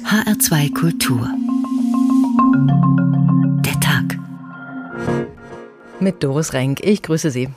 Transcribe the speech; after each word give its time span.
HR2 0.00 0.74
Kultur. 0.74 1.28
Der 3.64 3.78
Tag. 3.80 4.18
Mit 6.00 6.22
Doris 6.22 6.52
Renk. 6.54 6.80
Ich 6.82 7.02
grüße 7.02 7.30
Sie. 7.30 7.48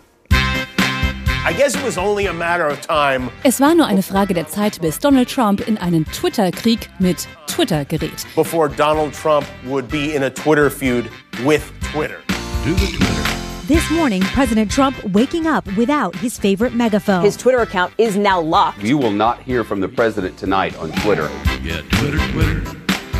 Es 3.43 3.59
war 3.61 3.75
nur 3.75 3.87
eine 3.87 4.03
Frage 4.03 4.33
der 4.33 4.47
Zeit, 4.47 4.81
bis 4.81 4.99
Donald 4.99 5.29
Trump 5.29 5.67
in 5.67 5.77
einen 5.77 6.05
Twitter-Krieg 6.05 6.89
mit 6.99 7.27
Twitter 7.47 7.85
gerät. 7.85 8.25
Before 8.35 8.69
Donald 8.69 9.13
Trump 9.13 9.45
would 9.65 9.87
be 9.87 10.13
in 10.15 10.23
a 10.23 10.29
Twitter 10.29 10.69
feud 10.69 11.05
with 11.45 11.61
Twitter. 11.93 12.17
Do 12.65 12.73
the 12.75 12.97
Twitter. 12.97 13.24
This 13.67 13.89
morning, 13.89 14.21
President 14.21 14.69
Trump 14.69 15.03
waking 15.05 15.47
up 15.47 15.65
without 15.75 16.15
his 16.17 16.37
favorite 16.37 16.75
megaphone. 16.75 17.23
His 17.23 17.35
Twitter 17.35 17.61
account 17.61 17.91
is 17.97 18.15
now 18.15 18.39
locked. 18.39 18.83
You 18.83 18.95
will 18.95 19.11
not 19.11 19.41
hear 19.41 19.63
from 19.63 19.79
the 19.79 19.87
president 19.87 20.37
tonight 20.37 20.77
on 20.77 20.91
Twitter. 21.01 21.31
Yeah, 21.63 21.81
Twitter, 21.89 22.19
Twitter. 22.31 22.61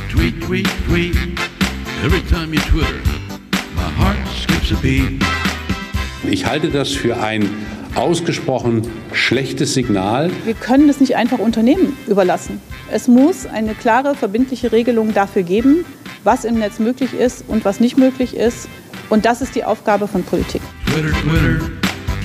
Tweet, 0.07 0.39
tweet, 0.43 0.67
tweet. 0.85 1.15
Every 2.03 2.21
time 2.29 2.53
you 2.53 2.59
Twitter, 2.59 3.01
my 3.75 3.89
heart 3.97 4.19
skips 4.27 4.71
a 4.71 4.75
beat. 4.83 5.23
Ich 6.29 6.45
halte 6.45 6.69
das 6.69 6.91
für 6.91 7.17
ein 7.17 7.49
ausgesprochen 7.95 8.83
schlechtes 9.13 9.73
Signal. 9.73 10.29
Wir 10.43 10.53
können 10.53 10.87
das 10.87 10.99
nicht 10.99 11.15
einfach 11.15 11.39
Unternehmen 11.39 11.97
überlassen. 12.05 12.61
Es 12.91 13.07
muss 13.07 13.47
eine 13.47 13.73
klare, 13.73 14.13
verbindliche 14.13 14.71
Regelung 14.71 15.11
dafür 15.11 15.41
geben, 15.41 15.85
was 16.23 16.45
im 16.45 16.59
Netz 16.59 16.77
möglich 16.77 17.15
ist 17.15 17.45
und 17.47 17.65
was 17.65 17.79
nicht 17.79 17.97
möglich 17.97 18.35
ist. 18.35 18.67
Und 19.09 19.25
das 19.25 19.41
ist 19.41 19.55
die 19.55 19.63
Aufgabe 19.63 20.07
von 20.07 20.23
Politik. 20.23 20.61
Twitter, 20.85 21.11
Twitter. 21.21 21.69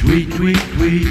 Tweet, 0.00 0.34
tweet, 0.36 0.58
tweet. 0.76 1.06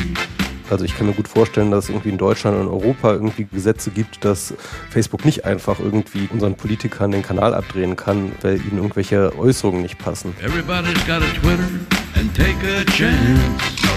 Also 0.70 0.86
ich 0.86 0.96
kann 0.96 1.08
mir 1.08 1.14
gut 1.14 1.28
vorstellen, 1.28 1.72
dass 1.72 1.86
es 1.86 1.90
irgendwie 1.90 2.10
in 2.10 2.18
Deutschland 2.18 2.58
und 2.60 2.68
Europa 2.68 3.14
irgendwie 3.14 3.46
Gesetze 3.46 3.90
gibt, 3.90 4.24
dass 4.24 4.54
Facebook 4.92 5.26
nicht 5.26 5.46
einfach 5.46 5.80
irgendwie 5.80 6.30
unseren 6.32 6.56
Politikern 6.56 7.12
den 7.12 7.24
Kanal 7.24 7.56
abdrehen 7.56 7.96
kann, 7.96 8.32
weil 8.42 8.58
ihnen 8.58 8.78
irgendwelche 8.78 9.36
Äußerungen 9.38 9.82
nicht 9.82 9.98
passen. 9.98 10.36
Everybody's 10.44 11.06
got 11.08 11.24
a 11.24 11.40
Twitter 11.42 11.70
and 12.16 12.36
take 12.36 12.58
a 12.68 12.84
chance. 12.92 13.89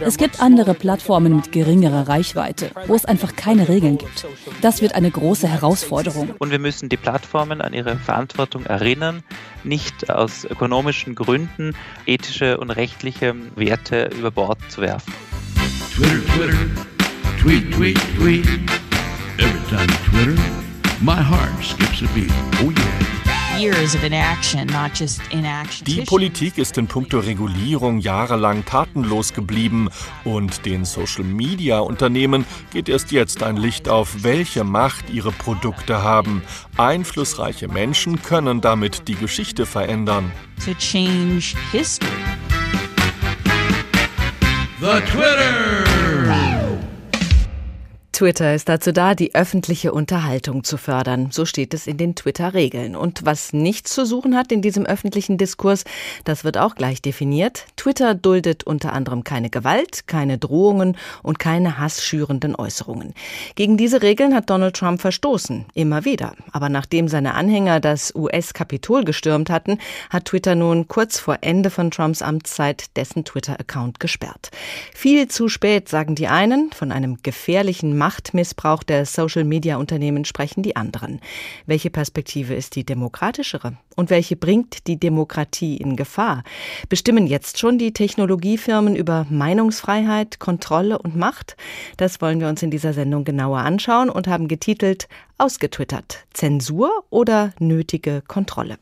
Es 0.00 0.16
gibt 0.16 0.40
andere 0.40 0.74
Plattformen 0.74 1.36
mit 1.36 1.52
geringerer 1.52 2.08
Reichweite, 2.08 2.70
wo 2.86 2.94
es 2.94 3.04
einfach 3.04 3.36
keine 3.36 3.68
Regeln 3.68 3.98
gibt. 3.98 4.26
Das 4.62 4.80
wird 4.80 4.94
eine 4.94 5.10
große 5.10 5.46
Herausforderung. 5.46 6.30
Und 6.38 6.50
wir 6.50 6.58
müssen 6.58 6.88
die 6.88 6.96
Plattformen 6.96 7.60
an 7.60 7.74
ihre 7.74 7.96
Verantwortung 7.96 8.64
erinnern, 8.64 9.22
nicht 9.64 10.10
aus 10.10 10.44
ökonomischen 10.44 11.14
Gründen 11.14 11.74
ethische 12.06 12.58
und 12.58 12.70
rechtliche 12.70 13.34
Werte 13.54 14.10
über 14.18 14.30
Bord 14.30 14.58
zu 14.68 14.80
werfen. 14.80 15.12
Twitter, 15.94 16.20
Twitter. 16.34 16.56
Tweet, 17.42 17.70
tweet, 17.72 17.98
tweet. 18.16 18.46
Every 19.38 19.60
time 19.68 19.86
Twitter, 20.08 20.40
my 21.00 21.20
heart 21.20 21.50
skips 21.62 22.02
a 22.02 22.06
beat. 22.14 22.30
Oh 22.62 22.70
yeah. 22.70 23.11
Die 25.86 26.00
Politik 26.06 26.58
ist 26.58 26.78
in 26.78 26.86
puncto 26.86 27.18
Regulierung 27.18 27.98
jahrelang 27.98 28.64
tatenlos 28.64 29.34
geblieben 29.34 29.88
und 30.24 30.64
den 30.64 30.84
Social-Media-Unternehmen 30.84 32.46
geht 32.72 32.88
erst 32.88 33.12
jetzt 33.12 33.42
ein 33.42 33.56
Licht 33.56 33.88
auf, 33.88 34.22
welche 34.22 34.64
Macht 34.64 35.10
ihre 35.10 35.32
Produkte 35.32 36.02
haben. 36.02 36.42
Einflussreiche 36.76 37.68
Menschen 37.68 38.22
können 38.22 38.60
damit 38.60 39.08
die 39.08 39.16
Geschichte 39.16 39.66
verändern. 39.66 40.32
To 40.64 40.72
change 40.74 41.54
history. 41.72 42.10
The 44.80 45.00
Twitter. 45.06 45.91
Twitter 48.22 48.54
ist 48.54 48.68
dazu 48.68 48.92
da, 48.92 49.16
die 49.16 49.34
öffentliche 49.34 49.90
Unterhaltung 49.90 50.62
zu 50.62 50.76
fördern. 50.76 51.30
So 51.32 51.44
steht 51.44 51.74
es 51.74 51.88
in 51.88 51.96
den 51.96 52.14
Twitter-Regeln. 52.14 52.94
Und 52.94 53.26
was 53.26 53.52
nichts 53.52 53.92
zu 53.92 54.06
suchen 54.06 54.36
hat 54.36 54.52
in 54.52 54.62
diesem 54.62 54.86
öffentlichen 54.86 55.38
Diskurs, 55.38 55.82
das 56.22 56.44
wird 56.44 56.56
auch 56.56 56.76
gleich 56.76 57.02
definiert. 57.02 57.66
Twitter 57.74 58.14
duldet 58.14 58.62
unter 58.62 58.92
anderem 58.92 59.24
keine 59.24 59.50
Gewalt, 59.50 60.06
keine 60.06 60.38
Drohungen 60.38 60.96
und 61.24 61.40
keine 61.40 61.78
hassschürenden 61.78 62.54
Äußerungen. 62.54 63.12
Gegen 63.56 63.76
diese 63.76 64.02
Regeln 64.02 64.36
hat 64.36 64.50
Donald 64.50 64.76
Trump 64.76 65.00
verstoßen. 65.00 65.64
Immer 65.74 66.04
wieder. 66.04 66.36
Aber 66.52 66.68
nachdem 66.68 67.08
seine 67.08 67.34
Anhänger 67.34 67.80
das 67.80 68.14
US-Kapitol 68.14 69.02
gestürmt 69.02 69.50
hatten, 69.50 69.78
hat 70.10 70.26
Twitter 70.26 70.54
nun 70.54 70.86
kurz 70.86 71.18
vor 71.18 71.38
Ende 71.40 71.70
von 71.70 71.90
Trumps 71.90 72.22
Amtszeit 72.22 72.84
dessen 72.94 73.24
Twitter-Account 73.24 73.98
gesperrt. 73.98 74.52
Viel 74.94 75.26
zu 75.26 75.48
spät, 75.48 75.88
sagen 75.88 76.14
die 76.14 76.28
einen, 76.28 76.70
von 76.70 76.92
einem 76.92 77.18
gefährlichen 77.24 77.98
Machtmissbrauch 78.12 78.82
der 78.82 79.06
Social-Media-Unternehmen 79.06 80.26
sprechen 80.26 80.62
die 80.62 80.76
anderen. 80.76 81.18
Welche 81.64 81.88
Perspektive 81.88 82.54
ist 82.54 82.76
die 82.76 82.84
demokratischere? 82.84 83.78
Und 83.96 84.10
welche 84.10 84.36
bringt 84.36 84.86
die 84.86 85.00
Demokratie 85.00 85.78
in 85.78 85.96
Gefahr? 85.96 86.44
Bestimmen 86.90 87.26
jetzt 87.26 87.58
schon 87.58 87.78
die 87.78 87.94
Technologiefirmen 87.94 88.96
über 88.96 89.26
Meinungsfreiheit, 89.30 90.38
Kontrolle 90.40 90.98
und 90.98 91.16
Macht? 91.16 91.56
Das 91.96 92.20
wollen 92.20 92.38
wir 92.38 92.48
uns 92.48 92.62
in 92.62 92.70
dieser 92.70 92.92
Sendung 92.92 93.24
genauer 93.24 93.60
anschauen 93.60 94.10
und 94.10 94.28
haben 94.28 94.46
getitelt 94.46 95.08
Ausgetwittert. 95.38 96.26
Zensur 96.34 96.90
oder 97.08 97.54
nötige 97.60 98.22
Kontrolle? 98.28 98.76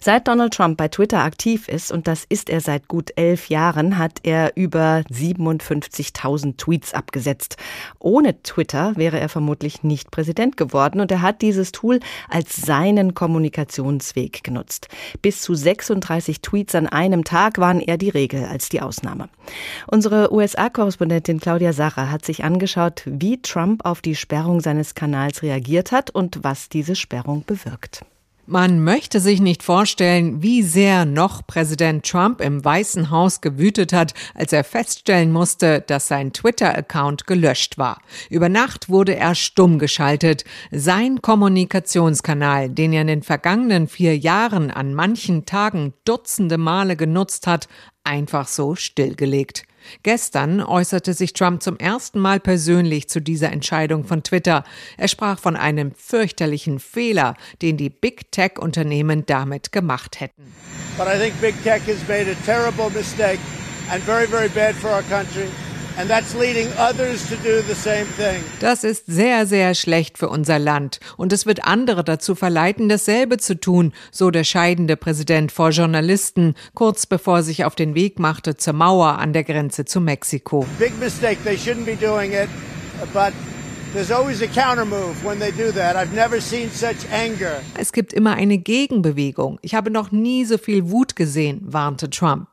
Seit 0.00 0.26
Donald 0.26 0.54
Trump 0.54 0.76
bei 0.76 0.88
Twitter 0.88 1.20
aktiv 1.20 1.68
ist, 1.68 1.92
und 1.92 2.08
das 2.08 2.24
ist 2.28 2.50
er 2.50 2.60
seit 2.60 2.88
gut 2.88 3.10
elf 3.16 3.48
Jahren, 3.48 3.98
hat 3.98 4.20
er 4.24 4.56
über 4.56 5.02
57.000 5.10 6.56
Tweets 6.56 6.94
abgesetzt. 6.94 7.56
Ohne 7.98 8.42
Twitter 8.42 8.92
wäre 8.96 9.20
er 9.20 9.28
vermutlich 9.28 9.82
nicht 9.82 10.10
Präsident 10.10 10.56
geworden 10.56 11.00
und 11.00 11.10
er 11.12 11.22
hat 11.22 11.42
dieses 11.42 11.72
Tool 11.72 12.00
als 12.28 12.56
seinen 12.56 13.14
Kommunikationsweg 13.14 14.42
genutzt. 14.42 14.88
Bis 15.20 15.40
zu 15.40 15.54
36 15.54 16.40
Tweets 16.40 16.74
an 16.74 16.86
einem 16.86 17.24
Tag 17.24 17.58
waren 17.58 17.80
eher 17.80 17.98
die 17.98 18.10
Regel 18.10 18.44
als 18.44 18.68
die 18.68 18.80
Ausnahme. 18.80 19.28
Unsere 19.86 20.32
USA-Korrespondentin 20.32 21.40
Claudia 21.40 21.72
Sacher 21.72 22.10
hat 22.10 22.24
sich 22.24 22.44
angeschaut, 22.44 23.02
wie 23.06 23.40
Trump 23.40 23.84
auf 23.84 24.00
die 24.00 24.16
Sperrung 24.16 24.60
seines 24.60 24.94
Kanals 24.94 25.42
reagiert 25.42 25.92
hat 25.92 26.10
und 26.10 26.42
was 26.42 26.68
diese 26.68 26.96
Sperrung 26.96 27.44
bewirkt. 27.46 28.04
Man 28.46 28.82
möchte 28.82 29.20
sich 29.20 29.40
nicht 29.40 29.62
vorstellen, 29.62 30.42
wie 30.42 30.62
sehr 30.62 31.04
noch 31.04 31.46
Präsident 31.46 32.04
Trump 32.04 32.40
im 32.40 32.64
Weißen 32.64 33.08
Haus 33.08 33.40
gewütet 33.40 33.92
hat, 33.92 34.14
als 34.34 34.52
er 34.52 34.64
feststellen 34.64 35.30
musste, 35.30 35.80
dass 35.80 36.08
sein 36.08 36.32
Twitter-Account 36.32 37.28
gelöscht 37.28 37.78
war. 37.78 38.02
Über 38.30 38.48
Nacht 38.48 38.88
wurde 38.88 39.14
er 39.14 39.36
stumm 39.36 39.78
geschaltet. 39.78 40.44
Sein 40.72 41.22
Kommunikationskanal, 41.22 42.68
den 42.68 42.92
er 42.92 43.02
in 43.02 43.06
den 43.06 43.22
vergangenen 43.22 43.86
vier 43.86 44.18
Jahren 44.18 44.72
an 44.72 44.92
manchen 44.92 45.46
Tagen 45.46 45.94
dutzende 46.04 46.58
Male 46.58 46.96
genutzt 46.96 47.46
hat, 47.46 47.68
einfach 48.02 48.48
so 48.48 48.74
stillgelegt. 48.74 49.62
Gestern 50.02 50.60
äußerte 50.60 51.14
sich 51.14 51.32
Trump 51.32 51.62
zum 51.62 51.76
ersten 51.76 52.18
Mal 52.18 52.40
persönlich 52.40 53.08
zu 53.08 53.20
dieser 53.20 53.52
Entscheidung 53.52 54.04
von 54.04 54.22
Twitter. 54.22 54.64
Er 54.96 55.08
sprach 55.08 55.38
von 55.38 55.56
einem 55.56 55.92
fürchterlichen 55.94 56.78
Fehler, 56.78 57.34
den 57.62 57.76
die 57.76 57.90
Big 57.90 58.32
Tech 58.32 58.58
Unternehmen 58.58 59.24
damit 59.26 59.72
gemacht 59.72 60.20
hätten. 60.20 60.52
But 60.96 61.06
I 61.06 61.18
think 61.18 61.40
Big 61.40 61.54
Tech 61.62 61.82
has 61.86 62.06
made 62.06 62.30
a 62.30 62.34
terrible 62.44 62.90
mistake 62.90 63.38
and 63.90 64.02
very 64.04 64.26
very 64.26 64.48
bad 64.48 64.74
for 64.74 64.90
our 64.90 65.02
country. 65.02 65.48
Das 68.60 68.84
ist 68.84 69.04
sehr, 69.06 69.46
sehr 69.46 69.74
schlecht 69.74 70.18
für 70.18 70.28
unser 70.28 70.58
Land 70.58 71.00
und 71.16 71.32
es 71.32 71.46
wird 71.46 71.64
andere 71.64 72.02
dazu 72.04 72.34
verleiten, 72.34 72.88
dasselbe 72.88 73.38
zu 73.38 73.58
tun, 73.58 73.92
so 74.10 74.30
der 74.30 74.44
scheidende 74.44 74.96
Präsident 74.96 75.52
vor 75.52 75.70
Journalisten, 75.70 76.54
kurz 76.74 77.06
bevor 77.06 77.38
er 77.38 77.42
sich 77.42 77.64
auf 77.64 77.74
den 77.74 77.94
Weg 77.94 78.18
machte 78.18 78.56
zur 78.56 78.72
Mauer 78.72 79.18
an 79.18 79.32
der 79.32 79.44
Grenze 79.44 79.84
zu 79.84 80.00
Mexiko. 80.00 80.66
Big 80.78 80.98
mistake, 80.98 81.38
they 81.44 81.56
shouldn't 81.56 81.84
be 81.84 81.96
doing 81.96 82.32
it, 82.32 82.48
but 83.12 83.32
es 87.78 87.92
gibt 87.92 88.12
immer 88.14 88.34
eine 88.34 88.58
Gegenbewegung. 88.58 89.58
Ich 89.60 89.74
habe 89.74 89.90
noch 89.90 90.10
nie 90.10 90.46
so 90.46 90.56
viel 90.56 90.90
Wut 90.90 91.14
gesehen, 91.14 91.60
warnte 91.62 92.08
Trump. 92.08 92.48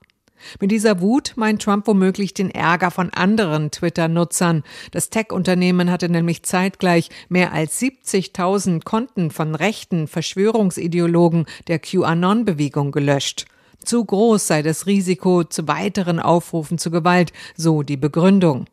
Mit 0.59 0.71
dieser 0.71 1.01
Wut 1.01 1.33
meint 1.35 1.61
Trump 1.61 1.87
womöglich 1.87 2.33
den 2.33 2.51
Ärger 2.51 2.91
von 2.91 3.09
anderen 3.11 3.71
Twitter-Nutzern. 3.71 4.63
Das 4.91 5.09
Tech-Unternehmen 5.09 5.91
hatte 5.91 6.09
nämlich 6.09 6.43
zeitgleich 6.43 7.09
mehr 7.29 7.53
als 7.53 7.81
70.000 7.81 8.83
Konten 8.83 9.31
von 9.31 9.55
rechten 9.55 10.07
Verschwörungsideologen 10.07 11.45
der 11.67 11.79
QAnon-Bewegung 11.79 12.91
gelöscht. 12.91 13.45
Zu 13.83 14.03
groß 14.03 14.47
sei 14.47 14.61
das 14.61 14.85
Risiko 14.85 15.43
zu 15.43 15.67
weiteren 15.67 16.19
Aufrufen 16.19 16.77
zu 16.77 16.91
Gewalt, 16.91 17.31
so 17.55 17.83
die 17.83 17.97
Begründung. 17.97 18.65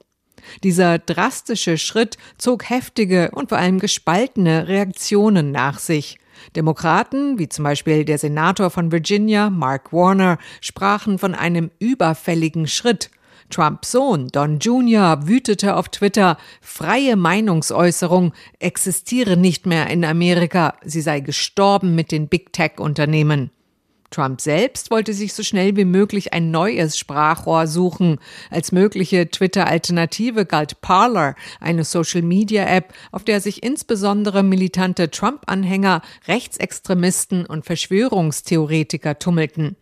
Dieser 0.63 0.99
drastische 0.99 1.79
Schritt 1.79 2.17
zog 2.39 2.69
heftige 2.69 3.31
und 3.33 3.49
vor 3.49 3.59
allem 3.59 3.79
gespaltene 3.79 4.69
Reaktionen 4.69 5.53
nach 5.53 5.79
sich. 5.79 6.19
Demokraten, 6.57 7.39
wie 7.39 7.49
zum 7.49 7.65
Beispiel 7.65 8.05
der 8.05 8.19
Senator 8.19 8.71
von 8.71 8.91
Virginia, 8.91 9.51
Mark 9.51 9.93
Warner, 9.93 10.39
sprachen 10.61 11.19
von 11.19 11.35
einem 11.35 11.71
überfälligen 11.79 12.67
Schritt. 12.67 13.11
Trumps 13.51 13.93
Sohn 13.93 14.29
Don 14.29 14.59
Jr. 14.59 15.29
wütete 15.29 15.77
auf 15.77 15.89
Twitter, 15.89 16.37
freie 16.61 17.17
Meinungsäußerung 17.17 18.33
existiere 18.59 19.37
nicht 19.37 19.67
mehr 19.67 19.89
in 19.89 20.05
Amerika, 20.05 20.75
sie 20.85 21.01
sei 21.01 21.21
gestorben 21.21 21.95
mit 21.95 22.11
den 22.11 22.29
Big 22.29 22.53
Tech-Unternehmen. 22.53 23.51
Trump 24.11 24.41
selbst 24.41 24.91
wollte 24.91 25.13
sich 25.13 25.35
so 25.35 25.43
schnell 25.43 25.77
wie 25.77 25.85
möglich 25.85 26.33
ein 26.33 26.51
neues 26.51 26.99
Sprachrohr 26.99 27.67
suchen. 27.67 28.19
Als 28.51 28.73
mögliche 28.73 29.31
Twitter-Alternative 29.31 30.47
galt 30.47 30.81
Parler, 30.81 31.35
eine 31.61 31.85
Social-Media-App, 31.85 32.93
auf 33.13 33.25
der 33.25 33.41
sich 33.41 33.63
insbesondere 33.63 34.43
militante 34.43 35.11
Trump-Anhänger, 35.11 36.03
Rechtsextremisten 36.29 37.47
und 37.47 37.65
Verschwörungstheoretiker 37.65 39.19
tummelten. 39.19 39.77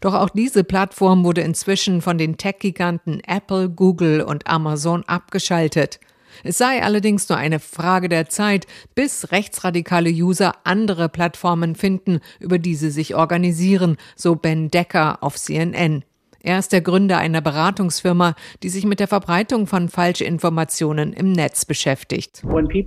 Doch 0.00 0.14
auch 0.14 0.30
diese 0.30 0.62
Plattform 0.64 1.24
wurde 1.24 1.40
inzwischen 1.40 2.02
von 2.02 2.18
den 2.18 2.36
Tech-Giganten 2.36 3.20
Apple, 3.26 3.70
Google 3.70 4.20
und 4.22 4.46
Amazon 4.46 5.04
abgeschaltet. 5.04 6.00
Es 6.44 6.58
sei 6.58 6.82
allerdings 6.82 7.28
nur 7.28 7.38
eine 7.38 7.60
Frage 7.60 8.08
der 8.08 8.28
Zeit, 8.28 8.66
bis 8.94 9.32
rechtsradikale 9.32 10.10
User 10.10 10.54
andere 10.64 11.08
Plattformen 11.08 11.74
finden, 11.74 12.20
über 12.38 12.58
die 12.58 12.74
sie 12.74 12.90
sich 12.90 13.14
organisieren, 13.14 13.96
so 14.16 14.34
Ben 14.34 14.70
Decker 14.70 15.22
auf 15.22 15.36
CNN. 15.36 16.04
Er 16.42 16.58
ist 16.58 16.72
der 16.72 16.80
Gründer 16.80 17.18
einer 17.18 17.42
Beratungsfirma, 17.42 18.34
die 18.62 18.70
sich 18.70 18.86
mit 18.86 18.98
der 18.98 19.08
Verbreitung 19.08 19.66
von 19.66 19.90
Falschinformationen 19.90 21.12
im 21.12 21.32
Netz 21.32 21.66
beschäftigt. 21.66 22.40
Wenn 22.42 22.80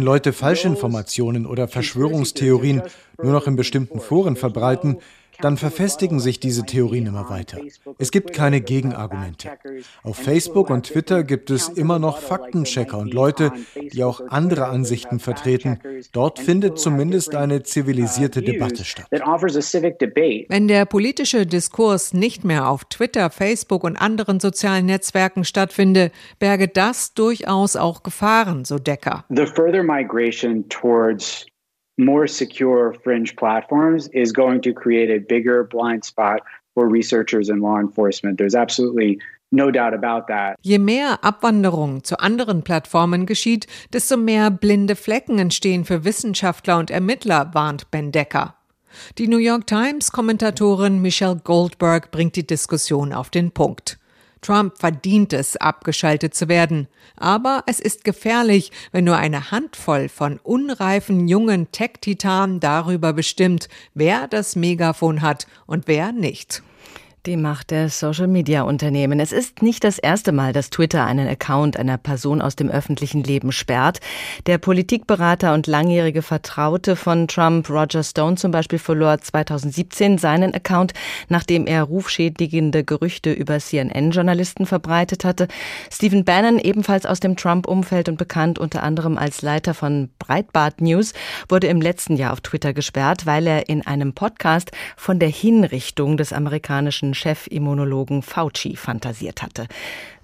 Leute 0.00 0.32
Falschinformationen 0.32 1.44
oder 1.44 1.68
Verschwörungstheorien 1.68 2.80
nur 3.22 3.32
noch 3.32 3.46
in 3.46 3.56
bestimmten 3.56 4.00
Foren 4.00 4.36
verbreiten, 4.36 4.96
dann 5.42 5.56
verfestigen 5.56 6.20
sich 6.20 6.40
diese 6.40 6.64
Theorien 6.64 7.06
immer 7.06 7.28
weiter. 7.30 7.58
Es 7.98 8.10
gibt 8.10 8.32
keine 8.32 8.60
Gegenargumente. 8.60 9.50
Auf 10.02 10.16
Facebook 10.16 10.70
und 10.70 10.86
Twitter 10.86 11.24
gibt 11.24 11.50
es 11.50 11.68
immer 11.68 11.98
noch 11.98 12.18
Faktenchecker 12.18 12.98
und 12.98 13.12
Leute, 13.12 13.52
die 13.92 14.04
auch 14.04 14.20
andere 14.28 14.66
Ansichten 14.66 15.18
vertreten. 15.18 15.78
Dort 16.12 16.38
findet 16.38 16.78
zumindest 16.78 17.34
eine 17.34 17.62
zivilisierte 17.62 18.42
Debatte 18.42 18.84
statt. 18.84 19.06
Wenn 19.10 20.68
der 20.68 20.84
politische 20.84 21.46
Diskurs 21.46 22.14
nicht 22.14 22.44
mehr 22.44 22.68
auf 22.68 22.84
Twitter, 22.84 23.30
Facebook 23.30 23.84
und 23.84 23.96
anderen 23.96 24.40
sozialen 24.40 24.86
Netzwerken 24.86 25.44
stattfinde, 25.44 26.10
berge 26.38 26.68
das 26.68 27.14
durchaus 27.14 27.76
auch 27.76 28.02
Gefahren, 28.02 28.64
so 28.64 28.78
Decker. 28.78 29.24
The 29.28 29.46
further 29.46 29.82
migration 29.82 30.68
towards 30.68 31.49
more 32.00 32.26
secure 32.26 32.94
fringe 33.04 33.36
platforms 33.36 34.08
is 34.12 34.32
going 34.32 34.62
to 34.62 34.72
create 34.72 35.10
a 35.10 35.18
bigger 35.18 35.64
blind 35.64 36.04
spot 36.04 36.40
for 36.74 36.88
researchers 36.88 37.48
and 37.50 37.60
law 37.60 37.78
enforcement. 37.78 38.38
There's 38.38 38.54
absolutely 38.54 39.18
No 39.52 39.72
doubt 39.72 39.94
about 39.94 40.28
that. 40.28 40.56
Je 40.62 40.78
mehr 40.78 41.24
Abwanderung 41.24 42.04
zu 42.04 42.20
anderen 42.20 42.62
Plattformen 42.62 43.26
geschieht, 43.26 43.66
desto 43.92 44.16
mehr 44.16 44.48
blinde 44.48 44.94
Flecken 44.94 45.40
entstehen 45.40 45.84
für 45.84 46.04
Wissenschaftler 46.04 46.78
und 46.78 46.92
Ermittler, 46.92 47.50
warnt 47.52 47.90
Ben 47.90 48.12
Decker. 48.12 48.54
Die 49.18 49.26
New 49.26 49.38
York 49.38 49.66
Times 49.66 50.12
Kommentatorin 50.12 51.02
Michelle 51.02 51.40
Goldberg 51.42 52.12
bringt 52.12 52.36
die 52.36 52.46
Diskussion 52.46 53.12
auf 53.12 53.30
den 53.30 53.50
Punkt. 53.50 53.99
Trump 54.42 54.78
verdient 54.78 55.32
es, 55.32 55.56
abgeschaltet 55.56 56.34
zu 56.34 56.48
werden. 56.48 56.88
Aber 57.16 57.62
es 57.66 57.80
ist 57.80 58.04
gefährlich, 58.04 58.72
wenn 58.92 59.04
nur 59.04 59.16
eine 59.16 59.50
Handvoll 59.50 60.08
von 60.08 60.38
unreifen 60.42 61.28
jungen 61.28 61.70
Tech-Titanen 61.72 62.60
darüber 62.60 63.12
bestimmt, 63.12 63.68
wer 63.94 64.28
das 64.28 64.56
Megafon 64.56 65.20
hat 65.22 65.46
und 65.66 65.86
wer 65.86 66.12
nicht. 66.12 66.62
Die 67.26 67.36
Macht 67.36 67.70
der 67.70 67.90
Social-Media-Unternehmen. 67.90 69.20
Es 69.20 69.30
ist 69.30 69.60
nicht 69.60 69.84
das 69.84 69.98
erste 69.98 70.32
Mal, 70.32 70.54
dass 70.54 70.70
Twitter 70.70 71.04
einen 71.04 71.28
Account 71.28 71.76
einer 71.76 71.98
Person 71.98 72.40
aus 72.40 72.56
dem 72.56 72.70
öffentlichen 72.70 73.22
Leben 73.22 73.52
sperrt. 73.52 74.00
Der 74.46 74.56
Politikberater 74.56 75.52
und 75.52 75.66
langjährige 75.66 76.22
Vertraute 76.22 76.96
von 76.96 77.28
Trump, 77.28 77.68
Roger 77.68 78.02
Stone 78.02 78.36
zum 78.36 78.52
Beispiel, 78.52 78.78
verlor 78.78 79.18
2017 79.18 80.16
seinen 80.16 80.54
Account, 80.54 80.94
nachdem 81.28 81.66
er 81.66 81.82
rufschädigende 81.82 82.84
Gerüchte 82.84 83.34
über 83.34 83.58
CNN-Journalisten 83.58 84.64
verbreitet 84.64 85.22
hatte. 85.26 85.48
Stephen 85.92 86.24
Bannon, 86.24 86.58
ebenfalls 86.58 87.04
aus 87.04 87.20
dem 87.20 87.36
Trump-Umfeld 87.36 88.08
und 88.08 88.16
bekannt 88.16 88.58
unter 88.58 88.82
anderem 88.82 89.18
als 89.18 89.42
Leiter 89.42 89.74
von 89.74 90.08
Breitbart 90.18 90.80
News, 90.80 91.12
wurde 91.50 91.66
im 91.66 91.82
letzten 91.82 92.16
Jahr 92.16 92.32
auf 92.32 92.40
Twitter 92.40 92.72
gesperrt, 92.72 93.26
weil 93.26 93.46
er 93.46 93.68
in 93.68 93.86
einem 93.86 94.14
Podcast 94.14 94.70
von 94.96 95.18
der 95.18 95.28
Hinrichtung 95.28 96.16
des 96.16 96.32
amerikanischen 96.32 97.09
amerikanischen 97.10 97.14
Chefimmunologen 97.14 98.22
Fauci 98.22 98.76
fantasiert 98.76 99.42
hatte. 99.42 99.66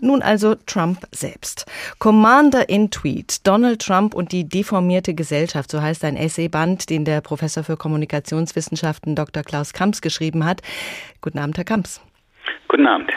Nun 0.00 0.22
also 0.22 0.54
Trump 0.66 1.06
selbst. 1.12 1.66
Commander 1.98 2.68
in 2.68 2.90
Tweet, 2.90 3.46
Donald 3.46 3.82
Trump 3.82 4.14
und 4.14 4.32
die 4.32 4.48
deformierte 4.48 5.14
Gesellschaft, 5.14 5.70
so 5.70 5.80
heißt 5.80 6.04
ein 6.04 6.16
Essayband, 6.16 6.90
den 6.90 7.04
der 7.04 7.20
Professor 7.20 7.64
für 7.64 7.76
Kommunikationswissenschaften 7.76 9.14
Dr. 9.14 9.42
Klaus 9.42 9.72
Kamps 9.72 10.00
geschrieben 10.00 10.44
hat. 10.44 10.62
Guten 11.20 11.38
Abend, 11.38 11.56
Herr 11.56 11.64
Kamps. 11.64 12.00
Guten 12.68 12.86
Abend. 12.86 13.10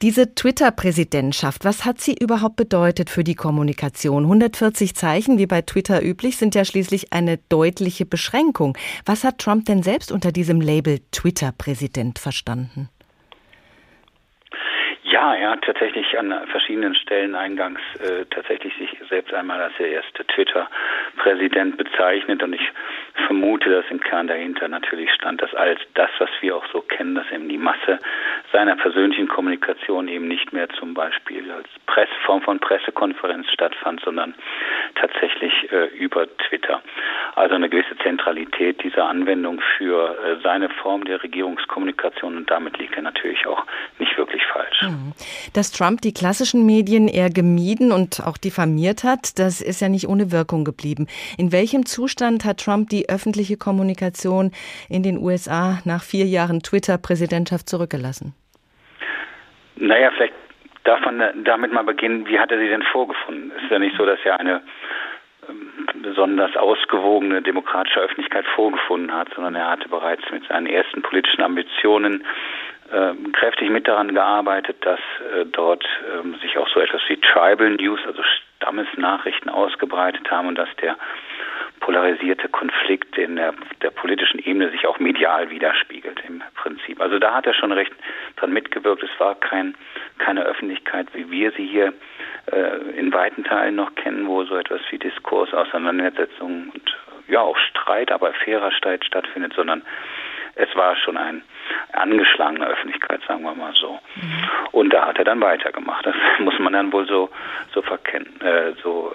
Diese 0.00 0.32
Twitter-Präsidentschaft, 0.32 1.64
was 1.64 1.84
hat 1.84 2.00
sie 2.00 2.14
überhaupt 2.14 2.54
bedeutet 2.54 3.10
für 3.10 3.24
die 3.24 3.34
Kommunikation? 3.34 4.22
140 4.22 4.94
Zeichen, 4.94 5.38
wie 5.38 5.46
bei 5.46 5.62
Twitter 5.62 6.00
üblich, 6.04 6.36
sind 6.36 6.54
ja 6.54 6.64
schließlich 6.64 7.12
eine 7.12 7.38
deutliche 7.48 8.06
Beschränkung. 8.06 8.78
Was 9.04 9.24
hat 9.24 9.38
Trump 9.38 9.64
denn 9.64 9.82
selbst 9.82 10.12
unter 10.12 10.30
diesem 10.30 10.60
Label 10.60 11.00
Twitter-Präsident 11.10 12.20
verstanden? 12.20 12.88
Ja, 15.10 15.34
er 15.34 15.50
hat 15.52 15.62
tatsächlich 15.62 16.18
an 16.18 16.34
verschiedenen 16.48 16.94
Stellen 16.94 17.34
eingangs 17.34 17.80
äh, 18.00 18.26
tatsächlich 18.26 18.74
sich 18.76 18.90
selbst 19.08 19.32
einmal 19.32 19.60
als 19.60 19.72
der 19.78 19.90
erste 19.90 20.26
Twitter-Präsident 20.26 21.78
bezeichnet 21.78 22.42
und 22.42 22.52
ich 22.52 22.72
vermute, 23.26 23.70
dass 23.70 23.84
im 23.90 24.00
Kern 24.00 24.26
dahinter 24.26 24.68
natürlich 24.68 25.10
stand, 25.12 25.40
dass 25.40 25.54
all 25.54 25.76
das, 25.94 26.10
was 26.18 26.28
wir 26.40 26.56
auch 26.56 26.66
so 26.72 26.82
kennen, 26.82 27.14
dass 27.14 27.30
eben 27.32 27.48
die 27.48 27.56
Masse 27.56 27.98
seiner 28.52 28.76
persönlichen 28.76 29.28
Kommunikation 29.28 30.08
eben 30.08 30.28
nicht 30.28 30.52
mehr 30.52 30.68
zum 30.70 30.92
Beispiel 30.92 31.50
als 31.50 31.68
Press, 31.86 32.08
Form 32.26 32.42
von 32.42 32.58
Pressekonferenz 32.58 33.50
stattfand, 33.50 34.00
sondern 34.04 34.34
tatsächlich 34.94 35.72
äh, 35.72 35.86
über 35.96 36.26
Twitter. 36.36 36.82
Also 37.34 37.54
eine 37.54 37.70
gewisse 37.70 37.96
Zentralität 37.98 38.82
dieser 38.82 39.08
Anwendung 39.08 39.60
für 39.78 40.18
äh, 40.22 40.42
seine 40.42 40.68
Form 40.68 41.04
der 41.04 41.22
Regierungskommunikation 41.22 42.36
und 42.36 42.50
damit 42.50 42.78
liegt 42.78 42.94
er 42.96 43.02
natürlich 43.02 43.46
auch 43.46 43.64
nicht 43.98 44.16
wirklich 44.18 44.44
falsch. 44.46 44.82
Mhm. 44.82 44.97
Dass 45.54 45.72
Trump 45.72 46.00
die 46.02 46.12
klassischen 46.12 46.66
Medien 46.66 47.08
eher 47.08 47.30
gemieden 47.30 47.92
und 47.92 48.20
auch 48.24 48.36
diffamiert 48.36 49.04
hat, 49.04 49.38
das 49.38 49.60
ist 49.60 49.80
ja 49.80 49.88
nicht 49.88 50.08
ohne 50.08 50.32
Wirkung 50.32 50.64
geblieben. 50.64 51.06
In 51.36 51.52
welchem 51.52 51.86
Zustand 51.86 52.44
hat 52.44 52.58
Trump 52.58 52.88
die 52.90 53.08
öffentliche 53.08 53.56
Kommunikation 53.56 54.52
in 54.88 55.02
den 55.02 55.18
USA 55.18 55.78
nach 55.84 56.02
vier 56.02 56.26
Jahren 56.26 56.60
Twitter-Präsidentschaft 56.60 57.68
zurückgelassen? 57.68 58.34
Naja, 59.76 60.10
vielleicht 60.16 60.34
darf 60.84 61.04
man 61.04 61.44
damit 61.44 61.72
mal 61.72 61.84
beginnen, 61.84 62.26
wie 62.26 62.38
hat 62.38 62.50
er 62.50 62.58
sie 62.58 62.68
denn 62.68 62.82
vorgefunden? 62.82 63.52
Es 63.56 63.64
ist 63.64 63.70
ja 63.70 63.78
nicht 63.78 63.96
so, 63.96 64.06
dass 64.06 64.18
er 64.24 64.40
eine 64.40 64.62
ähm, 65.48 65.86
besonders 66.02 66.56
ausgewogene 66.56 67.42
demokratische 67.42 68.00
Öffentlichkeit 68.00 68.46
vorgefunden 68.54 69.12
hat, 69.12 69.28
sondern 69.34 69.54
er 69.54 69.70
hatte 69.70 69.88
bereits 69.88 70.22
mit 70.30 70.46
seinen 70.48 70.66
ersten 70.66 71.02
politischen 71.02 71.42
Ambitionen 71.42 72.24
äh, 72.92 73.14
kräftig 73.32 73.70
mit 73.70 73.86
daran 73.86 74.14
gearbeitet, 74.14 74.76
dass 74.80 75.00
äh, 75.34 75.44
dort 75.46 75.84
äh, 75.84 76.38
sich 76.40 76.56
auch 76.58 76.68
so 76.68 76.80
etwas 76.80 77.02
wie 77.08 77.16
Tribal 77.18 77.70
News, 77.70 78.00
also 78.06 78.22
Stammesnachrichten 78.56 79.50
ausgebreitet 79.50 80.30
haben 80.30 80.48
und 80.48 80.56
dass 80.56 80.68
der 80.80 80.96
polarisierte 81.80 82.48
Konflikt 82.48 83.16
in 83.16 83.36
der, 83.36 83.54
der 83.82 83.90
politischen 83.90 84.40
Ebene 84.40 84.70
sich 84.70 84.86
auch 84.86 84.98
medial 84.98 85.50
widerspiegelt 85.50 86.20
im 86.26 86.42
Prinzip. 86.54 87.00
Also 87.00 87.18
da 87.18 87.34
hat 87.34 87.46
er 87.46 87.54
schon 87.54 87.72
recht 87.72 87.92
dran 88.36 88.52
mitgewirkt. 88.52 89.02
Es 89.02 89.20
war 89.20 89.34
kein, 89.36 89.74
keine 90.18 90.42
Öffentlichkeit, 90.42 91.06
wie 91.14 91.30
wir 91.30 91.52
sie 91.52 91.66
hier 91.66 91.92
äh, 92.52 92.98
in 92.98 93.12
weiten 93.12 93.44
Teilen 93.44 93.76
noch 93.76 93.94
kennen, 93.94 94.26
wo 94.26 94.44
so 94.44 94.56
etwas 94.56 94.80
wie 94.90 94.98
Diskurs, 94.98 95.52
Auseinandersetzung 95.54 96.70
und 96.74 96.96
ja 97.28 97.40
auch 97.40 97.56
Streit, 97.58 98.10
aber 98.10 98.32
fairer 98.32 98.72
Streit 98.72 99.04
stattfindet, 99.04 99.52
sondern 99.54 99.82
es 100.58 100.74
war 100.74 100.96
schon 100.96 101.16
ein 101.16 101.42
angeschlagene 101.92 102.66
Öffentlichkeit, 102.66 103.20
sagen 103.26 103.42
wir 103.42 103.54
mal 103.54 103.72
so. 103.80 103.98
Mhm. 104.16 104.48
Und 104.72 104.92
da 104.92 105.06
hat 105.06 105.18
er 105.18 105.24
dann 105.24 105.40
weitergemacht. 105.40 106.04
Das 106.04 106.14
muss 106.40 106.58
man 106.58 106.72
dann 106.72 106.92
wohl 106.92 107.06
so 107.06 107.30
so 107.74 107.82
verkennen, 107.82 108.40
äh, 108.40 108.72
so 108.82 109.12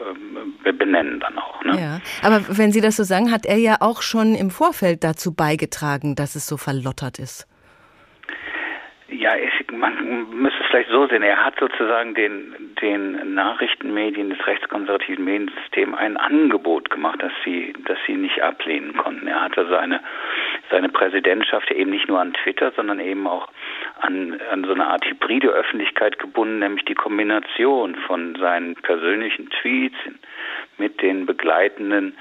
äh, 0.64 0.72
benennen 0.72 1.20
dann 1.20 1.38
auch. 1.38 1.64
Ne? 1.64 1.80
Ja, 1.80 2.00
aber 2.22 2.42
wenn 2.58 2.72
Sie 2.72 2.82
das 2.82 2.96
so 2.96 3.04
sagen, 3.04 3.32
hat 3.32 3.46
er 3.46 3.58
ja 3.58 3.78
auch 3.80 4.02
schon 4.02 4.36
im 4.36 4.52
Vorfeld 4.52 5.04
dazu 5.04 5.34
beigetragen, 5.34 6.16
dass 6.16 6.36
es 6.36 6.48
so 6.48 6.58
verlottert 6.58 7.20
ist. 7.20 7.48
Ja, 9.16 9.36
ich, 9.36 9.72
man 9.72 10.30
müsste 10.32 10.60
es 10.64 10.68
vielleicht 10.70 10.90
so 10.90 11.08
sehen. 11.08 11.22
Er 11.22 11.46
hat 11.46 11.60
sozusagen 11.60 12.16
den, 12.16 12.74
den 12.82 13.36
Nachrichtenmedien 13.36 14.32
des 14.32 14.48
rechtskonservativen 14.48 15.24
Mediensystems 15.24 15.96
ein 15.98 16.18
Angebot 16.18 16.90
gemacht, 16.90 17.22
dass 17.22 17.32
sie, 17.46 17.74
dass 17.86 17.98
sie 18.08 18.16
nicht 18.16 18.42
ablehnen 18.42 18.98
konnten. 18.98 19.28
Er 19.28 19.42
hatte 19.42 19.68
seine, 19.70 20.02
seine 20.72 20.90
Präsidentschaft 20.90 21.70
eben 21.72 21.92
nicht 21.92 22.08
nur 22.08 22.20
an 22.20 22.34
Twitter, 22.34 22.72
sondern 22.76 23.00
eben 23.00 23.28
auch 23.28 23.50
an, 24.00 24.40
an 24.52 24.64
so 24.64 24.74
eine 24.74 24.88
Art 24.88 25.06
hybride 25.06 25.50
Öffentlichkeit 25.50 26.18
gebunden, 26.18 26.60
nämlich 26.60 26.86
die 26.86 26.96
Kombination 26.96 27.96
von 28.08 28.36
seinen 28.36 28.76
persönlichen 28.76 29.50
Tweets 29.52 29.98
mit 30.78 31.02
den 31.04 31.28
begleitenden 31.28 32.18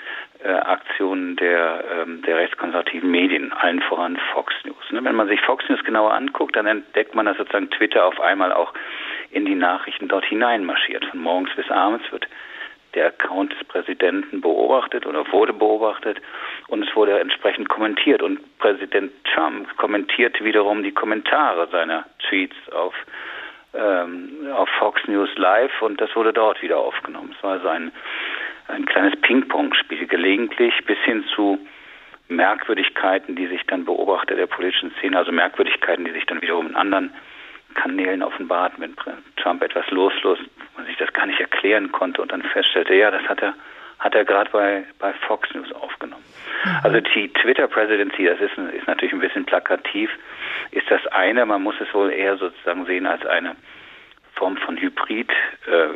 Aktionen 0.49 1.37
der, 1.37 1.85
ähm, 1.93 2.23
der 2.23 2.37
rechtskonservativen 2.37 3.11
Medien, 3.11 3.53
allen 3.53 3.81
voran 3.83 4.19
Fox 4.33 4.55
News. 4.65 4.91
Ne? 4.91 5.05
Wenn 5.05 5.15
man 5.15 5.29
sich 5.29 5.41
Fox 5.41 5.69
News 5.69 5.83
genauer 5.85 6.13
anguckt, 6.13 6.57
dann 6.57 6.67
entdeckt 6.67 7.15
man, 7.15 7.27
dass 7.27 7.37
sozusagen 7.37 7.71
Twitter 7.71 8.05
auf 8.05 8.21
einmal 8.21 8.53
auch 8.53 8.73
in 9.31 9.45
die 9.45 9.55
Nachrichten 9.55 10.09
dort 10.09 10.25
hineinmarschiert. 10.25 11.05
Von 11.07 11.21
morgens 11.21 11.55
bis 11.55 11.71
abends 11.71 12.11
wird 12.13 12.27
der 12.95 13.07
Account 13.07 13.53
des 13.53 13.65
Präsidenten 13.69 14.41
beobachtet 14.41 15.07
oder 15.07 15.31
wurde 15.33 15.53
beobachtet 15.53 16.21
und 16.69 16.87
es 16.87 16.95
wurde 16.95 17.19
entsprechend 17.21 17.69
kommentiert. 17.69 18.23
Und 18.23 18.41
Präsident 18.59 19.13
Trump 19.25 19.77
kommentierte 19.77 20.45
wiederum 20.45 20.83
die 20.83 20.93
Kommentare 20.93 21.69
seiner 21.71 22.05
Tweets 22.29 22.57
auf, 22.73 22.95
ähm, 23.75 24.49
auf 24.53 24.69
Fox 24.79 25.01
News 25.07 25.31
Live 25.37 25.81
und 25.81 26.01
das 26.01 26.15
wurde 26.15 26.33
dort 26.33 26.61
wieder 26.63 26.79
aufgenommen. 26.79 27.35
Es 27.37 27.43
war 27.43 27.61
sein 27.61 27.93
ein 28.69 28.87
kleines 28.87 29.21
Ping-Pong-Spiel, 29.21 30.07
gelegentlich 30.07 30.75
bis 30.87 30.99
hin 31.05 31.25
zu 31.35 31.59
Merkwürdigkeiten, 32.29 33.37
die 33.37 33.47
sich 33.47 33.63
dann 33.67 33.85
Beobachter 33.85 34.35
der 34.35 34.47
politischen 34.47 34.93
Szene, 34.99 35.19
also 35.19 35.33
Merkwürdigkeiten, 35.33 36.05
die 36.05 36.13
sich 36.13 36.27
dann 36.27 36.41
wiederum 36.41 36.69
in 36.69 36.77
anderen 36.77 37.13
Kanälen 37.75 38.23
offenbart, 38.23 38.75
wenn 38.79 38.95
Trump 39.37 39.63
etwas 39.63 39.91
loslos, 39.91 40.39
man 40.77 40.87
sich 40.87 40.97
das 40.97 41.13
gar 41.13 41.27
nicht 41.27 41.41
erklären 41.41 41.93
konnte 41.93 42.23
und 42.23 42.33
dann 42.33 42.43
feststellte, 42.43 42.95
ja, 42.95 43.11
das 43.11 43.23
hat 43.23 43.43
er 43.43 43.55
hat 44.03 44.17
er 44.17 44.25
gerade 44.25 44.51
bei, 44.51 44.85
bei 44.99 45.13
Fox 45.13 45.49
News 45.55 45.71
aufgenommen. 45.73 46.25
Mhm. 46.65 46.71
Also 46.83 47.01
die 47.01 47.33
Twitter-Presidency, 47.33 48.25
das 48.25 48.41
ist, 48.41 48.59
ist 48.75 48.87
natürlich 48.89 49.13
ein 49.13 49.21
bisschen 49.21 49.47
plakativ, 49.47 50.11
ist 50.73 50.91
das 50.91 51.07
eine, 51.09 51.47
man 51.47 51.63
muss 51.63 51.77
es 51.81 51.93
wohl 51.95 52.11
eher 52.11 52.37
sozusagen 52.37 52.85
sehen 52.87 53.07
als 53.07 53.25
eine 53.25 53.55
Form 54.35 54.57
von 54.57 54.77
Hybrid, 54.77 55.31
äh, 55.31 55.89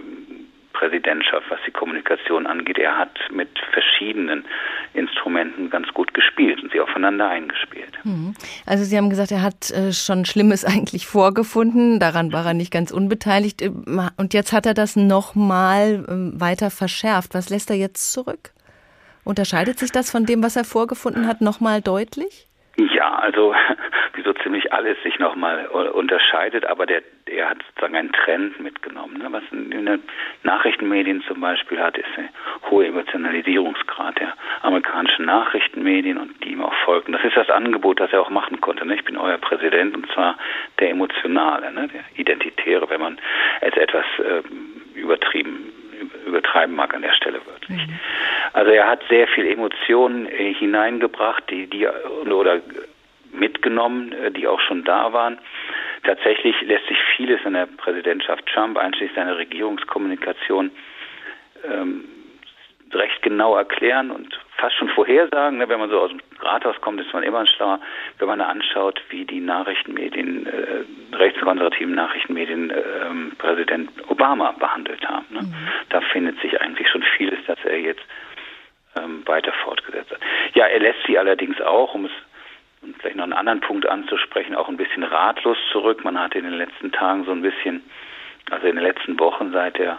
Präsidentschaft, 0.79 1.51
was 1.51 1.59
die 1.67 1.71
Kommunikation 1.71 2.47
angeht. 2.47 2.79
Er 2.79 2.99
hat 2.99 3.19
mit 3.33 3.49
verschiedenen 3.73 4.45
Instrumenten 4.93 5.71
ganz 5.71 5.89
gut 5.95 6.13
gespielt 6.13 6.63
und 6.63 6.71
sie 6.73 6.81
aufeinander 6.81 7.29
eingespielt. 7.29 7.93
Mhm. 8.05 8.35
Also 8.67 8.85
Sie 8.85 8.97
haben 8.97 9.09
gesagt, 9.09 9.31
er 9.33 9.43
hat 9.43 9.71
äh, 9.71 9.93
schon 9.93 10.25
Schlimmes 10.27 10.65
eigentlich 10.75 11.07
vorgefunden. 11.07 11.99
Daran 11.99 12.33
war 12.33 12.47
er 12.47 12.55
nicht 12.55 12.73
ganz 12.73 12.91
unbeteiligt. 12.91 13.63
Äh, 13.63 13.71
und 14.17 14.35
jetzt 14.35 14.53
hat 14.53 14.67
er 14.67 14.75
das 14.75 14.97
nochmal 14.97 16.05
ähm, 16.09 16.41
weiter 16.41 16.71
verschärft. 16.71 17.35
Was 17.35 17.49
lässt 17.49 17.71
er 17.71 17.77
jetzt 17.77 18.13
zurück? 18.13 18.53
Unterscheidet 19.25 19.79
sich 19.79 19.91
das 19.91 20.11
von 20.11 20.27
dem, 20.27 20.43
was 20.43 20.57
er 20.57 20.65
vorgefunden 20.65 21.27
hat, 21.27 21.41
nochmal 21.41 21.81
deutlich? 21.81 22.47
Ja, 22.79 23.15
also 23.15 23.55
wie 24.15 24.23
so 24.23 24.33
ziemlich 24.35 24.73
alles 24.73 25.03
sich 25.03 25.19
nochmal 25.19 25.67
unterscheidet, 25.67 26.67
aber 26.67 26.85
der, 26.85 27.03
er 27.27 27.51
hat 27.51 27.59
sozusagen 27.69 27.97
einen 27.97 28.13
Trend 28.13 28.61
mitgenommen. 28.61 29.19
Ne? 29.19 29.29
Was 29.31 29.43
in 29.51 29.71
den 29.71 30.03
Nachrichtenmedien 30.43 31.23
zum 31.23 31.41
Beispiel 31.41 31.81
hat, 31.81 31.97
ist 31.97 32.09
der 32.17 32.29
hohe 32.71 32.87
Emotionalisierungsgrad 32.87 34.19
der 34.19 34.35
amerikanischen 34.61 35.25
Nachrichtenmedien 35.25 36.19
und 36.19 36.45
die 36.45 36.53
ihm 36.53 36.63
auch 36.63 36.75
folgen. 36.85 37.13
Das 37.13 37.25
ist 37.25 37.37
das 37.37 37.49
Angebot, 37.49 37.99
das 37.99 38.13
er 38.13 38.21
auch 38.21 38.31
machen 38.31 38.61
konnte. 38.61 38.85
Ne? 38.85 38.97
Ich 38.97 39.05
bin 39.05 39.17
euer 39.17 39.39
Präsident 39.39 39.97
und 39.97 40.07
zwar 40.13 40.37
der 40.79 40.91
Emotionale, 40.91 41.73
ne? 41.73 41.89
der 41.89 42.05
Identitäre, 42.17 42.91
wenn 42.91 43.01
man 43.01 43.19
es 43.63 43.75
etwas 43.75 44.05
äh, 44.19 44.99
übertrieben 44.99 45.73
übertreiben 46.27 46.75
mag 46.75 46.95
an 46.95 47.03
der 47.03 47.13
Stelle 47.15 47.41
wirklich. 47.47 47.87
Mhm. 47.87 47.99
Also 48.57 48.71
er 48.71 48.89
hat 48.89 49.03
sehr 49.11 49.29
viel 49.29 49.47
Emotionen 49.47 50.25
äh, 50.25 50.55
hineingebracht, 50.55 51.43
die, 51.51 51.67
die 51.67 51.87
oder 51.87 52.63
mitgenommen, 53.31 54.13
äh, 54.13 54.31
die 54.31 54.49
auch 54.49 54.61
schon 54.61 54.83
da 54.83 55.13
waren. 55.13 55.37
Tatsächlich 56.05 56.59
lässt 56.63 56.87
sich 56.87 56.97
vieles 57.17 57.39
in 57.45 57.53
der 57.53 57.67
Präsidentschaft 57.67 58.47
Trump, 58.47 58.79
einschließlich 58.79 59.15
seiner 59.15 59.37
Regierungskommunikation, 59.37 60.71
ähm, 61.71 62.07
recht 62.95 63.21
genau 63.21 63.57
erklären 63.57 64.11
und 64.11 64.41
fast 64.57 64.75
schon 64.77 64.89
vorhersagen. 64.89 65.59
Ne? 65.59 65.69
Wenn 65.69 65.81
man 65.81 65.91
so 65.91 66.01
aus 66.01 66.11
dem 66.11 66.21
Rathaus 66.41 66.81
kommt, 66.81 66.99
ist 67.03 67.13
man 67.13 67.25
immer 67.25 67.47
schlauer. 67.47 67.79
Wenn 68.19 68.29
man 68.29 68.41
anschaut, 68.41 69.03
wie 69.11 69.27
die 69.27 69.41
Nachrichtenmedien, 69.41 70.47
äh, 70.47 71.15
rechtskonservativen 71.15 71.95
Nachrichtenmedien 71.95 72.71
äh, 72.71 73.35
Präsident 73.37 73.91
Obama 74.09 74.53
behandelt 74.53 75.07
haben. 75.07 75.27
Ne? 75.29 75.43
Mhm. 75.43 75.55
Da 75.91 76.01
findet 76.01 76.41
sich 76.41 76.59
eigentlich 76.59 76.89
schon 76.89 77.03
vieles, 77.19 77.39
das 77.47 77.59
er 77.67 77.79
jetzt 77.81 78.01
ähm, 78.97 79.23
weiter 79.27 79.53
fortgesetzt 79.65 80.11
hat. 80.11 80.21
Ja, 80.55 80.67
er 80.67 80.81
lässt 80.81 81.01
sie 81.07 81.19
allerdings 81.19 81.61
auch, 81.61 81.95
um 81.95 82.07
es 82.07 82.13
vielleicht 83.01 83.17
noch 83.17 83.25
einen 83.25 83.33
anderen 83.33 83.61
Punkt 83.61 83.87
anzusprechen, 83.87 84.55
auch 84.55 84.69
ein 84.69 84.77
bisschen 84.77 85.03
ratlos 85.03 85.59
zurück. 85.73 86.05
Man 86.05 86.19
hat 86.19 86.35
in 86.35 86.45
den 86.45 86.55
letzten 86.55 86.93
Tagen 86.93 87.25
so 87.25 87.33
ein 87.33 87.43
bisschen, 87.43 87.83
also 88.51 88.67
in 88.67 88.77
den 88.77 88.85
letzten 88.85 89.19
Wochen 89.19 89.53
seit 89.53 89.79
der 89.79 89.99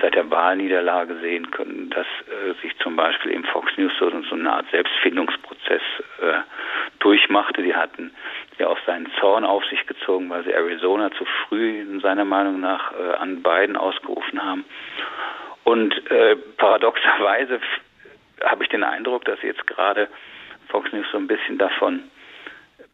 seit 0.00 0.14
der 0.14 0.30
Wahlniederlage 0.30 1.18
sehen 1.20 1.50
können, 1.50 1.90
dass 1.90 2.06
äh, 2.06 2.54
sich 2.62 2.76
zum 2.78 2.96
Beispiel 2.96 3.32
im 3.32 3.44
Fox 3.44 3.76
News 3.76 3.92
so, 3.98 4.10
so 4.22 4.34
eine 4.34 4.52
Art 4.52 4.66
Selbstfindungsprozess 4.70 5.82
äh, 6.20 6.40
durchmachte. 7.00 7.62
Die 7.62 7.74
hatten 7.74 8.12
ja 8.58 8.68
auch 8.68 8.78
seinen 8.86 9.10
Zorn 9.18 9.44
auf 9.44 9.64
sich 9.66 9.86
gezogen, 9.86 10.30
weil 10.30 10.44
sie 10.44 10.52
Arizona 10.52 11.10
zu 11.12 11.24
früh 11.24 11.80
in 11.80 12.00
seiner 12.00 12.24
Meinung 12.24 12.60
nach 12.60 12.92
äh, 12.92 13.14
an 13.14 13.42
Biden 13.42 13.76
ausgerufen 13.76 14.42
haben. 14.42 14.64
Und 15.64 16.10
äh, 16.10 16.36
paradoxerweise 16.56 17.60
habe 18.44 18.64
ich 18.64 18.70
den 18.70 18.84
Eindruck, 18.84 19.24
dass 19.24 19.42
jetzt 19.42 19.66
gerade 19.66 20.08
Fox 20.68 20.92
News 20.92 21.06
so 21.12 21.18
ein 21.18 21.26
bisschen 21.26 21.58
davon 21.58 22.04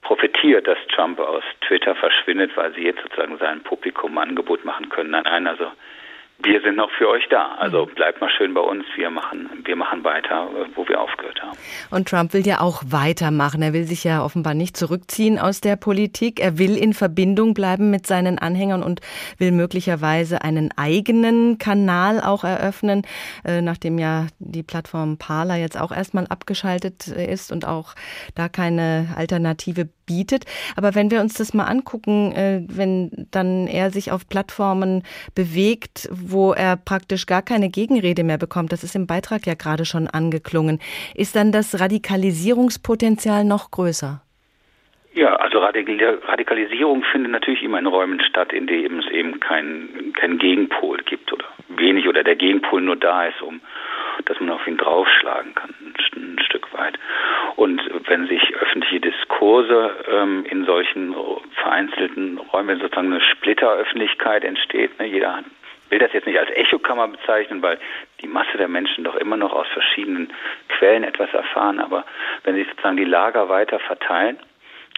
profitiert, 0.03 0.67
dass 0.67 0.79
Trump 0.95 1.19
aus 1.21 1.45
Twitter 1.67 1.95
verschwindet, 1.95 2.57
weil 2.57 2.73
sie 2.75 2.83
jetzt 2.83 3.03
sozusagen 3.03 3.37
sein 3.39 3.63
Publikum 3.63 4.17
ein 4.19 4.31
Angebot 4.31 4.65
machen 4.65 4.89
können. 4.89 5.11
Nein, 5.11 5.25
nein, 5.25 5.47
also 5.47 5.71
wir 6.41 6.61
sind 6.61 6.77
noch 6.77 6.91
für 6.93 7.09
euch 7.09 7.25
da. 7.31 7.57
Also 7.59 7.87
mhm. 7.87 7.95
bleibt 7.95 8.21
mal 8.21 8.31
schön 8.31 8.55
bei 8.55 8.61
uns. 8.61 8.85
Wir 8.97 9.11
machen, 9.11 9.51
wir 9.65 9.77
machen 9.77 10.05
weiter, 10.05 10.49
wo 10.75 10.87
wir 10.89 11.01
aufgehört 11.01 11.43
haben. 11.43 11.59
Und 11.91 12.09
Trump 12.09 12.33
will 12.33 12.47
ja 12.47 12.61
auch 12.61 12.83
weitermachen. 12.87 13.61
Er 13.61 13.73
will 13.73 13.85
sich 13.85 14.05
ja 14.05 14.25
offenbar 14.25 14.55
nicht 14.55 14.77
zurückziehen 14.77 15.39
aus 15.39 15.61
der 15.61 15.77
Politik. 15.77 16.41
Er 16.41 16.59
will 16.59 16.77
in 16.77 16.95
Verbindung 16.95 17.55
bleiben 17.55 17.91
mit 17.91 18.07
seinen 18.07 18.39
Anhängern 18.39 18.83
und 18.83 19.01
will 19.39 19.51
möglicherweise 19.51 20.43
einen 20.43 20.71
eigenen 20.77 21.59
Kanal 21.59 22.21
auch 22.21 22.45
eröffnen, 22.45 23.03
äh, 23.45 23.61
nachdem 23.61 23.99
ja 23.99 24.27
die 24.39 24.63
Plattform 24.63 25.19
Parler 25.19 25.57
jetzt 25.57 25.79
auch 25.79 25.91
erstmal 25.91 26.27
abgeschaltet 26.29 27.09
ist 27.09 27.51
und 27.51 27.67
auch 27.67 27.95
da 28.37 28.49
keine 28.49 29.09
Alternative 29.17 29.89
bietet. 30.09 30.45
Aber 30.77 30.97
wenn 30.97 31.13
wir 31.13 31.21
uns 31.21 31.35
das 31.35 31.55
mal 31.55 31.67
angucken, 31.67 32.33
äh, 32.33 32.63
wenn 32.67 33.29
dann 33.31 33.69
er 33.69 33.91
sich 33.91 34.11
auf 34.11 34.29
Plattformen 34.29 35.05
bewegt, 35.35 36.09
wo 36.11 36.53
er 36.53 36.77
praktisch 36.77 37.27
gar 37.27 37.43
keine 37.43 37.69
Gegenrede 37.69 38.25
mehr 38.25 38.39
bekommt, 38.39 38.73
das 38.73 38.83
ist 38.83 38.97
im 38.97 39.07
Beitrag 39.07 39.47
ja 39.47 39.55
gerade 39.55 39.85
schon 39.85 40.09
angeklungen, 40.09 40.81
ist 41.15 41.37
dann 41.37 41.53
das 41.53 41.79
Radikalisierungspotenzial 41.79 43.45
noch 43.45 43.71
größer? 43.71 44.23
Ja, 45.15 45.35
also 45.37 45.59
Radikalisierung 45.59 47.03
findet 47.11 47.33
natürlich 47.33 47.63
immer 47.63 47.79
in 47.79 47.87
Räumen 47.87 48.21
statt, 48.21 48.53
in 48.53 48.67
denen 48.67 49.01
es 49.01 49.11
eben 49.11 49.41
keinen 49.41 50.13
kein 50.13 50.39
Gegenpol 50.39 50.99
gibt 51.05 51.33
oder 51.33 51.45
wenig 51.69 52.09
oder 52.09 52.23
der 52.23 52.37
Gegenpol 52.37 52.81
nur 52.81 52.97
da 52.97 53.27
ist, 53.27 53.43
um 53.43 53.61
dass 54.25 54.41
man 54.41 54.51
auf 54.51 54.67
ihn 54.67 54.77
draufschlagen 54.77 55.55
kann, 55.55 55.75
ein, 56.17 56.39
Stück 56.41 56.73
weit. 56.73 56.99
Und 57.57 57.81
wenn 58.09 58.27
sich 58.27 58.55
öffentliche 58.57 59.01
Diskurse 59.01 59.93
ähm, 60.11 60.45
in 60.49 60.65
solchen 60.65 61.15
vereinzelten 61.55 62.39
Räumen, 62.39 62.69
wenn 62.69 62.81
sozusagen 62.81 63.13
eine 63.13 63.21
Splitteröffentlichkeit 63.21 64.45
entsteht, 64.45 64.99
ne, 64.99 65.07
jeder 65.07 65.45
will 65.91 65.99
das 65.99 66.13
jetzt 66.13 66.27
nicht 66.27 66.39
als 66.39 66.51
Echokammer 66.51 67.09
bezeichnen, 67.09 67.63
weil 67.63 67.79
die 68.21 68.27
Masse 68.27 68.59
der 68.59 68.69
Menschen 68.69 69.05
doch 69.05 69.17
immer 69.17 69.37
noch 69.37 69.53
aus 69.53 69.67
verschiedenen 69.69 70.33
Quellen 70.69 71.05
etwas 71.05 71.33
erfahren, 71.33 71.81
aber 71.81 72.05
wenn 72.45 72.57
sich 72.57 72.69
sozusagen 72.69 72.97
die 72.97 73.05
Lager 73.05 73.49
weiter 73.49 73.79
verteilen, 73.79 74.39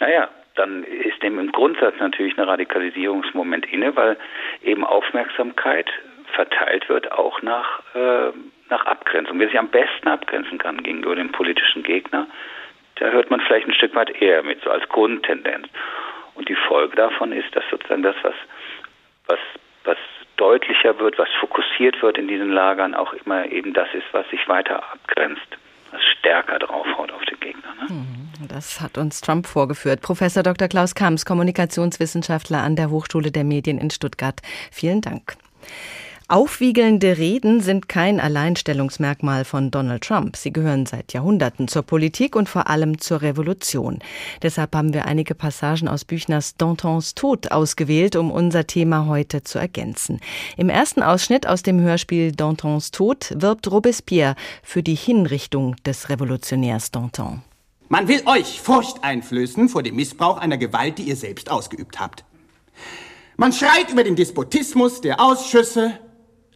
naja, 0.00 0.28
dann 0.56 0.82
ist 0.82 1.22
dem 1.22 1.38
im 1.38 1.52
Grundsatz 1.52 1.94
natürlich 2.00 2.36
ein 2.36 2.44
Radikalisierungsmoment 2.44 3.72
inne, 3.72 3.94
weil 3.94 4.16
eben 4.62 4.84
Aufmerksamkeit 4.84 5.90
verteilt 6.30 6.88
wird 6.88 7.12
auch 7.12 7.42
nach 7.42 7.80
äh, 7.94 8.32
nach 8.68 8.86
Abgrenzung. 8.86 9.38
Wer 9.38 9.48
sich 9.48 9.58
am 9.58 9.68
besten 9.68 10.08
abgrenzen 10.08 10.58
kann 10.58 10.82
gegenüber 10.82 11.16
dem 11.16 11.32
politischen 11.32 11.82
Gegner, 11.82 12.26
da 12.96 13.06
hört 13.06 13.30
man 13.30 13.40
vielleicht 13.40 13.66
ein 13.66 13.74
Stück 13.74 13.94
weit 13.94 14.10
eher 14.20 14.42
mit, 14.42 14.62
so 14.62 14.70
als 14.70 14.88
Grundtendenz. 14.88 15.68
Und 16.34 16.48
die 16.48 16.54
Folge 16.54 16.96
davon 16.96 17.32
ist, 17.32 17.54
dass 17.54 17.64
sozusagen 17.70 18.02
das, 18.02 18.16
was, 18.22 18.34
was, 19.26 19.38
was 19.84 19.98
deutlicher 20.36 20.98
wird, 20.98 21.18
was 21.18 21.28
fokussiert 21.40 22.00
wird 22.02 22.16
in 22.16 22.28
diesen 22.28 22.50
Lagern, 22.50 22.94
auch 22.94 23.12
immer 23.12 23.46
eben 23.46 23.72
das 23.72 23.88
ist, 23.94 24.06
was 24.12 24.28
sich 24.30 24.46
weiter 24.48 24.82
abgrenzt 24.92 25.58
stärker 26.20 26.58
draufhaut 26.58 27.10
auf 27.10 27.24
den 27.24 27.40
Gegner. 27.40 27.74
Ne? 27.80 27.94
Mhm, 27.94 28.48
das 28.48 28.80
hat 28.80 28.98
uns 28.98 29.20
Trump 29.20 29.46
vorgeführt. 29.46 30.00
Professor 30.02 30.42
Dr. 30.42 30.68
Klaus 30.68 30.94
Kamps, 30.94 31.24
Kommunikationswissenschaftler 31.24 32.58
an 32.58 32.76
der 32.76 32.90
Hochschule 32.90 33.32
der 33.32 33.44
Medien 33.44 33.78
in 33.78 33.90
Stuttgart. 33.90 34.40
Vielen 34.70 35.00
Dank. 35.00 35.34
Aufwiegelnde 36.30 37.18
Reden 37.18 37.60
sind 37.60 37.88
kein 37.88 38.20
Alleinstellungsmerkmal 38.20 39.44
von 39.44 39.72
Donald 39.72 40.04
Trump. 40.04 40.36
Sie 40.36 40.52
gehören 40.52 40.86
seit 40.86 41.12
Jahrhunderten 41.12 41.66
zur 41.66 41.82
Politik 41.82 42.36
und 42.36 42.48
vor 42.48 42.68
allem 42.68 43.00
zur 43.00 43.20
Revolution. 43.20 43.98
Deshalb 44.40 44.76
haben 44.76 44.94
wir 44.94 45.06
einige 45.06 45.34
Passagen 45.34 45.88
aus 45.88 46.04
Büchners 46.04 46.54
Dantons 46.56 47.16
Tod 47.16 47.50
ausgewählt, 47.50 48.14
um 48.14 48.30
unser 48.30 48.68
Thema 48.68 49.06
heute 49.06 49.42
zu 49.42 49.58
ergänzen. 49.58 50.20
Im 50.56 50.68
ersten 50.68 51.02
Ausschnitt 51.02 51.48
aus 51.48 51.64
dem 51.64 51.80
Hörspiel 51.80 52.30
Dantons 52.30 52.92
Tod 52.92 53.34
wirbt 53.34 53.68
Robespierre 53.68 54.36
für 54.62 54.84
die 54.84 54.94
Hinrichtung 54.94 55.74
des 55.84 56.10
Revolutionärs 56.10 56.92
Danton. 56.92 57.42
Man 57.88 58.06
will 58.06 58.22
euch 58.26 58.60
Furcht 58.60 59.02
einflößen 59.02 59.68
vor 59.68 59.82
dem 59.82 59.96
Missbrauch 59.96 60.38
einer 60.38 60.58
Gewalt, 60.58 60.98
die 60.98 61.08
ihr 61.08 61.16
selbst 61.16 61.50
ausgeübt 61.50 61.98
habt. 61.98 62.22
Man 63.36 63.52
schreit 63.52 63.90
über 63.90 64.04
den 64.04 64.14
Despotismus 64.14 65.00
der 65.00 65.20
Ausschüsse, 65.20 65.98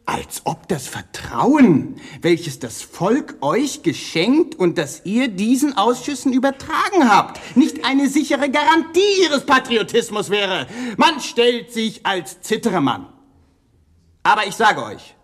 als 0.06 0.42
ob 0.44 0.68
das 0.68 0.86
Vertrauen, 0.86 2.00
welches 2.20 2.58
das 2.58 2.82
Volk 2.82 3.36
euch 3.40 3.82
geschenkt 3.82 4.54
und 4.54 4.76
das 4.76 5.02
ihr 5.04 5.28
diesen 5.28 5.76
Ausschüssen 5.76 6.32
übertragen 6.32 7.08
habt, 7.08 7.40
nicht 7.56 7.84
eine 7.84 8.08
sichere 8.08 8.50
Garantie 8.50 9.22
ihres 9.22 9.46
Patriotismus 9.46 10.28
wäre. 10.30 10.66
Man 10.96 11.20
stellt 11.20 11.72
sich 11.72 12.04
als 12.04 12.42
Zittermann. 12.42 13.06
Aber 14.22 14.46
ich 14.46 14.54
sage 14.54 14.82
euch, 14.82 15.14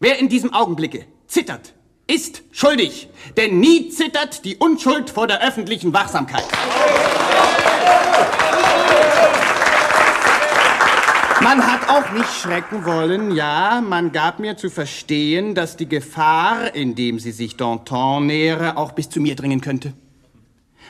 wer 0.00 0.18
in 0.18 0.28
diesem 0.28 0.52
Augenblicke 0.52 1.06
zittert, 1.26 1.74
ist 2.06 2.42
schuldig, 2.50 3.08
denn 3.36 3.60
nie 3.60 3.88
zittert 3.90 4.44
die 4.44 4.56
Unschuld 4.56 5.10
vor 5.10 5.28
der 5.28 5.42
öffentlichen 5.46 5.92
Wachsamkeit. 5.92 6.44
Man 11.42 11.66
hat 11.66 11.88
auch 11.88 12.12
nicht 12.12 12.30
schrecken 12.30 12.84
wollen, 12.84 13.34
ja, 13.34 13.80
man 13.80 14.12
gab 14.12 14.40
mir 14.40 14.58
zu 14.58 14.68
verstehen, 14.68 15.54
dass 15.54 15.76
die 15.76 15.88
Gefahr, 15.88 16.74
indem 16.74 17.18
sie 17.18 17.32
sich 17.32 17.56
Danton 17.56 18.26
nähere, 18.26 18.76
auch 18.76 18.92
bis 18.92 19.08
zu 19.08 19.20
mir 19.20 19.36
dringen 19.36 19.62
könnte. 19.62 19.94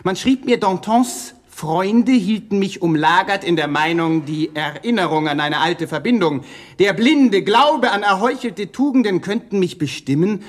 Man 0.02 0.16
schrieb 0.16 0.44
mir, 0.44 0.58
Dantons 0.58 1.34
Freunde 1.48 2.12
hielten 2.12 2.58
mich 2.58 2.82
umlagert 2.82 3.44
in 3.44 3.54
der 3.54 3.68
Meinung, 3.68 4.24
die 4.24 4.50
Erinnerung 4.54 5.28
an 5.28 5.40
eine 5.40 5.58
alte 5.58 5.86
Verbindung, 5.86 6.42
der 6.78 6.94
blinde 6.94 7.42
Glaube 7.42 7.92
an 7.92 8.02
erheuchelte 8.02 8.72
Tugenden 8.72 9.20
könnten 9.20 9.58
mich 9.60 9.78
bestimmen, 9.78 10.42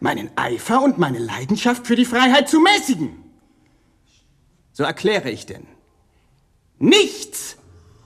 meinen 0.00 0.30
Eifer 0.36 0.82
und 0.82 0.98
meine 0.98 1.18
Leidenschaft 1.18 1.86
für 1.86 1.96
die 1.96 2.04
Freiheit 2.04 2.48
zu 2.48 2.60
mäßigen. 2.60 3.16
So 4.72 4.84
erkläre 4.84 5.30
ich 5.30 5.46
denn. 5.46 5.66
Nichts 6.78 7.56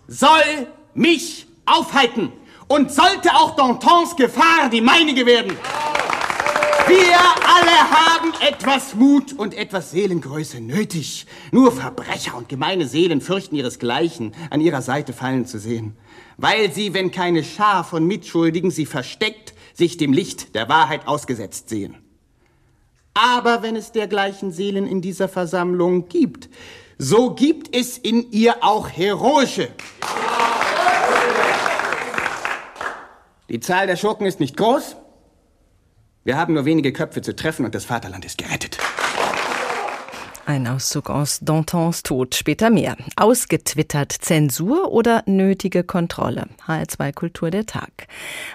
soll 0.07 0.69
mich 0.95 1.47
aufhalten. 1.67 2.33
Und 2.67 2.91
sollte 2.91 3.35
auch 3.35 3.57
Dantons 3.57 4.17
Gefahr 4.17 4.71
die 4.71 4.81
meinige 4.81 5.27
werden. 5.27 5.57
Wir 6.87 7.17
alle 7.17 7.91
haben 7.91 8.33
etwas 8.47 8.95
Mut 8.95 9.33
und 9.33 9.55
etwas 9.55 9.91
Seelengröße 9.91 10.61
nötig. 10.61 11.27
Nur 11.51 11.73
Verbrecher 11.73 12.37
und 12.37 12.49
gemeine 12.49 12.87
Seelen 12.87 13.21
fürchten 13.21 13.57
ihresgleichen 13.57 14.35
an 14.51 14.61
ihrer 14.61 14.83
Seite 14.83 15.13
fallen 15.13 15.47
zu 15.47 15.59
sehen. 15.59 15.97
Weil 16.37 16.73
sie, 16.73 16.93
wenn 16.93 17.11
keine 17.11 17.43
Schar 17.43 17.85
von 17.85 18.07
Mitschuldigen 18.07 18.71
sie 18.71 18.87
versteckt, 18.87 19.55
sich 19.73 19.97
dem 19.97 20.13
Licht 20.13 20.55
der 20.55 20.69
Wahrheit 20.69 21.07
ausgesetzt 21.07 21.69
sehen. 21.71 21.97
Aber 23.15 23.63
wenn 23.63 23.77
es 23.77 23.93
dergleichen 23.93 24.53
Seelen 24.53 24.87
in 24.87 25.01
dieser 25.01 25.29
Versammlung 25.29 26.09
gibt, 26.09 26.49
so 26.99 27.35
gibt 27.35 27.75
es 27.75 27.97
in 27.97 28.31
ihr 28.31 28.57
auch 28.63 28.89
heroische. 28.89 29.69
Die 33.55 33.61
Zahl 33.61 33.87
der 33.87 33.95
Schurken 33.95 34.27
ist 34.27 34.41
nicht 34.41 34.57
groß. 34.57 34.97
Wir 36.25 36.37
haben 36.37 36.55
nur 36.55 36.65
wenige 36.65 36.93
Köpfe 36.93 37.23
zu 37.23 37.37
treffen 37.37 37.65
und 37.65 37.73
das 37.77 37.85
Vaterland 37.85 38.25
ist 38.25 38.37
gerettet. 38.37 38.74
Ein 40.47 40.67
Auszug 40.67 41.09
aus 41.09 41.39
Dantons 41.41 42.03
Tod, 42.03 42.35
später 42.35 42.69
mehr. 42.69 42.99
Ausgetwittert 43.17 44.13
Zensur 44.13 44.93
oder 44.93 45.23
nötige 45.25 45.85
Kontrolle? 45.85 46.49
HR2 46.67 47.15
Kultur 47.15 47.51
der 47.51 47.65
Tag. 47.65 48.09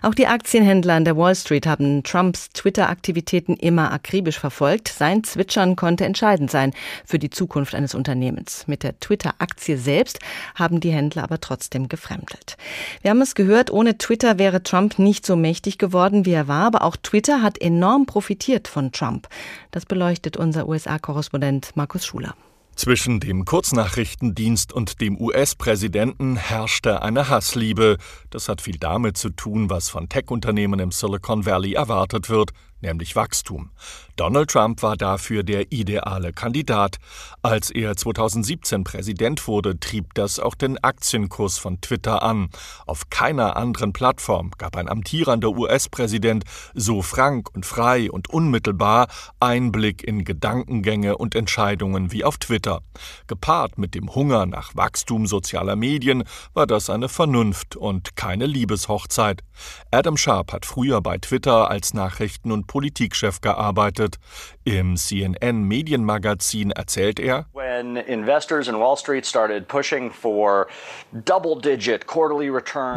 Auch 0.04 0.14
die 0.14 0.28
Aktienhändler 0.28 0.94
an 0.94 1.04
der 1.04 1.18
Wall 1.18 1.34
Street 1.34 1.66
haben 1.66 2.04
Trumps 2.04 2.50
Twitter-Aktivitäten 2.50 3.56
immer 3.56 3.92
akribisch 3.92 4.38
verfolgt. 4.38 4.90
Sein 4.90 5.24
Zwitschern 5.24 5.76
konnte 5.76 6.06
entscheidend 6.06 6.52
sein 6.52 6.74
für 7.06 7.18
die 7.18 7.32
Zukunft 7.32 7.74
eines 7.74 7.96
Unternehmens. 7.96 8.68
Mit 8.68 8.84
der 8.84 9.00
Twitter-Aktie 9.00 9.80
selbst 9.80 10.20
haben 10.54 10.82
die 10.82 10.92
Händler 10.92 11.24
aber 11.24 11.42
trotzdem 11.42 11.90
gefremdelt. 11.90 12.56
Wir 13.02 13.10
haben 13.10 13.22
es 13.22 13.34
gehört, 13.34 13.72
ohne 13.72 13.98
Twitter 13.98 14.38
wäre 14.38 14.62
Trump 14.62 15.00
nicht 15.00 15.26
so 15.26 15.36
mächtig 15.36 15.80
geworden, 15.80 16.28
wie 16.28 16.34
er 16.34 16.48
war, 16.48 16.68
aber 16.68 16.84
auch 16.84 16.98
Twitter 16.98 17.42
hat 17.42 17.60
enorm 17.60 18.06
profitiert 18.06 18.68
von 18.68 18.92
Trump. 18.92 19.28
Das 19.72 19.88
beleuchtet 19.88 20.38
unser 20.38 20.68
USA-Korrespondent 20.68 21.79
Markus 21.80 22.06
Schuler. 22.06 22.36
Zwischen 22.76 23.22
dem 23.22 23.46
Kurznachrichtendienst 23.46 24.74
und 24.74 25.00
dem 25.00 25.18
US-Präsidenten 25.18 26.36
herrschte 26.36 27.02
eine 27.02 27.30
Hassliebe. 27.30 27.98
Das 28.32 28.50
hat 28.50 28.60
viel 28.60 28.78
damit 28.78 29.16
zu 29.16 29.30
tun, 29.30 29.70
was 29.70 29.88
von 29.88 30.10
Tech-Unternehmen 30.10 30.82
im 30.82 30.92
Silicon 30.92 31.46
Valley 31.46 31.76
erwartet 31.76 32.30
wird, 32.30 32.52
nämlich 32.82 33.16
Wachstum. 33.16 33.72
Donald 34.16 34.50
Trump 34.50 34.84
war 34.84 34.98
dafür 34.98 35.44
der 35.44 35.72
ideale 35.72 36.34
Kandidat. 36.34 36.98
Als 37.42 37.70
er 37.70 37.96
2017 37.96 38.84
Präsident 38.84 39.48
wurde, 39.48 39.80
trieb 39.80 40.14
das 40.14 40.40
auch 40.40 40.56
den 40.56 40.78
Aktienkurs 40.84 41.58
von 41.58 41.80
Twitter 41.80 42.22
an. 42.22 42.50
Auf 42.86 43.10
keiner 43.10 43.56
anderen 43.56 43.94
Plattform 43.94 44.52
gab 44.58 44.76
ein 44.76 44.90
amtierender 44.90 45.52
US-Präsident 45.52 46.44
so 46.74 47.02
frank 47.02 47.50
und 47.54 47.66
frei 47.66 48.12
und 48.12 48.30
unmittelbar 48.30 49.08
Einblick 49.40 50.04
in 50.04 50.26
Gedankengänge 50.26 51.18
und 51.18 51.34
Entscheidungen 51.34 52.12
wie 52.12 52.26
auf 52.26 52.38
Twitter. 52.38 52.82
Gepaart 53.28 53.78
mit 53.78 53.96
dem 53.96 54.14
Hunger 54.14 54.46
nach 54.46 54.76
Wachstum 54.76 55.28
sozialer 55.28 55.78
Medien 55.78 56.24
war 56.54 56.68
das 56.68 56.90
eine 56.90 57.08
Vernunft 57.08 57.78
und 57.78 58.18
keine 58.18 58.48
Liebeshochzeit. 58.48 59.44
Adam 59.92 60.18
Sharp 60.18 60.52
hat 60.52 60.66
früher 60.66 61.02
bei 61.02 61.18
Twitter 61.18 61.70
als 61.70 61.94
Nachrichten- 61.94 62.52
und 62.52 62.68
Politikchef 62.70 63.42
gearbeitet. 63.42 64.20
Im 64.64 64.96
CNN 64.96 65.64
Medienmagazin 65.64 66.70
erzählt 66.70 67.20
er, 67.20 67.48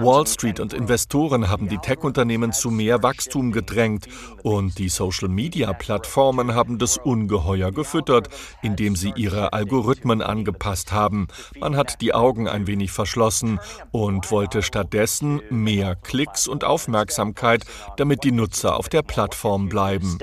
Wall 0.04 0.26
Street 0.26 0.61
und 0.61 0.74
Investoren 0.74 1.48
haben 1.48 1.68
die 1.68 1.78
Tech-Unternehmen 1.78 2.52
zu 2.52 2.70
mehr 2.70 3.02
Wachstum 3.02 3.52
gedrängt 3.52 4.06
und 4.42 4.78
die 4.78 4.90
Social-Media-Plattformen 4.90 6.54
haben 6.54 6.78
das 6.78 6.98
ungeheuer 6.98 7.72
gefüttert, 7.72 8.28
indem 8.61 8.94
sie 8.94 9.12
ihre 9.16 9.54
Algorithmen 9.54 10.20
angepasst 10.20 10.92
haben. 10.92 11.28
Man 11.58 11.76
hat 11.76 12.02
die 12.02 12.12
Augen 12.12 12.46
ein 12.46 12.66
wenig 12.66 12.92
verschlossen 12.92 13.58
und 13.90 14.30
wollte 14.30 14.62
stattdessen 14.62 15.40
mehr 15.48 15.96
Klicks 15.96 16.46
und 16.46 16.64
Aufmerksamkeit, 16.64 17.64
damit 17.96 18.24
die 18.24 18.32
Nutzer 18.32 18.76
auf 18.76 18.90
der 18.90 19.02
Plattform 19.02 19.62
bleiben. 19.68 20.18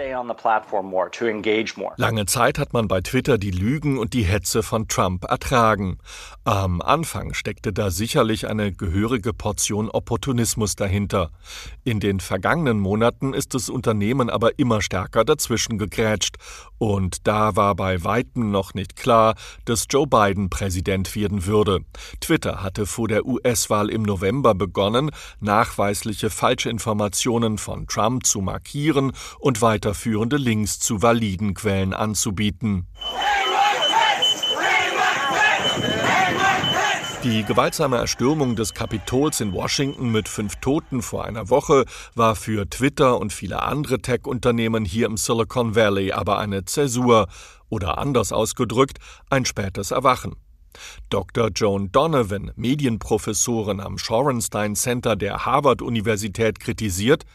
Lange 1.98 2.26
Zeit 2.26 2.60
hat 2.60 2.74
man 2.74 2.88
bei 2.88 3.02
Twitter 3.02 3.38
die 3.38 3.52
Lügen 3.52 3.98
und 3.98 4.14
die 4.14 4.24
Hetze 4.24 4.64
von 4.64 4.88
Trump 4.88 5.26
ertragen. 5.26 5.98
Am 6.44 6.82
Anfang 6.82 7.34
steckte 7.34 7.74
da 7.74 7.92
sicherlich 7.92 8.48
eine 8.48 8.72
gehörige 8.72 9.34
Portion 9.34 9.90
Opportunismus 9.90 10.76
dahinter. 10.76 11.32
In 11.84 12.00
den 12.00 12.20
vergangenen 12.20 12.80
Monaten 12.80 13.34
ist 13.34 13.54
das 13.54 13.70
Unternehmen 13.70 14.30
aber 14.30 14.58
immer 14.58 14.82
stärker 14.82 15.26
dazwischen 15.26 15.78
gegrätscht. 15.78 16.38
Und 16.78 17.28
da 17.28 17.56
war 17.56 17.76
bei 17.76 18.04
weitem 18.04 18.52
noch 18.52 18.74
nicht 18.74 18.96
klar, 18.96 19.36
dass 19.66 19.86
Joe 19.90 20.08
Biden 20.08 20.50
Präsident 20.50 21.16
werden 21.16 21.46
würde. 21.46 21.80
Twitter 22.22 22.64
hatte 22.64 22.86
vor 22.86 23.08
der 23.08 23.26
US-Wahl 23.26 23.90
im 23.90 24.04
November 24.04 24.56
begonnen, 24.56 25.12
nachweisliche 25.40 26.30
Falschinformationen 26.30 27.58
von 27.58 27.88
Trump 27.88 28.26
zu 28.26 28.42
markieren 28.42 29.12
und 29.40 29.62
weiterführende 29.62 30.38
Links 30.38 30.80
zu 30.80 31.02
validen 31.02 31.54
Quellen 31.54 31.94
anzubieten. 31.94 32.88
Die 37.24 37.44
gewaltsame 37.44 37.98
Erstürmung 37.98 38.56
des 38.56 38.74
Kapitols 38.74 39.42
in 39.42 39.52
Washington 39.52 40.10
mit 40.10 40.30
fünf 40.30 40.56
Toten 40.56 41.02
vor 41.02 41.26
einer 41.26 41.50
Woche 41.50 41.84
war 42.16 42.34
für 42.36 42.70
Twitter 42.70 43.20
und 43.20 43.34
viele 43.34 43.62
andere 43.62 44.00
Tech-Unternehmen 44.00 44.86
hier 44.86 45.08
im 45.08 45.18
Silicon 45.18 45.76
Valley 45.76 46.14
aber 46.14 46.40
eine 46.40 46.64
Zäsur 46.64 47.28
oder 47.68 47.98
anders 47.98 48.32
ausgedrückt 48.32 49.00
ein 49.30 49.44
spätes 49.44 49.92
Erwachen. 49.92 50.38
Dr. 51.10 51.50
Joan 51.54 51.92
Donovan, 51.92 52.52
Medienprofessorin 52.56 53.82
am 53.82 53.98
Shorenstein 53.98 54.76
Center 54.76 55.16
der 55.16 55.46
Harvard-Universität, 55.46 56.60
kritisiert, 56.60 57.26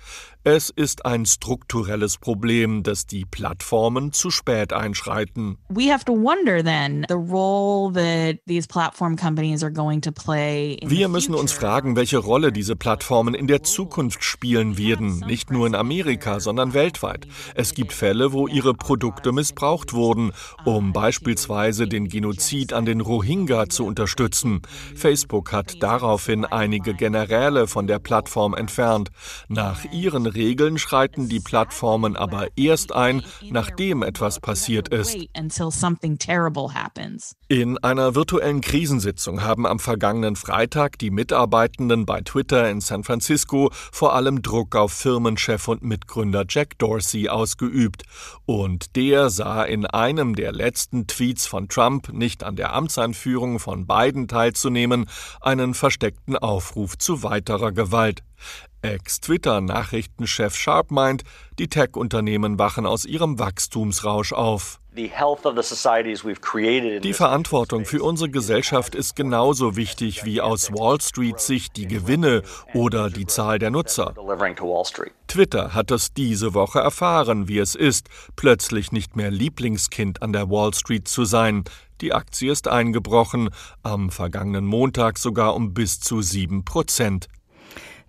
es 0.46 0.68
ist 0.68 1.07
ein 1.07 1.24
strukturelles 1.24 2.18
Problem, 2.18 2.83
dass 2.83 3.07
die 3.07 3.24
Plattformen 3.24 4.12
zu 4.12 4.30
spät 4.30 4.74
einschreiten. 4.74 5.57
We 5.70 5.90
have 5.90 6.04
to 6.04 6.12
wonder 6.12 6.62
then 6.62 7.07
the 7.09 7.14
role 7.14 7.90
that 7.94 8.40
these 8.46 8.68
platform 8.68 9.16
companies 9.16 9.62
are 9.62 9.72
going 9.72 10.02
to 10.02 10.12
play. 10.12 10.76
Wir 10.85 11.09
müssen 11.09 11.35
uns 11.35 11.52
fragen, 11.52 11.96
welche 11.96 12.18
Rolle 12.18 12.52
diese 12.52 12.76
Plattformen 12.76 13.33
in 13.33 13.46
der 13.46 13.62
Zukunft 13.62 14.22
spielen 14.22 14.76
werden, 14.76 15.20
nicht 15.26 15.50
nur 15.50 15.66
in 15.66 15.74
Amerika, 15.74 16.40
sondern 16.40 16.74
weltweit. 16.74 17.26
Es 17.54 17.72
gibt 17.72 17.94
Fälle, 17.94 18.35
wo 18.35 18.46
ihre 18.46 18.74
Produkte 18.74 19.33
missbraucht 19.33 19.94
wurden, 19.94 20.33
um 20.66 20.92
beispielsweise 20.92 21.88
den 21.88 22.09
Genozid 22.09 22.74
an 22.74 22.85
den 22.85 23.00
Rohingya 23.00 23.70
zu 23.70 23.87
unterstützen. 23.87 24.61
Facebook 24.94 25.52
hat 25.52 25.83
daraufhin 25.83 26.44
einige 26.44 26.92
Generäle 26.92 27.66
von 27.66 27.87
der 27.87 27.98
Plattform 27.98 28.52
entfernt. 28.52 29.09
Nach 29.48 29.90
ihren 29.90 30.34
Regeln 30.35 30.79
schreiten 30.79 31.29
die 31.29 31.40
Plattformen 31.40 32.16
aber 32.16 32.49
erst 32.57 32.92
ein, 32.92 33.23
nachdem 33.51 34.03
etwas 34.03 34.40
passiert 34.40 34.88
ist. 34.88 35.16
In 37.49 37.79
einer 37.79 38.14
virtuellen 38.14 38.61
Krisensitzung 38.61 39.42
haben 39.42 39.66
am 39.66 39.79
vergangenen 39.79 40.37
Freitag 40.37 40.99
die 40.99 41.11
Mitarbeitenden 41.11 42.07
bei 42.07 42.20
Twitter 42.20 42.70
in 42.70 42.81
San 42.81 43.05
Francisco 43.05 43.70
vor 43.92 44.14
allem 44.14 44.42
Druck 44.42 44.77
auf 44.77 44.92
Firmenchef 44.92 45.68
und 45.68 45.83
Mitgründer 45.83 46.44
Jack 46.49 46.79
Dorsey 46.79 47.29
ausgeübt. 47.29 48.03
Und 48.47 48.97
der 48.97 49.31
sah 49.31 49.62
in 49.62 49.87
einem 49.87 50.35
der 50.35 50.53
letzten 50.53 51.07
Tweets 51.07 51.47
von 51.47 51.68
Trump, 51.68 52.12
nicht 52.12 52.44
an 52.44 52.57
der 52.57 52.75
Amtseinführung 52.75 53.59
von 53.59 53.87
Biden 53.87 54.29
teilzunehmen, 54.29 55.07
einen 55.40 55.75
versteckten 55.75 56.37
Aufruf 56.37 56.99
zu 56.99 57.23
weiterer 57.23 57.73
Gewalt. 57.73 58.23
Ex-Twitter-Nachrichtenchef 58.85 60.55
Sharp 60.55 60.90
meint, 60.90 61.25
die 61.59 61.68
Tech-Unternehmen 61.68 62.59
wachen 62.59 62.85
aus 62.85 63.07
ihrem 63.07 63.38
Wachstumsrausch 63.38 64.35
auf. 64.35 64.79
Die 64.97 65.11
Verantwortung 67.14 67.85
für 67.85 68.03
unsere 68.03 68.31
Gesellschaft 68.31 68.94
ist 68.94 69.16
genauso 69.16 69.75
wichtig 69.75 70.25
wie 70.25 70.40
aus 70.40 70.70
Wall 70.73 71.01
Street 71.01 71.40
Sicht 71.40 71.77
die 71.77 71.88
Gewinne 71.88 72.42
oder 72.75 73.11
die 73.11 73.27
Zahl 73.27 73.59
der 73.59 73.70
Nutzer. 73.70 74.14
Twitter 75.27 75.75
hat 75.75 75.90
es 75.90 76.12
diese 76.12 76.55
Woche 76.55 76.79
erfahren, 76.79 77.49
wie 77.49 77.59
es 77.59 77.75
ist, 77.75 78.09
plötzlich 78.37 78.92
nicht 78.92 79.16
mehr 79.16 79.33
Lieblingskind 79.33 80.23
an 80.23 80.33
der 80.33 80.49
Wall 80.49 80.73
Street 80.75 81.09
zu 81.09 81.25
sein. 81.25 81.64
Die 82.01 82.12
Aktie 82.12 82.53
ist 82.53 82.68
eingebrochen, 82.68 83.51
am 83.83 84.11
vergangenen 84.11 84.66
Montag 84.66 85.18
sogar 85.18 85.57
um 85.57 85.75
bis 85.75 85.99
zu 85.99 86.23
sieben 86.23 86.64
Prozent. 86.64 87.29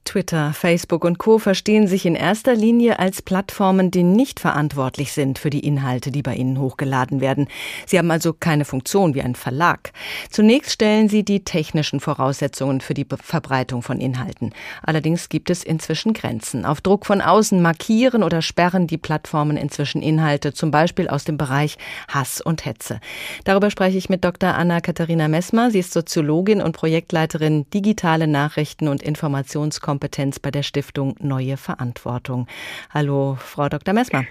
Twitter, 0.05 0.53
Facebook 0.53 1.03
und 1.03 1.17
Co 1.17 1.39
verstehen 1.39 1.87
sich 1.87 2.05
in 2.05 2.15
erster 2.15 2.53
Linie 2.53 2.99
als 2.99 3.23
Plattformen, 3.23 3.89
die 3.89 4.03
nicht 4.03 4.39
verantwortlich 4.39 5.11
sind 5.11 5.39
für 5.39 5.49
die 5.49 5.65
Inhalte, 5.65 6.11
die 6.11 6.21
bei 6.21 6.35
ihnen 6.35 6.59
hochgeladen 6.59 7.21
werden. 7.21 7.47
Sie 7.87 7.97
haben 7.97 8.11
also 8.11 8.31
keine 8.31 8.63
Funktion 8.63 9.15
wie 9.15 9.23
ein 9.23 9.35
Verlag. 9.35 9.91
Zunächst 10.29 10.71
stellen 10.71 11.09
sie 11.09 11.23
die 11.23 11.43
technischen 11.43 11.99
Voraussetzungen 11.99 12.81
für 12.81 12.93
die 12.93 13.05
Verbreitung 13.05 13.81
von 13.81 13.99
Inhalten. 13.99 14.53
Allerdings 14.83 15.27
gibt 15.27 15.49
es 15.49 15.63
inzwischen 15.63 16.13
Grenzen. 16.13 16.65
Auf 16.65 16.81
Druck 16.81 17.05
von 17.05 17.19
außen 17.19 17.61
markieren 17.61 18.21
oder 18.21 18.43
sperren 18.43 18.87
die 18.87 18.99
Plattformen 18.99 19.57
inzwischen 19.57 20.01
Inhalte, 20.03 20.53
zum 20.53 20.69
Beispiel 20.69 21.09
aus 21.09 21.23
dem 21.23 21.37
Bereich 21.37 21.77
Hass 22.07 22.41
und 22.41 22.63
Hetze. 22.65 22.99
Darüber 23.43 23.71
spreche 23.71 23.97
ich 23.97 24.07
mit 24.07 24.23
Dr. 24.23 24.53
Anna-Katharina 24.53 25.27
Messmer. 25.27 25.71
Sie 25.71 25.79
ist 25.79 25.93
Soziologin 25.93 26.61
und 26.61 26.73
Projektleiterin 26.73 27.65
Digitale 27.71 28.27
Nachrichten 28.27 28.87
und 28.87 29.01
Informationskompetenz 29.01 29.94
Kompetenz 29.95 30.39
bei 30.39 30.51
der 30.51 30.63
Stiftung 30.63 31.15
Neue 31.21 31.55
Verantwortung. 31.55 32.47
Hallo, 32.93 33.37
Frau 33.39 33.69
Dr. 33.69 33.93
Messmer. 33.93 34.25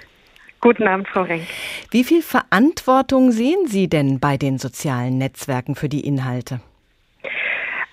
Guten 0.61 0.87
Abend, 0.87 1.09
Frau 1.09 1.23
Renk. 1.23 1.45
Wie 1.91 2.05
viel 2.05 2.21
Verantwortung 2.21 3.31
sehen 3.31 3.67
Sie 3.67 3.89
denn 3.89 4.21
bei 4.21 4.37
den 4.37 4.59
sozialen 4.59 5.17
Netzwerken 5.17 5.75
für 5.75 5.89
die 5.89 6.07
Inhalte? 6.07 6.61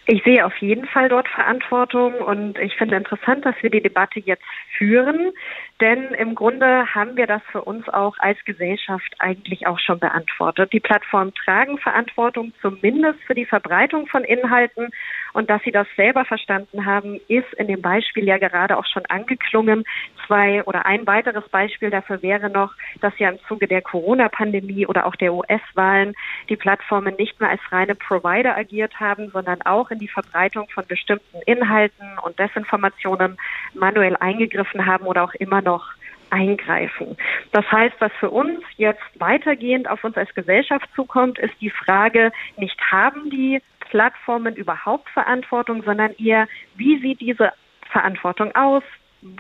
Ich 0.06 0.22
sehe 0.26 0.46
auf 0.46 0.58
jeden 0.58 0.86
Fall 0.86 1.08
dort 1.08 1.30
Verantwortung 1.30 2.16
und 2.16 2.60
ich 2.60 2.76
finde 2.76 2.98
interessant, 2.98 3.46
dass 3.46 3.56
wir 3.62 3.70
die 3.70 3.82
Debatte 3.82 4.20
jetzt 4.20 4.44
führen, 4.82 5.32
denn 5.80 6.14
im 6.16 6.34
Grunde 6.34 6.94
haben 6.96 7.16
wir 7.16 7.28
das 7.28 7.42
für 7.52 7.62
uns 7.62 7.88
auch 7.88 8.16
als 8.18 8.44
Gesellschaft 8.46 9.14
eigentlich 9.20 9.68
auch 9.68 9.78
schon 9.78 10.00
beantwortet. 10.00 10.74
Die 10.74 10.80
Plattformen 10.80 11.34
tragen 11.36 11.78
Verantwortung 11.78 12.52
zumindest 12.62 13.20
für 13.28 13.36
die 13.36 13.46
Verbreitung 13.46 14.08
von 14.08 14.24
Inhalten 14.24 14.90
und 15.34 15.50
dass 15.50 15.62
sie 15.64 15.72
das 15.72 15.88
selber 15.96 16.26
verstanden 16.26 16.86
haben, 16.86 17.20
ist 17.28 17.54
in 17.58 17.68
dem 17.68 17.82
Beispiel 17.82 18.26
ja 18.26 18.38
gerade 18.38 18.78
auch 18.78 18.86
schon 18.86 19.06
angeklungen. 19.08 19.84
Zwei 20.28 20.64
oder 20.64 20.86
ein 20.86 21.08
weiteres 21.08 21.48
Beispiel 21.50 21.90
dafür 21.90 22.22
wäre 22.22 22.50
noch, 22.50 22.74
dass 23.02 23.18
ja 23.18 23.30
im 23.30 23.40
Zuge 23.48 23.68
der 23.68 23.82
Corona-Pandemie 23.82 24.88
oder 24.88 25.06
auch 25.06 25.16
der 25.16 25.34
US-Wahlen 25.34 26.14
die 26.50 26.58
Plattformen 26.58 27.16
nicht 27.16 27.40
mehr 27.40 27.50
als 27.50 27.62
reine 27.72 27.96
Provider 27.96 28.58
agiert 28.58 29.00
haben, 29.00 29.30
sondern 29.30 29.62
auch 29.62 29.92
in 29.92 30.00
die 30.00 30.08
Verbreitung 30.08 30.68
von 30.70 30.86
bestimmten 30.88 31.38
Inhalten 31.46 32.20
und 32.24 32.38
Desinformationen 32.40 33.38
manuell 33.74 34.18
eingegriffen 34.18 34.71
haben 34.86 35.06
oder 35.06 35.24
auch 35.24 35.34
immer 35.36 35.62
noch 35.62 35.88
eingreifen. 36.30 37.18
Das 37.52 37.70
heißt, 37.72 37.96
was 38.00 38.12
für 38.20 38.30
uns 38.30 38.62
jetzt 38.78 39.04
weitergehend 39.16 39.90
auf 39.90 40.04
uns 40.04 40.16
als 40.18 40.34
Gesellschaft 40.34 40.88
zukommt, 40.96 41.38
ist 41.40 41.54
die 41.60 41.70
Frage, 41.70 42.32
nicht 42.58 42.80
haben 42.90 43.30
die 43.30 43.62
Plattformen 43.90 44.56
überhaupt 44.56 45.10
Verantwortung, 45.10 45.84
sondern 45.84 46.14
eher, 46.18 46.48
wie 46.76 47.00
sieht 47.02 47.20
diese 47.20 47.52
Verantwortung 47.92 48.56
aus? 48.56 48.84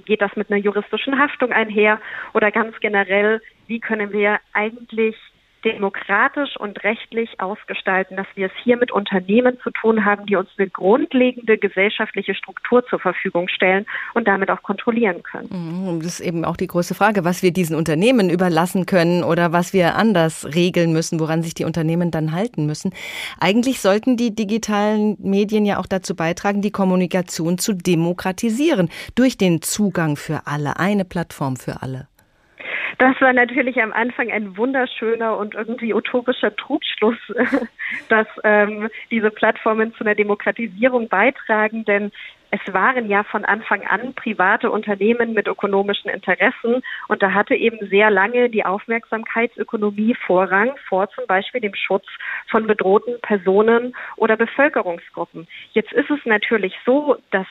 Geht 0.05 0.21
das 0.21 0.35
mit 0.35 0.51
einer 0.51 0.59
juristischen 0.59 1.17
Haftung 1.17 1.51
einher? 1.53 1.99
Oder 2.33 2.51
ganz 2.51 2.77
generell, 2.81 3.41
wie 3.67 3.79
können 3.79 4.11
wir 4.11 4.39
eigentlich 4.53 5.15
demokratisch 5.63 6.57
und 6.57 6.83
rechtlich 6.83 7.39
ausgestalten, 7.39 8.17
dass 8.17 8.27
wir 8.35 8.47
es 8.47 8.51
hier 8.63 8.77
mit 8.77 8.91
Unternehmen 8.91 9.59
zu 9.61 9.71
tun 9.71 10.05
haben, 10.05 10.25
die 10.25 10.35
uns 10.35 10.49
eine 10.57 10.69
grundlegende 10.69 11.57
gesellschaftliche 11.57 12.35
Struktur 12.35 12.85
zur 12.87 12.99
Verfügung 12.99 13.47
stellen 13.47 13.85
und 14.13 14.27
damit 14.27 14.49
auch 14.49 14.63
kontrollieren 14.63 15.23
können. 15.23 15.49
Mhm, 15.51 15.99
das 16.01 16.19
ist 16.19 16.27
eben 16.27 16.45
auch 16.45 16.57
die 16.57 16.67
große 16.67 16.95
Frage, 16.95 17.23
was 17.23 17.43
wir 17.43 17.51
diesen 17.51 17.75
Unternehmen 17.75 18.29
überlassen 18.29 18.85
können 18.85 19.23
oder 19.23 19.51
was 19.51 19.73
wir 19.73 19.95
anders 19.95 20.47
regeln 20.53 20.93
müssen, 20.93 21.19
woran 21.19 21.43
sich 21.43 21.53
die 21.53 21.65
Unternehmen 21.65 22.11
dann 22.11 22.31
halten 22.31 22.65
müssen. 22.65 22.93
Eigentlich 23.39 23.81
sollten 23.81 24.17
die 24.17 24.33
digitalen 24.35 25.17
Medien 25.19 25.65
ja 25.65 25.79
auch 25.79 25.87
dazu 25.87 26.15
beitragen, 26.15 26.61
die 26.61 26.71
Kommunikation 26.71 27.57
zu 27.57 27.73
demokratisieren 27.73 28.89
durch 29.15 29.37
den 29.37 29.61
Zugang 29.61 30.15
für 30.15 30.47
alle, 30.47 30.77
eine 30.77 31.05
Plattform 31.05 31.55
für 31.55 31.81
alle. 31.81 32.10
Das 32.97 33.19
war 33.21 33.33
natürlich 33.33 33.81
am 33.81 33.93
Anfang 33.93 34.31
ein 34.31 34.57
wunderschöner 34.57 35.37
und 35.37 35.55
irgendwie 35.55 35.93
utopischer 35.93 36.55
Trugschluss, 36.55 37.17
dass 38.09 38.27
ähm, 38.43 38.89
diese 39.09 39.31
Plattformen 39.31 39.93
zu 39.95 40.03
einer 40.03 40.15
Demokratisierung 40.15 41.07
beitragen, 41.07 41.85
denn 41.85 42.11
es 42.51 42.73
waren 42.73 43.07
ja 43.07 43.23
von 43.23 43.45
Anfang 43.45 43.87
an 43.87 44.13
private 44.13 44.69
Unternehmen 44.69 45.33
mit 45.33 45.47
ökonomischen 45.47 46.11
Interessen 46.11 46.83
und 47.07 47.23
da 47.23 47.33
hatte 47.33 47.55
eben 47.55 47.87
sehr 47.87 48.11
lange 48.11 48.49
die 48.49 48.65
Aufmerksamkeitsökonomie 48.65 50.15
Vorrang 50.15 50.75
vor 50.87 51.09
zum 51.11 51.25
Beispiel 51.27 51.61
dem 51.61 51.75
Schutz 51.75 52.05
von 52.49 52.67
bedrohten 52.67 53.19
Personen 53.21 53.95
oder 54.17 54.35
Bevölkerungsgruppen. 54.35 55.47
Jetzt 55.71 55.93
ist 55.93 56.09
es 56.09 56.19
natürlich 56.25 56.75
so, 56.85 57.15
dass 57.31 57.47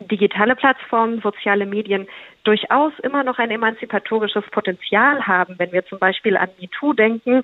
digitale 0.00 0.56
Plattformen, 0.56 1.20
soziale 1.20 1.66
Medien 1.66 2.06
durchaus 2.44 2.92
immer 3.02 3.22
noch 3.22 3.38
ein 3.38 3.50
emanzipatorisches 3.50 4.44
Potenzial 4.50 5.26
haben, 5.26 5.56
wenn 5.58 5.72
wir 5.72 5.84
zum 5.86 5.98
Beispiel 5.98 6.36
an 6.36 6.48
MeToo 6.58 6.92
denken, 6.92 7.42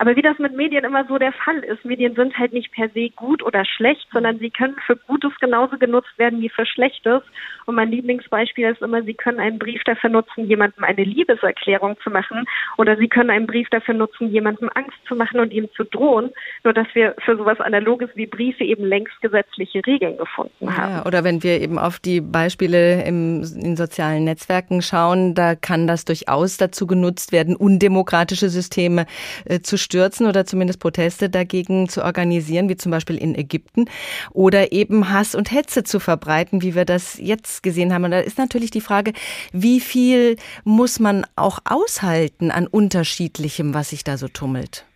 aber 0.00 0.16
wie 0.16 0.22
das 0.22 0.38
mit 0.38 0.56
Medien 0.56 0.82
immer 0.86 1.04
so 1.04 1.18
der 1.18 1.32
Fall 1.32 1.58
ist, 1.58 1.84
Medien 1.84 2.14
sind 2.14 2.38
halt 2.38 2.54
nicht 2.54 2.72
per 2.72 2.88
se 2.88 3.10
gut 3.10 3.42
oder 3.42 3.66
schlecht, 3.66 4.08
sondern 4.10 4.38
sie 4.38 4.48
können 4.48 4.76
für 4.86 4.96
Gutes 4.96 5.32
genauso 5.40 5.76
genutzt 5.76 6.16
werden 6.16 6.40
wie 6.40 6.48
für 6.48 6.64
Schlechtes. 6.64 7.20
Und 7.66 7.74
mein 7.74 7.90
Lieblingsbeispiel 7.90 8.70
ist 8.70 8.80
immer, 8.80 9.02
sie 9.02 9.12
können 9.12 9.38
einen 9.38 9.58
Brief 9.58 9.82
dafür 9.84 10.08
nutzen, 10.08 10.46
jemandem 10.46 10.84
eine 10.84 11.04
Liebeserklärung 11.04 11.96
zu 12.02 12.08
machen 12.08 12.46
oder 12.78 12.96
sie 12.96 13.08
können 13.08 13.28
einen 13.28 13.46
Brief 13.46 13.68
dafür 13.68 13.92
nutzen, 13.92 14.30
jemandem 14.30 14.70
Angst 14.74 14.96
zu 15.06 15.14
machen 15.14 15.38
und 15.38 15.52
ihm 15.52 15.68
zu 15.76 15.84
drohen. 15.84 16.30
Nur 16.64 16.72
dass 16.72 16.86
wir 16.94 17.14
für 17.22 17.36
sowas 17.36 17.60
Analoges 17.60 18.08
wie 18.14 18.26
Briefe 18.26 18.64
eben 18.64 18.86
längst 18.86 19.20
gesetzliche 19.20 19.84
Regeln 19.86 20.16
gefunden 20.16 20.74
haben. 20.78 20.92
Ja, 20.94 21.04
oder 21.04 21.24
wenn 21.24 21.42
wir 21.42 21.60
eben 21.60 21.78
auf 21.78 21.98
die 21.98 22.22
Beispiele 22.22 23.04
im, 23.04 23.44
in 23.54 23.76
sozialen 23.76 24.24
Netzwerken 24.24 24.80
schauen, 24.80 25.34
da 25.34 25.56
kann 25.56 25.86
das 25.86 26.06
durchaus 26.06 26.56
dazu 26.56 26.86
genutzt 26.86 27.32
werden, 27.32 27.54
undemokratische 27.54 28.48
Systeme 28.48 29.04
äh, 29.44 29.60
zu 29.60 29.76
stürzen 29.90 30.26
oder 30.26 30.44
zumindest 30.44 30.80
Proteste 30.80 31.28
dagegen 31.28 31.88
zu 31.88 32.04
organisieren, 32.04 32.68
wie 32.68 32.76
zum 32.76 32.92
Beispiel 32.92 33.16
in 33.16 33.34
Ägypten, 33.34 33.86
oder 34.32 34.72
eben 34.72 35.10
Hass 35.10 35.34
und 35.34 35.50
Hetze 35.50 35.82
zu 35.82 35.98
verbreiten, 35.98 36.62
wie 36.62 36.76
wir 36.76 36.84
das 36.84 37.18
jetzt 37.18 37.62
gesehen 37.62 37.92
haben. 37.92 38.04
Und 38.04 38.12
da 38.12 38.20
ist 38.20 38.38
natürlich 38.38 38.70
die 38.70 38.80
Frage, 38.80 39.12
wie 39.52 39.80
viel 39.80 40.36
muss 40.64 41.00
man 41.00 41.26
auch 41.34 41.58
aushalten 41.64 42.50
an 42.52 42.68
unterschiedlichem, 42.68 43.74
was 43.74 43.90
sich 43.90 44.04
da 44.04 44.16
so 44.16 44.28
tummelt? 44.28 44.86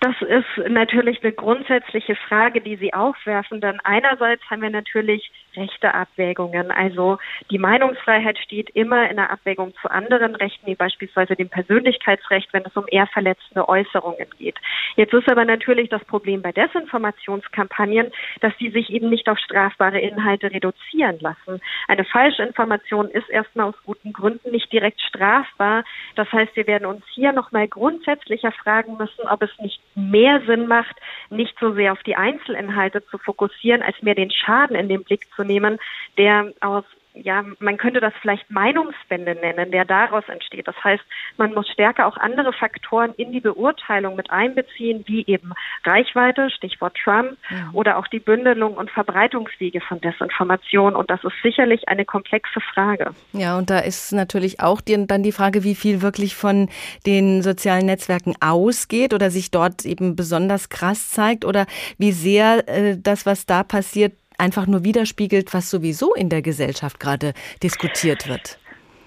Das 0.00 0.16
ist 0.20 0.68
natürlich 0.68 1.22
eine 1.22 1.32
grundsätzliche 1.32 2.14
Frage, 2.28 2.60
die 2.60 2.76
Sie 2.76 2.92
aufwerfen. 2.92 3.62
Denn 3.62 3.80
einerseits 3.84 4.42
haben 4.50 4.60
wir 4.60 4.68
natürlich 4.68 5.30
rechte 5.56 5.94
Abwägungen. 5.94 6.70
Also 6.70 7.18
die 7.50 7.58
Meinungsfreiheit 7.58 8.38
steht 8.38 8.70
immer 8.70 9.08
in 9.10 9.16
der 9.16 9.30
Abwägung 9.30 9.74
zu 9.80 9.90
anderen 9.90 10.34
Rechten, 10.34 10.66
wie 10.66 10.74
beispielsweise 10.74 11.36
dem 11.36 11.48
Persönlichkeitsrecht, 11.48 12.52
wenn 12.52 12.64
es 12.64 12.76
um 12.76 12.84
eher 12.88 13.06
verletzende 13.06 13.68
Äußerungen 13.68 14.26
geht. 14.38 14.56
Jetzt 14.96 15.12
ist 15.12 15.28
aber 15.28 15.44
natürlich 15.44 15.88
das 15.88 16.04
Problem 16.04 16.42
bei 16.42 16.52
Desinformationskampagnen, 16.52 18.12
dass 18.40 18.56
die 18.58 18.70
sich 18.70 18.90
eben 18.90 19.10
nicht 19.10 19.28
auf 19.28 19.38
strafbare 19.38 20.00
Inhalte 20.00 20.50
reduzieren 20.50 21.18
lassen. 21.20 21.60
Eine 21.88 22.04
Falschinformation 22.04 23.08
ist 23.08 23.28
erstmal 23.28 23.68
aus 23.68 23.74
guten 23.84 24.12
Gründen 24.12 24.50
nicht 24.50 24.72
direkt 24.72 25.00
strafbar. 25.00 25.84
Das 26.16 26.30
heißt, 26.32 26.56
wir 26.56 26.66
werden 26.66 26.86
uns 26.86 27.04
hier 27.14 27.32
nochmal 27.32 27.68
grundsätzlicher 27.68 28.52
fragen 28.52 28.96
müssen, 28.96 29.26
ob 29.28 29.42
es 29.42 29.50
nicht 29.58 29.80
mehr 29.94 30.40
Sinn 30.46 30.66
macht, 30.66 30.96
nicht 31.30 31.56
so 31.60 31.72
sehr 31.72 31.92
auf 31.92 32.02
die 32.02 32.16
Einzelinhalte 32.16 33.04
zu 33.06 33.18
fokussieren, 33.18 33.82
als 33.82 34.00
mehr 34.02 34.14
den 34.14 34.30
Schaden 34.30 34.76
in 34.76 34.88
den 34.88 35.04
Blick 35.04 35.26
zu 35.34 35.43
nehmen, 35.46 35.78
der 36.18 36.52
aus 36.60 36.84
ja, 37.14 37.44
man 37.60 37.76
könnte 37.76 38.00
das 38.00 38.12
vielleicht 38.20 38.50
Meinungswende 38.50 39.34
nennen, 39.36 39.70
der 39.70 39.84
daraus 39.84 40.24
entsteht. 40.28 40.66
Das 40.66 40.74
heißt, 40.82 41.02
man 41.36 41.54
muss 41.54 41.68
stärker 41.68 42.06
auch 42.06 42.16
andere 42.16 42.52
Faktoren 42.52 43.14
in 43.14 43.30
die 43.30 43.40
Beurteilung 43.40 44.16
mit 44.16 44.30
einbeziehen, 44.30 45.04
wie 45.06 45.24
eben 45.26 45.52
Reichweite, 45.84 46.50
Stichwort 46.50 46.96
Trump, 47.02 47.36
ja. 47.50 47.70
oder 47.72 47.98
auch 47.98 48.08
die 48.08 48.18
Bündelung 48.18 48.74
und 48.74 48.90
Verbreitungswege 48.90 49.80
von 49.80 50.00
Desinformation. 50.00 50.96
Und 50.96 51.08
das 51.10 51.22
ist 51.22 51.34
sicherlich 51.42 51.88
eine 51.88 52.04
komplexe 52.04 52.60
Frage. 52.60 53.14
Ja, 53.32 53.56
und 53.56 53.70
da 53.70 53.78
ist 53.78 54.12
natürlich 54.12 54.60
auch 54.60 54.80
die, 54.80 55.06
dann 55.06 55.22
die 55.22 55.32
Frage, 55.32 55.62
wie 55.62 55.76
viel 55.76 56.02
wirklich 56.02 56.34
von 56.34 56.68
den 57.06 57.42
sozialen 57.42 57.86
Netzwerken 57.86 58.34
ausgeht 58.40 59.14
oder 59.14 59.30
sich 59.30 59.52
dort 59.52 59.84
eben 59.84 60.16
besonders 60.16 60.68
krass 60.68 61.10
zeigt 61.10 61.44
oder 61.44 61.66
wie 61.96 62.12
sehr 62.12 62.68
äh, 62.68 62.96
das, 63.00 63.24
was 63.24 63.46
da 63.46 63.62
passiert, 63.62 64.14
einfach 64.38 64.66
nur 64.66 64.84
widerspiegelt, 64.84 65.54
was 65.54 65.70
sowieso 65.70 66.14
in 66.14 66.28
der 66.28 66.42
Gesellschaft 66.42 67.00
gerade 67.00 67.34
diskutiert 67.62 68.28
wird? 68.28 68.58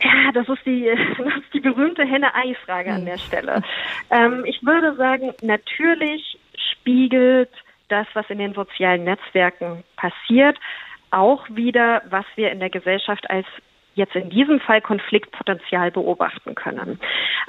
Ja, 0.01 0.31
das 0.33 0.47
ist 0.47 0.65
die, 0.65 0.91
das 1.17 1.27
ist 1.27 1.53
die 1.53 1.59
berühmte 1.59 2.05
Henne-Ei-Frage 2.05 2.91
an 2.91 3.05
der 3.05 3.17
Stelle. 3.17 3.61
Ähm, 4.09 4.43
ich 4.45 4.61
würde 4.63 4.95
sagen, 4.95 5.33
natürlich 5.41 6.37
spiegelt 6.71 7.49
das, 7.89 8.07
was 8.13 8.29
in 8.29 8.39
den 8.39 8.53
sozialen 8.53 9.05
Netzwerken 9.05 9.83
passiert, 9.95 10.57
auch 11.11 11.47
wieder, 11.49 12.01
was 12.09 12.25
wir 12.35 12.51
in 12.51 12.59
der 12.59 12.69
Gesellschaft 12.69 13.29
als 13.29 13.47
jetzt 13.97 14.15
in 14.15 14.29
diesem 14.29 14.59
Fall 14.59 14.81
Konfliktpotenzial 14.81 15.91
beobachten 15.91 16.55
können. 16.55 16.99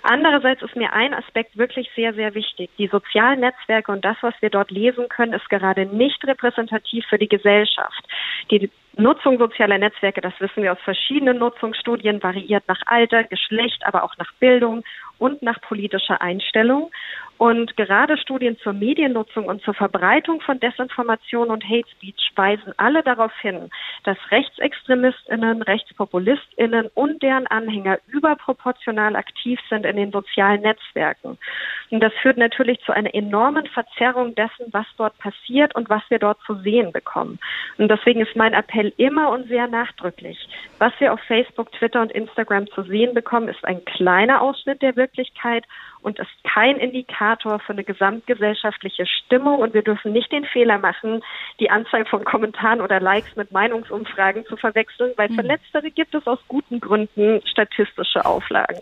Andererseits 0.02 0.62
ist 0.62 0.76
mir 0.76 0.92
ein 0.92 1.14
Aspekt 1.14 1.56
wirklich 1.56 1.90
sehr, 1.94 2.14
sehr 2.14 2.34
wichtig. 2.34 2.70
Die 2.78 2.88
sozialen 2.88 3.40
Netzwerke 3.40 3.92
und 3.92 4.04
das, 4.04 4.16
was 4.22 4.34
wir 4.40 4.50
dort 4.50 4.70
lesen 4.70 5.08
können, 5.08 5.34
ist 5.34 5.48
gerade 5.50 5.86
nicht 5.86 6.26
repräsentativ 6.26 7.04
für 7.06 7.18
die 7.18 7.28
Gesellschaft. 7.28 8.02
Die 8.50 8.70
Nutzung 8.96 9.38
sozialer 9.38 9.78
Netzwerke, 9.78 10.20
das 10.20 10.32
wissen 10.40 10.62
wir 10.62 10.72
aus 10.72 10.80
verschiedenen 10.82 11.38
Nutzungsstudien, 11.38 12.22
variiert 12.22 12.64
nach 12.66 12.80
Alter, 12.86 13.24
Geschlecht, 13.24 13.86
aber 13.86 14.02
auch 14.02 14.16
nach 14.16 14.32
Bildung 14.40 14.82
und 15.18 15.42
nach 15.42 15.60
politischer 15.60 16.20
Einstellung. 16.20 16.90
Und 17.38 17.76
gerade 17.76 18.18
Studien 18.18 18.58
zur 18.58 18.72
Mediennutzung 18.72 19.46
und 19.46 19.62
zur 19.62 19.72
Verbreitung 19.74 20.40
von 20.40 20.58
Desinformation 20.58 21.50
und 21.50 21.64
Hate 21.64 21.88
Speech 21.88 22.32
weisen 22.34 22.72
alle 22.78 23.04
darauf 23.04 23.32
hin, 23.40 23.70
dass 24.02 24.18
Rechtsextremistinnen, 24.32 25.62
RechtspopulistInnen 25.62 26.90
und 26.94 27.22
deren 27.22 27.46
Anhänger 27.46 27.98
überproportional 28.08 29.14
aktiv 29.14 29.60
sind 29.70 29.86
in 29.86 29.96
den 29.96 30.10
sozialen 30.10 30.62
Netzwerken. 30.62 31.38
Und 31.90 32.00
das 32.00 32.12
führt 32.20 32.38
natürlich 32.38 32.80
zu 32.80 32.92
einer 32.92 33.14
enormen 33.14 33.66
Verzerrung 33.68 34.34
dessen, 34.34 34.66
was 34.72 34.86
dort 34.96 35.16
passiert 35.18 35.74
und 35.76 35.88
was 35.88 36.02
wir 36.08 36.18
dort 36.18 36.38
zu 36.44 36.54
sehen 36.56 36.92
bekommen. 36.92 37.38
Und 37.78 37.88
deswegen 37.88 38.20
ist 38.20 38.34
mein 38.34 38.52
Appell 38.52 38.92
immer 38.96 39.30
und 39.30 39.46
sehr 39.46 39.68
nachdrücklich. 39.68 40.38
Was 40.78 40.92
wir 40.98 41.12
auf 41.12 41.20
Facebook, 41.20 41.70
Twitter 41.72 42.02
und 42.02 42.10
Instagram 42.10 42.66
zu 42.68 42.82
sehen 42.82 43.14
bekommen, 43.14 43.48
ist 43.48 43.64
ein 43.64 43.84
kleiner 43.84 44.42
Ausschnitt 44.42 44.82
der 44.82 44.96
Wirklichkeit 44.96 45.64
und 46.02 46.18
ist 46.18 46.44
kein 46.44 46.76
Indikator 46.76 47.27
für 47.36 47.72
eine 47.72 47.84
gesamtgesellschaftliche 47.84 49.06
Stimmung. 49.06 49.60
Und 49.60 49.74
wir 49.74 49.82
dürfen 49.82 50.12
nicht 50.12 50.32
den 50.32 50.44
Fehler 50.44 50.78
machen, 50.78 51.22
die 51.60 51.70
Anzahl 51.70 52.04
von 52.06 52.24
Kommentaren 52.24 52.80
oder 52.80 53.00
Likes 53.00 53.36
mit 53.36 53.52
Meinungsumfragen 53.52 54.46
zu 54.46 54.56
verwechseln, 54.56 55.12
weil 55.16 55.28
für 55.28 55.42
hm. 55.42 55.46
letztere 55.46 55.90
gibt 55.90 56.14
es 56.14 56.26
aus 56.26 56.38
guten 56.48 56.80
Gründen 56.80 57.40
statistische 57.46 58.24
Auflagen. 58.24 58.80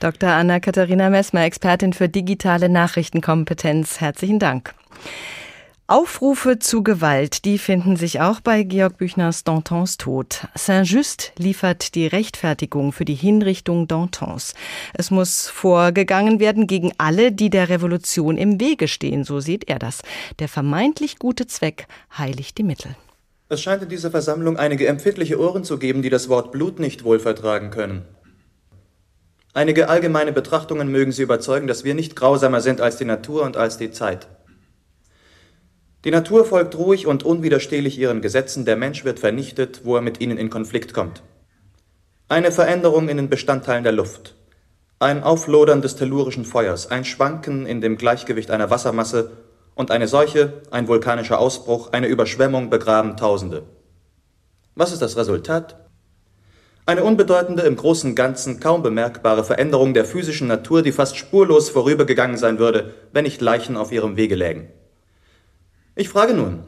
Dr. 0.00 0.30
Anna-Katharina 0.30 1.10
Messmer, 1.10 1.44
Expertin 1.44 1.92
für 1.92 2.08
digitale 2.08 2.68
Nachrichtenkompetenz. 2.68 4.00
Herzlichen 4.00 4.38
Dank. 4.38 4.74
Aufrufe 5.90 6.58
zu 6.58 6.82
Gewalt, 6.82 7.46
die 7.46 7.56
finden 7.56 7.96
sich 7.96 8.20
auch 8.20 8.40
bei 8.42 8.62
Georg 8.62 8.98
Büchners 8.98 9.42
Dantons 9.42 9.96
Tod. 9.96 10.46
Saint-Just 10.54 11.32
liefert 11.38 11.94
die 11.94 12.06
Rechtfertigung 12.06 12.92
für 12.92 13.06
die 13.06 13.14
Hinrichtung 13.14 13.88
Dantons. 13.88 14.52
Es 14.92 15.10
muss 15.10 15.48
vorgegangen 15.48 16.40
werden 16.40 16.66
gegen 16.66 16.92
alle, 16.98 17.32
die 17.32 17.48
der 17.48 17.70
Revolution 17.70 18.36
im 18.36 18.60
Wege 18.60 18.86
stehen, 18.86 19.24
so 19.24 19.40
sieht 19.40 19.70
er 19.70 19.78
das. 19.78 20.02
Der 20.40 20.48
vermeintlich 20.50 21.18
gute 21.18 21.46
Zweck 21.46 21.86
heiligt 22.18 22.58
die 22.58 22.64
Mittel. 22.64 22.94
Es 23.48 23.62
scheint 23.62 23.82
in 23.82 23.88
dieser 23.88 24.10
Versammlung 24.10 24.58
einige 24.58 24.86
empfindliche 24.88 25.40
Ohren 25.40 25.64
zu 25.64 25.78
geben, 25.78 26.02
die 26.02 26.10
das 26.10 26.28
Wort 26.28 26.52
Blut 26.52 26.80
nicht 26.80 27.02
wohl 27.02 27.18
vertragen 27.18 27.70
können. 27.70 28.02
Einige 29.54 29.88
allgemeine 29.88 30.34
Betrachtungen 30.34 30.88
mögen 30.88 31.12
Sie 31.12 31.22
überzeugen, 31.22 31.66
dass 31.66 31.82
wir 31.82 31.94
nicht 31.94 32.14
grausamer 32.14 32.60
sind 32.60 32.82
als 32.82 32.98
die 32.98 33.06
Natur 33.06 33.44
und 33.44 33.56
als 33.56 33.78
die 33.78 33.90
Zeit. 33.90 34.28
Die 36.04 36.12
Natur 36.12 36.44
folgt 36.44 36.76
ruhig 36.78 37.08
und 37.08 37.24
unwiderstehlich 37.24 37.98
ihren 37.98 38.20
Gesetzen, 38.20 38.64
der 38.64 38.76
Mensch 38.76 39.04
wird 39.04 39.18
vernichtet, 39.18 39.80
wo 39.84 39.96
er 39.96 40.00
mit 40.00 40.20
ihnen 40.20 40.38
in 40.38 40.48
Konflikt 40.48 40.94
kommt. 40.94 41.22
Eine 42.28 42.52
Veränderung 42.52 43.08
in 43.08 43.16
den 43.16 43.28
Bestandteilen 43.28 43.82
der 43.82 43.92
Luft, 43.92 44.36
ein 45.00 45.24
Auflodern 45.24 45.82
des 45.82 45.96
tellurischen 45.96 46.44
Feuers, 46.44 46.90
ein 46.90 47.04
Schwanken 47.04 47.66
in 47.66 47.80
dem 47.80 47.96
Gleichgewicht 47.96 48.50
einer 48.50 48.70
Wassermasse 48.70 49.32
und 49.74 49.90
eine 49.90 50.06
Seuche, 50.06 50.62
ein 50.70 50.86
vulkanischer 50.86 51.38
Ausbruch, 51.40 51.92
eine 51.92 52.06
Überschwemmung 52.06 52.70
begraben 52.70 53.16
Tausende. 53.16 53.64
Was 54.76 54.92
ist 54.92 55.02
das 55.02 55.16
Resultat? 55.16 55.88
Eine 56.86 57.02
unbedeutende, 57.02 57.62
im 57.62 57.76
großen 57.76 58.14
Ganzen 58.14 58.60
kaum 58.60 58.82
bemerkbare 58.82 59.42
Veränderung 59.42 59.94
der 59.94 60.04
physischen 60.04 60.46
Natur, 60.46 60.82
die 60.82 60.92
fast 60.92 61.16
spurlos 61.16 61.70
vorübergegangen 61.70 62.36
sein 62.36 62.58
würde, 62.58 62.94
wenn 63.12 63.24
nicht 63.24 63.40
Leichen 63.40 63.76
auf 63.76 63.90
ihrem 63.90 64.16
Wege 64.16 64.36
lägen. 64.36 64.68
Ich 66.00 66.08
frage 66.08 66.32
nun, 66.32 66.60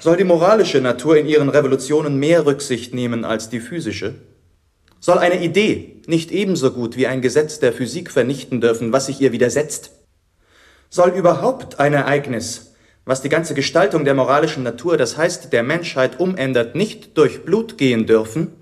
soll 0.00 0.16
die 0.16 0.24
moralische 0.24 0.80
Natur 0.80 1.16
in 1.16 1.28
ihren 1.28 1.48
Revolutionen 1.48 2.18
mehr 2.18 2.44
Rücksicht 2.44 2.92
nehmen 2.92 3.24
als 3.24 3.48
die 3.48 3.60
physische? 3.60 4.16
Soll 4.98 5.18
eine 5.18 5.40
Idee 5.44 6.02
nicht 6.08 6.32
ebenso 6.32 6.72
gut 6.72 6.96
wie 6.96 7.06
ein 7.06 7.22
Gesetz 7.22 7.60
der 7.60 7.72
Physik 7.72 8.10
vernichten 8.10 8.60
dürfen, 8.60 8.92
was 8.92 9.06
sich 9.06 9.20
ihr 9.20 9.30
widersetzt? 9.30 9.92
Soll 10.90 11.10
überhaupt 11.10 11.78
ein 11.78 11.94
Ereignis, 11.94 12.74
was 13.04 13.22
die 13.22 13.28
ganze 13.28 13.54
Gestaltung 13.54 14.04
der 14.04 14.14
moralischen 14.14 14.64
Natur, 14.64 14.96
das 14.96 15.16
heißt 15.16 15.52
der 15.52 15.62
Menschheit 15.62 16.18
umändert, 16.18 16.74
nicht 16.74 17.16
durch 17.16 17.44
Blut 17.44 17.78
gehen 17.78 18.06
dürfen? 18.06 18.54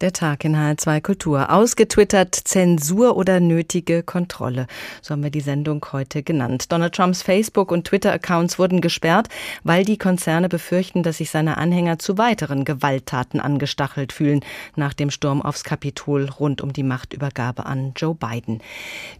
Der 0.00 0.12
Tag 0.12 0.44
in 0.44 0.54
HR2 0.54 1.00
Kultur. 1.00 1.50
Ausgetwittert 1.50 2.32
Zensur 2.32 3.16
oder 3.16 3.40
nötige 3.40 4.04
Kontrolle. 4.04 4.68
So 5.02 5.10
haben 5.10 5.24
wir 5.24 5.30
die 5.30 5.40
Sendung 5.40 5.84
heute 5.90 6.22
genannt. 6.22 6.70
Donald 6.70 6.94
Trumps 6.94 7.22
Facebook- 7.22 7.72
und 7.72 7.88
Twitter-Accounts 7.88 8.60
wurden 8.60 8.80
gesperrt, 8.80 9.28
weil 9.64 9.84
die 9.84 9.98
Konzerne 9.98 10.48
befürchten, 10.48 11.02
dass 11.02 11.16
sich 11.16 11.30
seine 11.30 11.56
Anhänger 11.56 11.98
zu 11.98 12.16
weiteren 12.16 12.64
Gewalttaten 12.64 13.40
angestachelt 13.40 14.12
fühlen 14.12 14.44
nach 14.76 14.94
dem 14.94 15.10
Sturm 15.10 15.42
aufs 15.42 15.64
Kapitol 15.64 16.26
rund 16.26 16.60
um 16.60 16.72
die 16.72 16.84
Machtübergabe 16.84 17.66
an 17.66 17.92
Joe 17.96 18.14
Biden. 18.14 18.62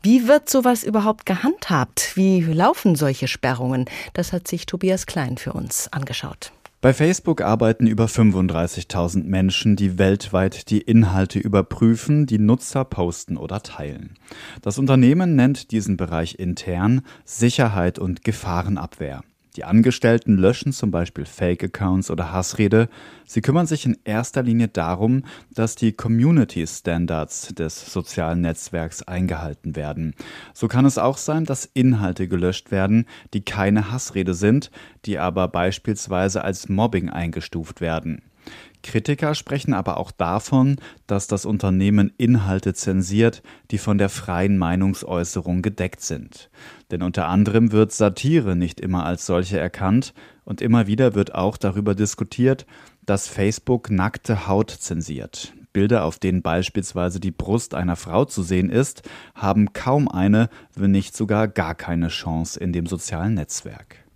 Wie 0.05 0.29
wird 0.29 0.49
sowas 0.49 0.85
überhaupt 0.85 1.27
gehandhabt? 1.27 2.12
Wie 2.14 2.41
laufen 2.41 2.95
solche 2.95 3.27
Sperrungen? 3.27 3.87
Das 4.12 4.33
hat 4.33 4.47
sich 4.47 4.64
Tobias 4.67 5.07
Klein 5.07 5.38
für 5.38 5.55
uns 5.55 5.93
angeschaut. 5.93 6.53
Bei 6.81 6.95
Facebook 6.95 7.41
arbeiten 7.41 7.88
über 7.88 8.05
35.000 8.07 9.25
Menschen, 9.25 9.75
die 9.75 9.99
weltweit 9.99 10.71
die 10.71 10.81
Inhalte 10.81 11.41
überprüfen, 11.41 12.27
die 12.27 12.38
Nutzer 12.38 12.85
posten 12.85 13.37
oder 13.37 13.64
teilen. 13.64 14.14
Das 14.62 14.79
Unternehmen 14.79 15.35
nennt 15.35 15.73
diesen 15.73 15.97
Bereich 15.97 16.38
intern 16.38 17.03
Sicherheit 17.25 17.99
und 17.99 18.23
Gefahrenabwehr. 18.23 19.25
Die 19.57 19.65
Angestellten 19.65 20.37
löschen 20.37 20.73
zum 20.73 20.91
Beispiel 20.91 21.25
Fake-Accounts 21.25 22.11
oder 22.11 22.33
Hassrede. 22.33 22.89
Sie 23.27 23.41
kümmern 23.41 23.67
sich 23.67 23.87
in 23.87 23.97
erster 24.05 24.43
Linie 24.43 24.69
darum, 24.69 25.25
dass 25.53 25.75
die 25.75 25.93
Community 25.93 26.67
Standards 26.67 27.55
des 27.55 27.93
sozialen 27.93 28.41
Netzwerks 28.41 29.03
eingehalten 29.03 29.75
werden. 29.75 30.15
So 30.55 30.69
kann 30.69 30.85
es 30.85 30.99
auch 30.99 31.19
sein, 31.19 31.45
dass 31.45 31.65
Inhalte 31.65 32.29
gelöscht 32.29 32.71
werden, 32.71 33.07
die 33.35 33.45
keine 33.45 33.91
Hassrede 33.91 34.35
sind, 34.35 34.71
die 35.05 35.19
aber 35.19 35.49
beispielsweise 35.49 36.45
als 36.45 36.69
Mobbing 36.69 37.09
eingestuft 37.09 37.81
werden. 37.81 38.23
Kritiker 38.83 39.35
sprechen 39.35 39.75
aber 39.75 39.99
auch 39.99 40.11
davon, 40.11 40.77
dass 41.07 41.27
das 41.27 41.45
Unternehmen 41.45 42.12
Inhalte 42.17 42.75
zensiert, 42.75 43.43
die 43.71 43.79
von 43.79 43.99
der 43.99 44.09
freien 44.09 44.59
Meinungsäußerung 44.59 45.62
gedeckt 45.62 46.01
sind. 46.01 46.51
Denn 46.91 47.03
unter 47.03 47.29
anderem 47.29 47.73
wird 47.73 47.93
Satire 47.93 48.57
nicht 48.57 48.81
immer 48.81 49.05
als 49.05 49.27
solche 49.27 49.59
erkannt 49.59 50.14
und 50.45 50.61
immer 50.61 50.87
wieder 50.87 51.14
wird 51.14 51.35
auch 51.35 51.57
darüber 51.57 51.95
diskutiert, 51.95 52.67
dass 53.05 53.29
Facebook 53.29 53.91
nackte 53.91 54.47
Haut 54.47 54.71
zensiert. 54.71 55.55
Bilder, 55.73 56.05
auf 56.05 56.19
denen 56.19 56.43
beispielsweise 56.43 57.21
die 57.21 57.31
Brust 57.31 57.75
einer 57.75 57.97
Frau 57.97 58.25
zu 58.25 58.43
sehen 58.43 58.71
ist, 58.71 59.03
haben 59.35 59.73
kaum 59.73 60.09
eine, 60.09 60.49
wenn 60.75 60.91
nicht 60.91 61.17
sogar 61.17 61.47
gar 61.47 61.75
keine 61.75 62.09
Chance 62.09 62.59
in 62.59 62.73
dem 62.73 62.87
sozialen 62.87 63.35
Netzwerk. 63.35 64.08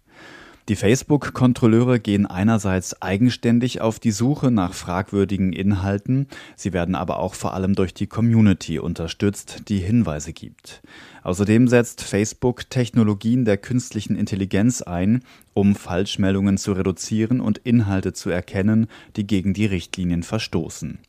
Die 0.68 0.76
Facebook-Kontrolleure 0.76 1.98
gehen 1.98 2.24
einerseits 2.24 3.02
eigenständig 3.02 3.80
auf 3.80 3.98
die 3.98 4.12
Suche 4.12 4.52
nach 4.52 4.74
fragwürdigen 4.74 5.52
Inhalten, 5.52 6.28
sie 6.54 6.72
werden 6.72 6.94
aber 6.94 7.18
auch 7.18 7.34
vor 7.34 7.54
allem 7.54 7.74
durch 7.74 7.94
die 7.94 8.06
Community 8.06 8.78
unterstützt, 8.78 9.68
die 9.68 9.78
Hinweise 9.78 10.32
gibt. 10.32 10.80
Außerdem 11.24 11.66
setzt 11.66 12.02
Facebook 12.02 12.70
Technologien 12.70 13.44
der 13.44 13.56
künstlichen 13.56 14.14
Intelligenz 14.14 14.82
ein, 14.82 15.24
um 15.52 15.74
Falschmeldungen 15.74 16.58
zu 16.58 16.74
reduzieren 16.74 17.40
und 17.40 17.58
Inhalte 17.58 18.12
zu 18.12 18.30
erkennen, 18.30 18.86
die 19.16 19.26
gegen 19.26 19.54
die 19.54 19.66
Richtlinien 19.66 20.22
verstoßen. 20.22 21.00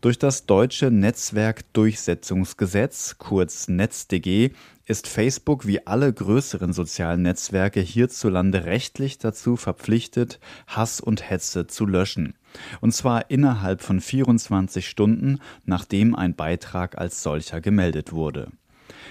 Durch 0.00 0.18
das 0.18 0.46
deutsche 0.46 0.92
Netzwerkdurchsetzungsgesetz, 0.92 3.16
kurz 3.18 3.66
NetzDG, 3.66 4.50
ist 4.86 5.08
Facebook 5.08 5.66
wie 5.66 5.86
alle 5.86 6.12
größeren 6.12 6.72
sozialen 6.72 7.22
Netzwerke 7.22 7.80
hierzulande 7.80 8.64
rechtlich 8.64 9.18
dazu 9.18 9.56
verpflichtet, 9.56 10.38
Hass 10.68 11.00
und 11.00 11.28
Hetze 11.28 11.66
zu 11.66 11.86
löschen. 11.86 12.34
Und 12.80 12.92
zwar 12.92 13.30
innerhalb 13.30 13.82
von 13.82 14.00
24 14.00 14.88
Stunden, 14.88 15.40
nachdem 15.64 16.14
ein 16.14 16.34
Beitrag 16.34 16.96
als 16.96 17.22
solcher 17.22 17.60
gemeldet 17.60 18.12
wurde. 18.12 18.48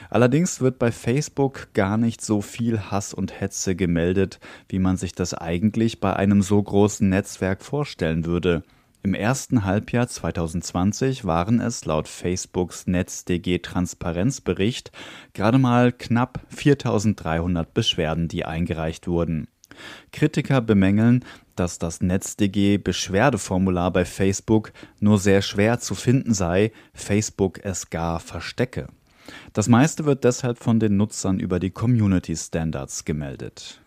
Allerdings 0.09 0.61
wird 0.61 0.79
bei 0.79 0.91
Facebook 0.91 1.67
gar 1.73 1.97
nicht 1.97 2.21
so 2.23 2.41
viel 2.41 2.79
Hass 2.79 3.13
und 3.13 3.39
Hetze 3.39 3.75
gemeldet, 3.75 4.39
wie 4.69 4.79
man 4.79 4.97
sich 4.97 5.13
das 5.13 5.33
eigentlich 5.33 5.99
bei 5.99 6.15
einem 6.15 6.41
so 6.41 6.61
großen 6.61 7.07
Netzwerk 7.07 7.63
vorstellen 7.63 8.25
würde. 8.25 8.63
Im 9.05 9.13
ersten 9.13 9.63
Halbjahr 9.65 10.07
2020 10.07 11.25
waren 11.25 11.61
es 11.61 11.85
laut 11.85 12.07
Facebooks 12.07 12.87
NetzDG 12.87 13.59
Transparenzbericht 13.59 14.91
gerade 15.35 15.59
mal 15.59 15.91
knapp 15.91 16.39
4300 16.49 17.71
Beschwerden, 17.71 18.27
die 18.27 18.45
eingereicht 18.45 19.07
wurden. 19.07 19.47
Kritiker 20.11 20.59
bemängeln, 20.59 21.23
dass 21.55 21.77
das 21.77 22.01
NetzDG 22.01 22.79
Beschwerdeformular 22.79 23.93
bei 23.93 24.05
Facebook 24.05 24.73
nur 24.99 25.19
sehr 25.19 25.43
schwer 25.43 25.79
zu 25.79 25.93
finden 25.93 26.33
sei, 26.33 26.71
Facebook 26.95 27.63
es 27.63 27.91
gar 27.91 28.19
verstecke. 28.19 28.87
Das 29.53 29.69
meiste 29.69 30.05
wird 30.05 30.23
deshalb 30.23 30.57
von 30.57 30.79
den 30.79 30.97
Nutzern 30.97 31.39
über 31.39 31.59
die 31.59 31.69
Community 31.69 32.35
Standards 32.35 33.05
gemeldet. 33.05 33.81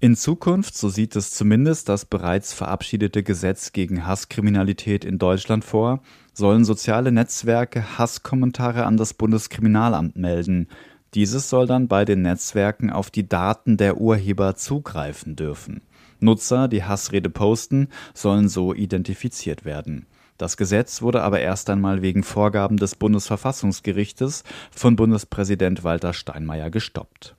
In 0.00 0.16
Zukunft, 0.16 0.76
so 0.76 0.88
sieht 0.88 1.14
es 1.16 1.30
zumindest 1.30 1.88
das 1.88 2.04
bereits 2.04 2.52
verabschiedete 2.52 3.22
Gesetz 3.22 3.72
gegen 3.72 4.06
Hasskriminalität 4.06 5.04
in 5.04 5.18
Deutschland 5.18 5.64
vor, 5.64 6.00
sollen 6.32 6.64
soziale 6.64 7.12
Netzwerke 7.12 7.96
Hasskommentare 7.96 8.84
an 8.86 8.96
das 8.96 9.14
Bundeskriminalamt 9.14 10.16
melden. 10.16 10.68
Dieses 11.14 11.48
soll 11.48 11.66
dann 11.66 11.86
bei 11.86 12.04
den 12.04 12.22
Netzwerken 12.22 12.90
auf 12.90 13.10
die 13.10 13.28
Daten 13.28 13.76
der 13.76 13.98
Urheber 14.00 14.56
zugreifen 14.56 15.36
dürfen. 15.36 15.80
Nutzer, 16.18 16.66
die 16.66 16.82
Hassrede 16.82 17.30
posten, 17.30 17.88
sollen 18.14 18.48
so 18.48 18.74
identifiziert 18.74 19.64
werden. 19.64 20.06
Das 20.38 20.56
Gesetz 20.56 21.02
wurde 21.02 21.22
aber 21.22 21.38
erst 21.38 21.70
einmal 21.70 22.02
wegen 22.02 22.24
Vorgaben 22.24 22.76
des 22.76 22.96
Bundesverfassungsgerichtes 22.96 24.42
von 24.72 24.96
Bundespräsident 24.96 25.84
Walter 25.84 26.12
Steinmeier 26.12 26.70
gestoppt. 26.70 27.36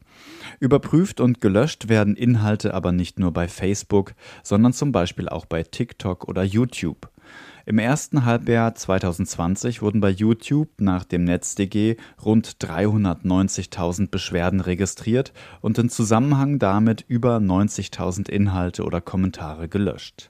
Überprüft 0.60 1.20
und 1.20 1.42
gelöscht 1.42 1.90
werden 1.90 2.16
Inhalte 2.16 2.74
aber 2.74 2.92
nicht 2.92 3.20
nur 3.20 3.32
bei 3.32 3.48
Facebook, 3.48 4.14
sondern 4.44 4.74
zum 4.74 4.92
Beispiel 4.92 5.30
auch 5.30 5.46
bei 5.46 5.64
TikTok 5.64 6.28
oder 6.28 6.44
YouTube. 6.44 7.10
Im 7.68 7.80
ersten 7.80 8.26
Halbjahr 8.26 8.76
2020 8.76 9.82
wurden 9.82 10.00
bei 10.00 10.12
YouTube 10.12 10.70
nach 10.78 11.04
dem 11.04 11.24
NetzDG 11.24 11.96
rund 12.24 12.58
390.000 12.60 14.12
Beschwerden 14.12 14.60
registriert 14.60 15.34
und 15.62 15.80
in 15.80 15.90
Zusammenhang 15.90 16.60
damit 16.60 17.04
über 17.08 17.38
90.000 17.38 18.30
Inhalte 18.30 18.84
oder 18.84 19.02
Kommentare 19.02 19.68
gelöscht. 19.68 20.30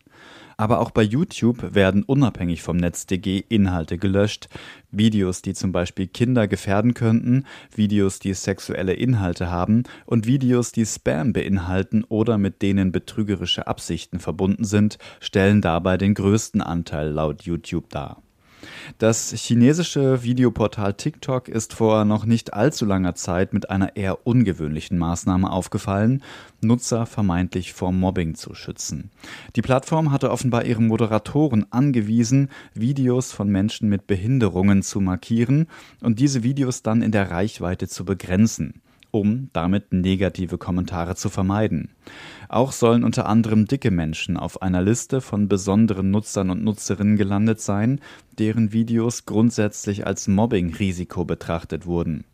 Aber 0.57 0.79
auch 0.79 0.91
bei 0.91 1.01
YouTube 1.01 1.73
werden 1.75 2.03
unabhängig 2.03 2.61
vom 2.61 2.77
NetzDG 2.77 3.43
Inhalte 3.49 3.97
gelöscht. 3.97 4.47
Videos, 4.91 5.41
die 5.41 5.53
zum 5.53 5.71
Beispiel 5.71 6.07
Kinder 6.07 6.47
gefährden 6.47 6.93
könnten, 6.93 7.45
Videos, 7.75 8.19
die 8.19 8.33
sexuelle 8.33 8.93
Inhalte 8.93 9.49
haben 9.49 9.83
und 10.05 10.25
Videos, 10.25 10.71
die 10.71 10.85
Spam 10.85 11.33
beinhalten 11.33 12.03
oder 12.05 12.37
mit 12.37 12.61
denen 12.61 12.91
betrügerische 12.91 13.67
Absichten 13.67 14.19
verbunden 14.19 14.63
sind, 14.63 14.97
stellen 15.19 15.61
dabei 15.61 15.97
den 15.97 16.13
größten 16.13 16.61
Anteil 16.61 17.09
laut 17.09 17.43
YouTube 17.43 17.89
dar. 17.89 18.24
Das 18.97 19.31
chinesische 19.31 20.23
Videoportal 20.23 20.93
TikTok 20.93 21.49
ist 21.49 21.73
vor 21.73 22.05
noch 22.05 22.25
nicht 22.25 22.53
allzu 22.53 22.85
langer 22.85 23.15
Zeit 23.15 23.53
mit 23.53 23.69
einer 23.69 23.95
eher 23.95 24.25
ungewöhnlichen 24.25 24.97
Maßnahme 24.97 25.49
aufgefallen, 25.49 26.23
Nutzer 26.61 27.05
vermeintlich 27.05 27.73
vor 27.73 27.91
Mobbing 27.91 28.35
zu 28.35 28.53
schützen. 28.53 29.11
Die 29.55 29.61
Plattform 29.61 30.11
hatte 30.11 30.31
offenbar 30.31 30.65
ihren 30.65 30.87
Moderatoren 30.87 31.65
angewiesen, 31.71 32.49
Videos 32.73 33.31
von 33.31 33.49
Menschen 33.49 33.89
mit 33.89 34.07
Behinderungen 34.07 34.83
zu 34.83 35.01
markieren 35.01 35.67
und 36.01 36.19
diese 36.19 36.43
Videos 36.43 36.81
dann 36.81 37.01
in 37.01 37.11
der 37.11 37.31
Reichweite 37.31 37.87
zu 37.87 38.05
begrenzen 38.05 38.81
um 39.19 39.49
damit 39.53 39.93
negative 39.93 40.57
Kommentare 40.57 41.15
zu 41.15 41.29
vermeiden. 41.29 41.89
Auch 42.49 42.71
sollen 42.71 43.03
unter 43.03 43.27
anderem 43.27 43.65
dicke 43.65 43.91
Menschen 43.91 44.37
auf 44.37 44.61
einer 44.61 44.81
Liste 44.81 45.21
von 45.21 45.47
besonderen 45.47 46.11
Nutzern 46.11 46.49
und 46.49 46.63
Nutzerinnen 46.63 47.15
gelandet 47.15 47.61
sein, 47.61 47.99
deren 48.37 48.73
Videos 48.73 49.25
grundsätzlich 49.25 50.05
als 50.05 50.27
Mobbing-Risiko 50.27 51.25
betrachtet 51.25 51.85
wurden. 51.85 52.25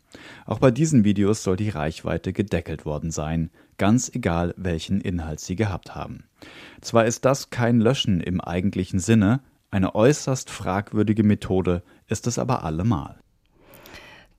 Auch 0.44 0.58
bei 0.58 0.70
diesen 0.70 1.04
Videos 1.04 1.42
soll 1.42 1.56
die 1.56 1.70
Reichweite 1.70 2.32
gedeckelt 2.32 2.84
worden 2.84 3.10
sein, 3.10 3.50
ganz 3.78 4.10
egal 4.14 4.54
welchen 4.56 5.00
Inhalt 5.00 5.40
sie 5.40 5.56
gehabt 5.56 5.94
haben. 5.94 6.24
Zwar 6.80 7.06
ist 7.06 7.24
das 7.24 7.50
kein 7.50 7.80
Löschen 7.80 8.20
im 8.20 8.40
eigentlichen 8.40 8.98
Sinne, 8.98 9.40
eine 9.70 9.94
äußerst 9.94 10.50
fragwürdige 10.50 11.22
Methode 11.22 11.82
ist 12.06 12.26
es 12.26 12.38
aber 12.38 12.62
allemal. 12.62 13.22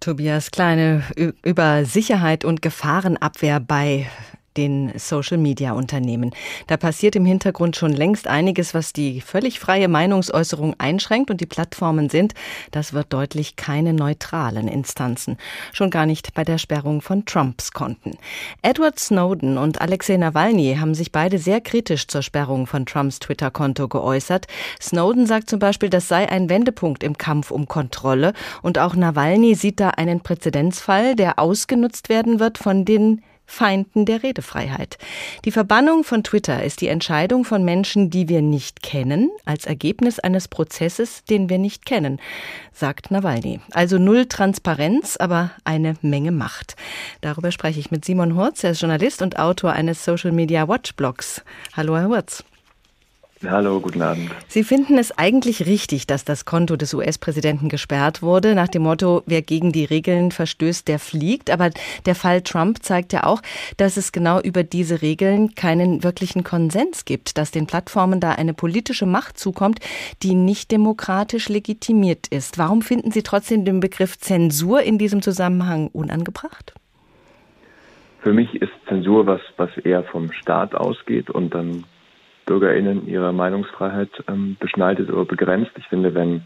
Tobias 0.04 0.52
Kleine 0.52 1.02
über 1.44 1.86
Sicherheit 1.86 2.44
und 2.44 2.62
Gefahrenabwehr 2.62 3.62
bei 3.62 4.10
den 4.58 4.92
Social-Media-Unternehmen. 4.98 6.32
Da 6.68 6.78
passiert 6.78 7.16
im 7.16 7.26
Hintergrund 7.26 7.76
schon 7.76 7.94
längst 7.94 8.28
einiges, 8.28 8.74
was 8.74 8.94
die 8.94 9.22
völlig 9.22 9.60
freie 9.60 9.88
Meinungsäußerung 9.88 10.76
einschränkt 10.78 11.32
und 11.32 11.42
die 11.42 11.46
Plattformen 11.46 12.10
sind, 12.10 12.34
das 12.72 12.94
wird 12.94 13.12
deutlich 13.14 13.56
keine 13.56 13.94
neutralen 13.94 14.68
Instanzen. 14.68 15.38
Schon 15.72 15.90
gar 15.90 16.06
nicht 16.06 16.34
bei 16.34 16.44
der 16.44 16.58
Sperrung 16.58 17.02
von 17.02 17.26
Trumps 17.26 17.72
Konten. 17.72 18.18
Edward 18.62 19.00
Snowden 19.00 19.58
und 19.58 19.82
Alexei 19.82 20.18
Nawalny 20.18 20.78
haben 20.80 20.96
sich 20.96 21.12
beide 21.12 21.38
sehr 21.38 21.62
kritisch 21.62 22.08
zur 22.08 22.22
Sperrung 22.22 22.68
von 22.68 22.86
Trumps 22.86 23.20
Twitter-Konto 23.20 23.88
geäußert. 23.88 24.48
Snowden 24.82 25.26
sagt 25.26 25.50
zum 25.50 25.60
Beispiel, 25.60 25.90
das 25.90 26.08
sei 26.08 26.30
ein 26.30 26.50
Wendepunkt 26.50 27.04
im 27.04 27.18
Kampf 27.18 27.52
um 27.52 27.68
Kontrolle 27.68 28.34
und 28.62 28.80
auch 28.80 28.96
Nawalny 28.96 29.56
sieht 29.56 29.80
da 29.80 29.90
einen 29.90 30.22
Präzedenzfall, 30.22 31.16
der 31.16 31.40
ausgenutzt 31.40 32.10
werden 32.10 32.40
wird 32.40 32.58
von 32.58 32.86
den 32.86 33.22
Feinden 33.46 34.06
der 34.06 34.24
Redefreiheit. 34.24 34.98
Die 35.46 35.52
Verbannung 35.52 36.04
von 36.04 36.24
Twitter 36.24 36.64
ist 36.64 36.82
die 36.82 36.88
Entscheidung 36.88 37.46
von 37.46 37.64
Menschen, 37.64 38.10
die 38.10 38.30
wir 38.30 38.42
nicht 38.42 38.82
kennen, 38.82 39.30
als 39.46 39.66
Ergebnis 39.66 40.20
eines 40.20 40.48
Prozesses, 40.48 41.24
den 41.26 41.50
wir 41.50 41.58
nicht 41.58 41.86
kennen, 41.86 42.20
sagt 42.72 43.12
Nawalny. 43.12 43.60
Also 43.72 43.98
null 43.98 44.26
Transparenz, 44.26 45.18
aber 45.18 45.52
eine 45.64 45.96
Menge 46.02 46.32
Macht. 46.32 46.76
Darüber 47.22 47.52
spreche 47.52 47.80
ich 47.80 47.92
mit 47.92 48.06
Simon 48.06 48.36
Hurz, 48.36 48.64
er 48.64 48.72
ist 48.72 48.82
Journalist 48.82 49.22
und 49.22 49.38
Autor 49.38 49.74
eines 49.74 50.04
Social 50.04 50.32
Media 50.32 50.68
Watch 50.68 50.96
Blogs. 50.96 51.44
Hallo, 51.76 51.98
Herr 51.98 52.08
Hurz. 52.08 52.44
Hallo, 53.46 53.82
guten 53.82 54.02
Abend. 54.02 54.32
Sie 54.48 54.64
finden 54.64 54.98
es 54.98 55.18
eigentlich 55.18 55.66
richtig, 55.66 56.08
dass 56.08 56.24
das 56.24 56.46
Konto 56.46 56.78
des 56.78 56.94
US-Präsidenten 56.94 57.68
gesperrt 57.68 58.22
wurde, 58.22 58.56
nach 58.56 58.70
dem 58.70 58.84
Motto, 58.84 59.22
wer 59.26 59.42
gegen 59.42 59.74
die 59.74 59.84
Regeln 59.84 60.32
verstößt, 60.32 60.88
der 60.88 60.98
fliegt. 60.98 61.52
Aber 61.52 61.70
der 62.06 62.16
Fall 62.16 62.42
Trump 62.42 62.84
zeigt 62.84 63.12
ja 63.12 63.26
auch, 63.26 63.42
dass 63.76 63.98
es 63.98 64.14
genau 64.14 64.40
über 64.40 64.64
diese 64.64 65.02
Regeln 65.02 65.56
keinen 65.56 66.04
wirklichen 66.04 66.44
Konsens 66.44 67.04
gibt, 67.04 67.38
dass 67.38 67.52
den 67.52 67.68
Plattformen 67.68 68.22
da 68.22 68.32
eine 68.32 68.54
politische 68.54 69.06
Macht 69.06 69.38
zukommt, 69.38 69.80
die 70.22 70.36
nicht 70.36 70.72
demokratisch 70.72 71.50
legitimiert 71.50 72.28
ist. 72.28 72.58
Warum 72.58 72.82
finden 72.82 73.12
Sie 73.12 73.24
trotzdem 73.24 73.66
den 73.66 73.82
Begriff 73.82 74.18
Zensur 74.18 74.84
in 74.84 74.98
diesem 74.98 75.22
Zusammenhang 75.22 75.90
unangebracht? 75.92 76.74
Für 78.22 78.32
mich 78.32 78.56
ist 78.56 78.72
Zensur 78.88 79.28
was, 79.28 79.42
was 79.58 79.70
eher 79.80 80.04
vom 80.04 80.32
Staat 80.32 80.76
ausgeht 80.76 81.30
und 81.30 81.54
dann 81.54 81.84
BürgerInnen 82.46 83.08
ihrer 83.08 83.32
Meinungsfreiheit 83.32 84.10
ähm, 84.28 84.58
beschneidet 84.60 85.12
oder 85.12 85.26
begrenzt. 85.26 85.72
Ich 85.78 85.88
finde, 85.88 86.14
wenn 86.14 86.44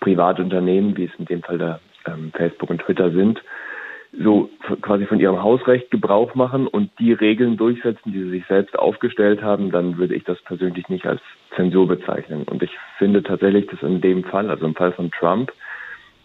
private 0.00 0.42
Unternehmen, 0.42 0.96
wie 0.96 1.04
es 1.04 1.14
in 1.18 1.24
dem 1.26 1.42
Fall 1.42 1.58
der 1.58 1.80
ähm, 2.06 2.32
Facebook 2.34 2.70
und 2.70 2.80
Twitter 2.82 3.10
sind, 3.10 3.42
so 4.22 4.48
quasi 4.82 5.06
von 5.06 5.18
ihrem 5.18 5.42
Hausrecht 5.42 5.90
Gebrauch 5.90 6.34
machen 6.34 6.66
und 6.66 6.90
die 6.98 7.12
Regeln 7.12 7.56
durchsetzen, 7.56 8.12
die 8.12 8.22
sie 8.22 8.30
sich 8.30 8.46
selbst 8.46 8.78
aufgestellt 8.78 9.42
haben, 9.42 9.70
dann 9.70 9.98
würde 9.98 10.14
ich 10.14 10.24
das 10.24 10.40
persönlich 10.42 10.88
nicht 10.88 11.06
als 11.06 11.20
Zensur 11.56 11.88
bezeichnen. 11.88 12.44
Und 12.44 12.62
ich 12.62 12.70
finde 12.98 13.22
tatsächlich, 13.22 13.66
dass 13.66 13.82
in 13.82 14.00
dem 14.00 14.22
Fall, 14.24 14.50
also 14.50 14.66
im 14.66 14.74
Fall 14.74 14.92
von 14.92 15.10
Trump, 15.10 15.52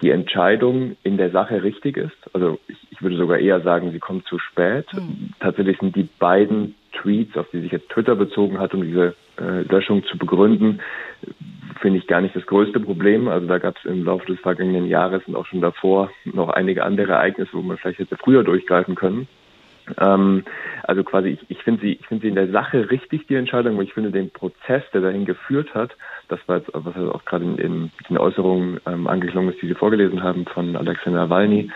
die 0.02 0.12
Entscheidung 0.12 0.96
in 1.04 1.18
der 1.18 1.32
Sache 1.32 1.64
richtig 1.64 1.98
ist. 1.98 2.18
Also 2.34 2.60
ich, 2.68 2.78
ich 2.92 3.02
würde 3.02 3.18
sogar 3.18 3.38
eher 3.38 3.62
sagen, 3.62 3.92
sie 3.92 4.00
kommt 4.00 4.26
zu 4.26 4.40
spät. 4.40 4.86
Mhm. 4.94 5.34
Tatsächlich 5.40 5.78
sind 5.80 5.96
die 5.96 6.08
beiden 6.20 6.76
Tweets, 6.94 7.38
auf 7.38 7.48
die 7.52 7.62
sich 7.62 7.72
jetzt 7.72 7.90
Twitter 7.90 8.16
bezogen 8.16 8.60
hat, 8.60 8.74
um 8.74 8.84
diese 8.84 9.16
äh, 9.40 9.62
Löschung 9.64 10.04
zu 10.06 10.18
begründen, 10.18 10.82
finde 11.80 12.00
ich 12.00 12.08
gar 12.08 12.22
nicht 12.22 12.36
das 12.36 12.46
größte 12.46 12.80
Problem. 12.80 13.28
Also 13.28 13.48
da 13.48 13.58
gab 13.58 13.78
es 13.78 13.86
im 13.86 14.04
Laufe 14.04 14.26
des 14.26 14.40
vergangenen 14.40 14.88
Jahres 14.88 15.22
und 15.28 15.36
auch 15.36 15.46
schon 15.46 15.62
davor 15.62 16.12
noch 16.26 16.50
einige 16.50 16.84
andere 16.84 17.14
Ereignisse, 17.14 17.54
wo 17.54 17.62
man 17.62 17.78
vielleicht 17.78 18.00
hätte 18.00 18.18
früher 18.18 18.44
durchgreifen 18.44 18.96
können. 18.96 19.28
Ähm, 19.98 20.44
also 20.84 21.04
quasi, 21.04 21.30
ich, 21.30 21.40
ich 21.50 21.64
finde 21.64 21.82
sie, 21.82 21.94
ich 21.94 22.08
finde 22.08 22.24
sie 22.24 22.30
in 22.30 22.36
der 22.36 22.50
Sache 22.50 22.90
richtig, 22.92 23.28
die 23.28 23.36
Entscheidung, 23.36 23.76
aber 23.76 23.84
ich 23.84 23.94
finde 23.94 24.12
den 24.12 24.30
Prozess, 24.30 24.84
der 24.94 25.02
dahin 25.02 25.26
geführt 25.26 25.74
hat, 25.74 25.92
das 26.30 26.40
war 26.48 26.58
jetzt, 26.58 26.70
was 26.74 26.96
auch 26.96 27.26
gerade 27.26 27.44
in, 27.44 27.58
in 27.58 27.92
den 28.10 28.18
Äußerungen 28.18 28.80
ähm, 28.86 29.08
angeklungen 29.08 29.54
ist, 29.54 29.62
die 29.62 29.68
Sie 29.68 29.76
vorgelesen 29.76 30.24
haben 30.24 30.46
von 30.46 30.76
Alexander 30.76 31.26
Nawalny, 31.26 31.70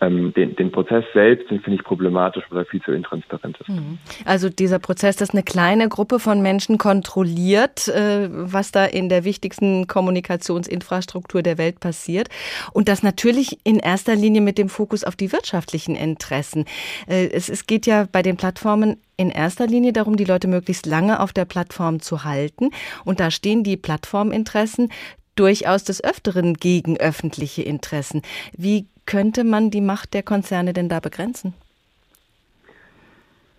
ähm, 0.00 0.32
den, 0.34 0.56
den 0.56 0.72
Prozess 0.72 1.04
selbst, 1.12 1.48
finde 1.48 1.74
ich 1.74 1.84
problematisch, 1.84 2.44
weil 2.50 2.60
er 2.60 2.64
viel 2.64 2.80
zu 2.82 2.92
intransparent 2.92 3.58
ist. 3.60 3.68
Mhm. 3.68 3.98
Also 4.24 4.48
dieser 4.48 4.78
Prozess, 4.78 5.16
dass 5.16 5.30
eine 5.30 5.42
kleine 5.42 5.88
Gruppe 5.88 6.18
von 6.18 6.42
Menschen 6.42 6.78
kontrolliert, 6.78 7.88
äh, 7.88 8.28
was 8.30 8.72
da 8.72 8.84
in 8.84 9.08
der 9.08 9.24
wichtigsten 9.24 9.86
Kommunikationsinfrastruktur 9.86 11.42
der 11.42 11.58
Welt 11.58 11.80
passiert. 11.80 12.28
Und 12.72 12.88
das 12.88 13.02
natürlich 13.02 13.58
in 13.64 13.78
erster 13.78 14.14
Linie 14.14 14.40
mit 14.40 14.58
dem 14.58 14.68
Fokus 14.68 15.04
auf 15.04 15.16
die 15.16 15.32
wirtschaftlichen 15.32 15.94
Interessen. 15.96 16.64
Äh, 17.06 17.28
es, 17.32 17.48
es 17.48 17.66
geht 17.66 17.86
ja 17.86 18.06
bei 18.10 18.22
den 18.22 18.36
Plattformen 18.36 18.96
in 19.20 19.30
erster 19.30 19.66
Linie 19.66 19.92
darum, 19.92 20.16
die 20.16 20.24
Leute 20.24 20.48
möglichst 20.48 20.86
lange 20.86 21.20
auf 21.20 21.34
der 21.34 21.44
Plattform 21.44 22.00
zu 22.00 22.24
halten. 22.24 22.70
Und 23.04 23.20
da 23.20 23.30
stehen 23.30 23.62
die 23.62 23.76
Plattforminteressen 23.76 24.90
durchaus 25.36 25.84
des 25.84 26.02
Öfteren 26.02 26.54
gegen 26.54 26.96
öffentliche 26.96 27.62
Interessen. 27.62 28.22
Wie 28.56 28.86
könnte 29.04 29.44
man 29.44 29.70
die 29.70 29.82
Macht 29.82 30.14
der 30.14 30.22
Konzerne 30.22 30.72
denn 30.72 30.88
da 30.88 31.00
begrenzen? 31.00 31.52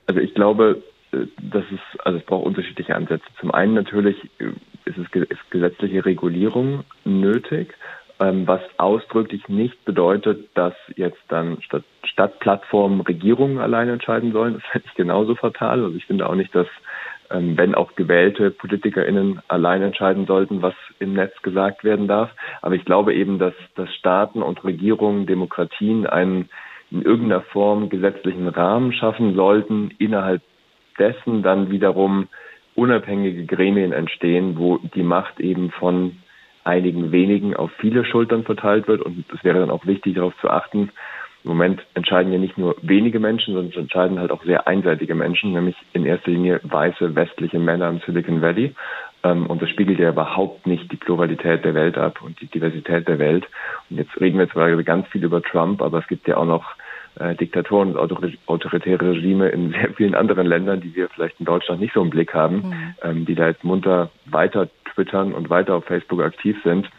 Also 0.07 0.19
ich 0.19 0.33
glaube, 0.33 0.81
äh, 1.11 1.25
dass 1.41 1.63
es, 1.71 1.99
also 1.99 2.17
es 2.17 2.25
braucht 2.25 2.45
unterschiedliche 2.45 2.95
Ansätze. 2.95 3.25
Zum 3.39 3.51
einen 3.51 3.75
natürlich 3.75 4.17
äh, 4.39 4.45
ist 4.85 4.97
es 4.97 5.05
ist 5.29 5.51
gesetzliche 5.51 6.03
Regulierung 6.05 6.83
nötig, 7.05 7.73
was 8.21 8.61
ausdrücklich 8.77 9.47
nicht 9.49 9.83
bedeutet, 9.83 10.49
dass 10.53 10.73
jetzt 10.95 11.21
dann 11.29 11.61
statt, 11.61 11.83
statt 12.03 12.39
Plattformen 12.39 13.01
Regierungen 13.01 13.57
alleine 13.57 13.93
entscheiden 13.93 14.31
sollen. 14.31 14.53
Das 14.61 14.71
finde 14.71 14.87
ich 14.87 14.95
genauso 14.95 15.35
fatal. 15.35 15.83
Also 15.83 15.95
ich 15.95 16.05
finde 16.05 16.29
auch 16.29 16.35
nicht, 16.35 16.53
dass 16.53 16.67
ähm, 17.31 17.57
wenn 17.57 17.73
auch 17.73 17.95
gewählte 17.95 18.51
PolitikerInnen 18.51 19.41
allein 19.47 19.81
entscheiden 19.81 20.27
sollten, 20.27 20.61
was 20.61 20.75
im 20.99 21.13
Netz 21.13 21.33
gesagt 21.41 21.83
werden 21.83 22.07
darf. 22.07 22.29
Aber 22.61 22.75
ich 22.75 22.85
glaube 22.85 23.13
eben, 23.15 23.39
dass, 23.39 23.53
dass 23.75 23.93
Staaten 23.95 24.43
und 24.43 24.63
Regierungen, 24.63 25.25
Demokratien 25.25 26.05
einen 26.05 26.49
in 26.91 27.01
irgendeiner 27.01 27.41
Form 27.41 27.89
gesetzlichen 27.89 28.47
Rahmen 28.47 28.93
schaffen 28.93 29.33
sollten, 29.33 29.91
innerhalb 29.97 30.41
dessen 30.99 31.41
dann 31.41 31.71
wiederum 31.71 32.27
unabhängige 32.75 33.45
Gremien 33.45 33.93
entstehen, 33.93 34.57
wo 34.57 34.77
die 34.77 35.03
Macht 35.03 35.39
eben 35.39 35.71
von 35.71 36.17
einigen 36.63 37.11
wenigen 37.11 37.55
auf 37.55 37.71
viele 37.79 38.05
Schultern 38.05 38.43
verteilt 38.43 38.87
wird. 38.87 39.01
Und 39.01 39.25
es 39.33 39.43
wäre 39.43 39.59
dann 39.59 39.71
auch 39.71 39.85
wichtig, 39.85 40.15
darauf 40.15 40.33
zu 40.39 40.49
achten, 40.49 40.89
im 41.43 41.49
Moment 41.49 41.81
entscheiden 41.95 42.31
ja 42.31 42.37
nicht 42.37 42.57
nur 42.57 42.75
wenige 42.83 43.19
Menschen, 43.19 43.55
sondern 43.55 43.71
es 43.71 43.77
entscheiden 43.77 44.19
halt 44.19 44.31
auch 44.31 44.43
sehr 44.43 44.67
einseitige 44.67 45.15
Menschen, 45.15 45.53
nämlich 45.53 45.75
in 45.93 46.05
erster 46.05 46.29
Linie 46.29 46.59
weiße 46.63 47.15
westliche 47.15 47.57
Männer 47.57 47.89
im 47.89 47.99
Silicon 48.05 48.41
Valley. 48.41 48.75
Ähm, 49.23 49.47
und 49.47 49.61
das 49.61 49.69
spiegelt 49.69 49.99
ja 49.99 50.09
überhaupt 50.09 50.67
nicht 50.67 50.91
die 50.91 50.97
Pluralität 50.97 51.65
der 51.65 51.73
Welt 51.73 51.97
ab 51.97 52.21
und 52.21 52.39
die 52.41 52.47
Diversität 52.47 53.07
der 53.07 53.17
Welt. 53.17 53.47
Und 53.89 53.97
jetzt 53.97 54.19
reden 54.19 54.37
wir 54.37 54.49
zwar 54.49 54.71
ganz 54.83 55.07
viel 55.07 55.23
über 55.23 55.41
Trump, 55.41 55.81
aber 55.81 55.99
es 55.99 56.07
gibt 56.07 56.27
ja 56.27 56.37
auch 56.37 56.45
noch 56.45 56.75
äh, 57.19 57.35
Diktatoren 57.35 57.95
und 57.95 58.37
autoritäre 58.45 59.11
Regime 59.11 59.49
in 59.49 59.71
sehr 59.71 59.93
vielen 59.93 60.15
anderen 60.15 60.45
Ländern, 60.45 60.81
die 60.81 60.95
wir 60.95 61.09
vielleicht 61.09 61.39
in 61.39 61.45
Deutschland 61.45 61.81
nicht 61.81 61.93
so 61.93 62.01
im 62.01 62.11
Blick 62.11 62.33
haben, 62.33 62.55
mhm. 62.55 62.95
ähm, 63.01 63.25
die 63.25 63.35
da 63.35 63.47
jetzt 63.47 63.63
munter 63.63 64.11
weiter 64.25 64.69
twittern 64.93 65.33
und 65.33 65.49
weiter 65.49 65.75
auf 65.75 65.85
Facebook 65.85 66.21
aktiv 66.21 66.57
sind. 66.63 66.89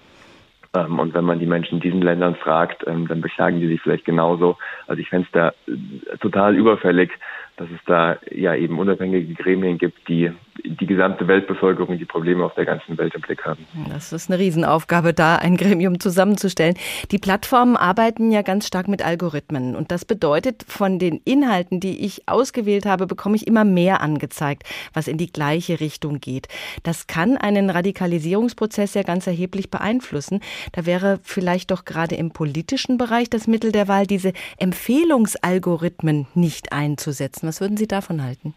Ähm, 0.75 0.99
und 0.99 1.15
wenn 1.15 1.25
man 1.25 1.39
die 1.39 1.47
Menschen 1.47 1.77
in 1.77 1.81
diesen 1.81 2.03
Ländern 2.03 2.35
fragt, 2.35 2.87
ähm, 2.87 3.07
dann 3.09 3.21
beklagen 3.21 3.61
die 3.61 3.69
sich 3.69 3.81
vielleicht 3.81 4.05
genauso. 4.05 4.57
Also 4.87 5.01
ich 5.01 5.09
fände 5.09 5.27
es 5.27 5.33
da 5.33 5.49
äh, 5.71 6.17
total 6.19 6.57
überfällig, 6.57 7.11
dass 7.57 7.69
es 7.71 7.81
da 7.87 8.17
ja 8.31 8.55
eben 8.55 8.79
unabhängige 8.79 9.35
Gremien 9.35 9.79
gibt, 9.79 10.09
die 10.09 10.33
die 10.65 10.87
gesamte 10.87 11.27
Weltbevölkerung 11.29 11.99
die 11.99 12.05
Probleme 12.05 12.45
auf 12.45 12.55
der 12.55 12.65
ganzen 12.65 12.99
Welt 12.99 13.15
im 13.15 13.21
Blick 13.21 13.45
haben. 13.45 13.67
Das 13.89 14.13
ist 14.13 14.31
eine 14.31 14.39
Riesenaufgabe, 14.39 15.15
da 15.15 15.37
ein 15.37 15.57
Gremium 15.57 15.99
zusammenzustellen. 15.99 16.77
Die 17.11 17.19
Plattformen 17.19 17.77
arbeiten 17.77 18.31
ja 18.31 18.43
ganz 18.43 18.67
stark 18.67 18.89
mit 18.89 19.05
Algorithmen 19.05 19.75
und 19.75 19.91
das 19.91 20.05
bedeutet, 20.05 20.65
von 20.67 20.99
den 20.99 21.21
Inhalten, 21.25 21.81
die 21.81 22.05
ich 22.05 22.29
ausgewählt 22.29 22.87
habe, 22.87 23.07
bekomme 23.07 23.37
ich 23.37 23.47
immer 23.47 23.65
mehr 23.65 24.01
angezeigt, 24.01 24.65
was 24.93 25.09
in 25.09 25.19
die 25.19 25.33
gleiche 25.33 25.81
Richtung 25.81 26.21
geht. 26.21 26.49
Das 26.83 27.07
kann 27.07 27.37
einen 27.37 27.71
Radikalisierungsprozess 27.71 28.95
ja 28.95 29.03
ganz 29.03 29.27
erheblich 29.27 29.71
beeinflussen. 29.71 30.41
Da 30.73 30.87
wäre 30.87 31.21
vielleicht 31.23 31.71
doch 31.71 31.85
gerade 31.85 32.15
im 32.17 32.31
politischen 32.31 32.99
Bereich 32.99 33.31
das 33.31 33.47
Mittel 33.47 33.73
der 33.73 33.89
Wahl, 33.89 34.07
diese 34.07 34.33
Empfehlungsalgorithmen 34.59 36.27
nicht 36.35 36.73
einzusetzen. 36.73 37.49
Was 37.49 37.61
würden 37.61 37.77
Sie 37.77 37.89
davon 37.89 38.23
halten? 38.23 38.55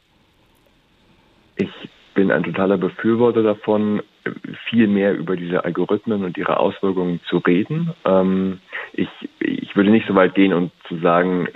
Ich 1.55 1.69
bin 2.13 2.31
ein 2.31 2.43
totaler 2.43 2.77
Befürworter 2.77 3.43
davon, 3.43 4.01
viel 4.69 4.87
mehr 4.87 5.15
über 5.15 5.35
diese 5.35 5.63
Algorithmen 5.63 6.23
und 6.23 6.37
ihre 6.37 6.57
Auswirkungen 6.59 7.19
zu 7.29 7.37
reden. 7.37 7.93
Ähm, 8.05 8.59
ich, 8.93 9.09
ich 9.39 9.75
würde 9.75 9.91
nicht 9.91 10.07
so 10.07 10.15
weit 10.15 10.33
gehen 10.33 10.53
und 10.53 10.71
zu 10.87 10.97
sagen, 10.97 11.47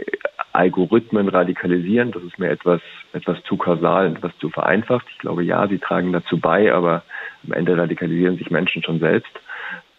Algorithmen 0.52 1.30
radikalisieren, 1.30 2.12
das 2.12 2.24
ist 2.24 2.38
mir 2.38 2.50
etwas, 2.50 2.82
etwas 3.14 3.42
zu 3.44 3.56
kausal, 3.58 4.08
etwas 4.08 4.38
zu 4.40 4.50
vereinfacht. 4.50 5.06
Ich 5.12 5.20
glaube, 5.20 5.44
ja, 5.44 5.68
sie 5.68 5.80
tragen 5.80 6.12
dazu 6.12 6.40
bei, 6.40 6.74
aber 6.74 7.04
am 7.46 7.54
Ende 7.54 7.78
radikalisieren 7.78 8.38
sich 8.38 8.52
Menschen 8.52 8.84
schon 8.84 9.00
selbst. 9.00 9.32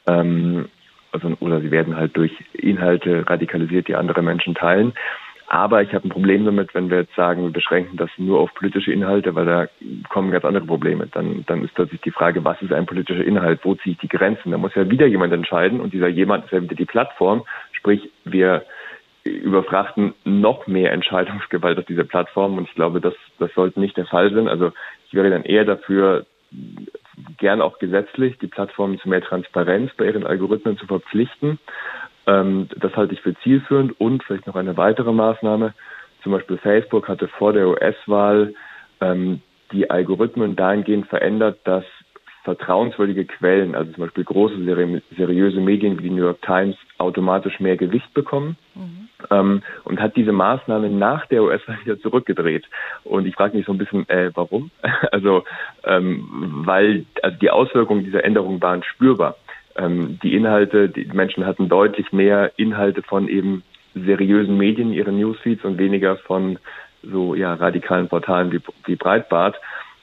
Ähm, 0.06 0.68
also, 1.12 1.36
oder 1.40 1.60
sie 1.60 1.70
werden 1.70 1.96
halt 1.96 2.16
durch 2.16 2.32
Inhalte 2.52 3.28
radikalisiert, 3.28 3.88
die 3.88 3.96
andere 3.96 4.22
Menschen 4.22 4.54
teilen. 4.54 4.92
Aber 5.52 5.82
ich 5.82 5.92
habe 5.92 6.06
ein 6.06 6.10
Problem 6.10 6.44
damit, 6.44 6.72
wenn 6.76 6.90
wir 6.90 6.98
jetzt 6.98 7.16
sagen, 7.16 7.42
wir 7.42 7.50
beschränken 7.50 7.96
das 7.96 8.08
nur 8.18 8.38
auf 8.38 8.54
politische 8.54 8.92
Inhalte, 8.92 9.34
weil 9.34 9.46
da 9.46 9.66
kommen 10.08 10.30
ganz 10.30 10.44
andere 10.44 10.64
Probleme. 10.64 11.08
Dann, 11.08 11.44
dann 11.48 11.64
ist 11.64 11.74
plötzlich 11.74 12.00
die 12.02 12.12
Frage, 12.12 12.44
was 12.44 12.62
ist 12.62 12.72
ein 12.72 12.86
politischer 12.86 13.24
Inhalt? 13.24 13.58
Wo 13.64 13.74
ziehe 13.74 13.94
ich 13.94 13.98
die 13.98 14.06
Grenzen? 14.06 14.52
Da 14.52 14.58
muss 14.58 14.76
ja 14.76 14.88
wieder 14.88 15.06
jemand 15.06 15.32
entscheiden 15.32 15.80
und 15.80 15.92
dieser 15.92 16.06
jemand 16.06 16.44
ist 16.44 16.52
ja 16.52 16.62
wieder 16.62 16.76
die 16.76 16.84
Plattform. 16.84 17.42
Sprich, 17.72 18.12
wir 18.24 18.64
überfrachten 19.24 20.14
noch 20.22 20.68
mehr 20.68 20.92
Entscheidungsgewalt 20.92 21.80
auf 21.80 21.86
dieser 21.86 22.04
Plattform 22.04 22.56
und 22.56 22.68
ich 22.68 22.74
glaube, 22.76 23.00
das, 23.00 23.14
das 23.40 23.52
sollte 23.54 23.80
nicht 23.80 23.96
der 23.96 24.06
Fall 24.06 24.32
sein. 24.32 24.46
Also 24.46 24.70
ich 25.08 25.14
wäre 25.14 25.30
dann 25.30 25.42
eher 25.42 25.64
dafür, 25.64 26.26
gern 27.38 27.60
auch 27.60 27.80
gesetzlich 27.80 28.38
die 28.38 28.46
Plattformen 28.46 29.00
zu 29.00 29.08
mehr 29.08 29.20
Transparenz 29.20 29.90
bei 29.96 30.06
ihren 30.06 30.26
Algorithmen 30.26 30.78
zu 30.78 30.86
verpflichten. 30.86 31.58
Ähm, 32.30 32.68
das 32.76 32.94
halte 32.96 33.14
ich 33.14 33.20
für 33.20 33.34
zielführend 33.42 33.98
und 34.00 34.22
vielleicht 34.22 34.46
noch 34.46 34.56
eine 34.56 34.76
weitere 34.76 35.12
Maßnahme. 35.12 35.74
Zum 36.22 36.32
Beispiel 36.32 36.58
Facebook 36.58 37.08
hatte 37.08 37.28
vor 37.28 37.52
der 37.52 37.68
US-Wahl 37.68 38.54
ähm, 39.00 39.40
die 39.72 39.90
Algorithmen 39.90 40.54
dahingehend 40.54 41.06
verändert, 41.08 41.58
dass 41.64 41.84
vertrauenswürdige 42.44 43.26
Quellen, 43.26 43.74
also 43.74 43.92
zum 43.92 44.04
Beispiel 44.04 44.24
große 44.24 44.64
seri 44.64 45.02
seriöse 45.16 45.60
Medien 45.60 45.98
wie 45.98 46.04
die 46.04 46.10
New 46.10 46.22
York 46.22 46.40
Times, 46.42 46.76
automatisch 46.98 47.60
mehr 47.60 47.76
Gewicht 47.76 48.12
bekommen. 48.14 48.56
Mhm. 48.74 49.08
Ähm, 49.30 49.62
und 49.84 50.00
hat 50.00 50.16
diese 50.16 50.32
Maßnahme 50.32 50.88
nach 50.88 51.26
der 51.26 51.42
US-Wahl 51.42 51.78
wieder 51.84 52.00
zurückgedreht. 52.00 52.64
Und 53.04 53.26
ich 53.26 53.34
frage 53.34 53.56
mich 53.56 53.66
so 53.66 53.72
ein 53.72 53.78
bisschen, 53.78 54.08
äh, 54.08 54.30
warum? 54.34 54.70
also, 55.12 55.44
ähm, 55.84 56.62
weil 56.64 57.04
also 57.22 57.36
die 57.38 57.50
Auswirkungen 57.50 58.04
dieser 58.04 58.24
Änderung 58.24 58.62
waren 58.62 58.82
spürbar 58.82 59.36
ähm, 59.76 60.18
die 60.22 60.34
Inhalte, 60.34 60.88
die 60.88 61.04
Menschen 61.06 61.46
hatten 61.46 61.68
deutlich 61.68 62.12
mehr 62.12 62.52
Inhalte 62.56 63.02
von 63.02 63.28
eben 63.28 63.62
seriösen 63.94 64.56
Medien 64.56 64.88
in 64.88 64.94
ihren 64.94 65.18
Newsfeeds 65.18 65.64
und 65.64 65.78
weniger 65.78 66.16
von 66.16 66.58
so 67.02 67.34
ja 67.34 67.54
radikalen 67.54 68.08
Portalen 68.08 68.52
wie, 68.52 68.60
wie 68.84 68.96
Breitbart. 68.96 69.56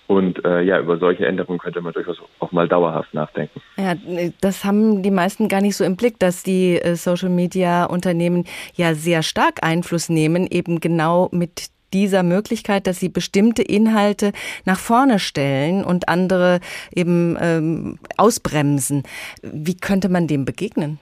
Und 0.07 0.43
äh, 0.45 0.61
ja, 0.61 0.79
über 0.79 0.97
solche 0.97 1.27
Änderungen 1.27 1.59
könnte 1.59 1.81
man 1.81 1.91
durchaus 1.91 2.17
auch 2.39 2.53
mal 2.53 2.69
dauerhaft 2.69 3.13
nachdenken. 3.13 3.61
Ja, 3.75 3.93
das 4.39 4.63
haben 4.63 5.03
die 5.03 5.11
meisten 5.11 5.49
gar 5.49 5.59
nicht 5.59 5.75
so 5.75 5.83
im 5.83 5.97
Blick, 5.97 6.17
dass 6.17 6.43
die 6.43 6.79
äh, 6.79 6.95
Social 6.95 7.29
Media 7.29 7.83
Unternehmen 7.83 8.45
ja 8.73 8.93
sehr 8.93 9.21
stark 9.21 9.63
Einfluss 9.63 10.07
nehmen, 10.07 10.47
eben 10.49 10.79
genau 10.79 11.27
mit 11.33 11.71
dieser 11.93 12.23
Möglichkeit, 12.23 12.87
dass 12.87 12.99
sie 12.99 13.09
bestimmte 13.09 13.61
Inhalte 13.61 14.31
nach 14.65 14.79
vorne 14.79 15.19
stellen 15.19 15.83
und 15.83 16.09
andere 16.09 16.59
eben 16.93 17.37
ähm, 17.39 17.99
ausbremsen. 18.17 19.03
Wie 19.41 19.77
könnte 19.77 20.09
man 20.09 20.27
dem 20.27 20.45
begegnen? 20.45 20.99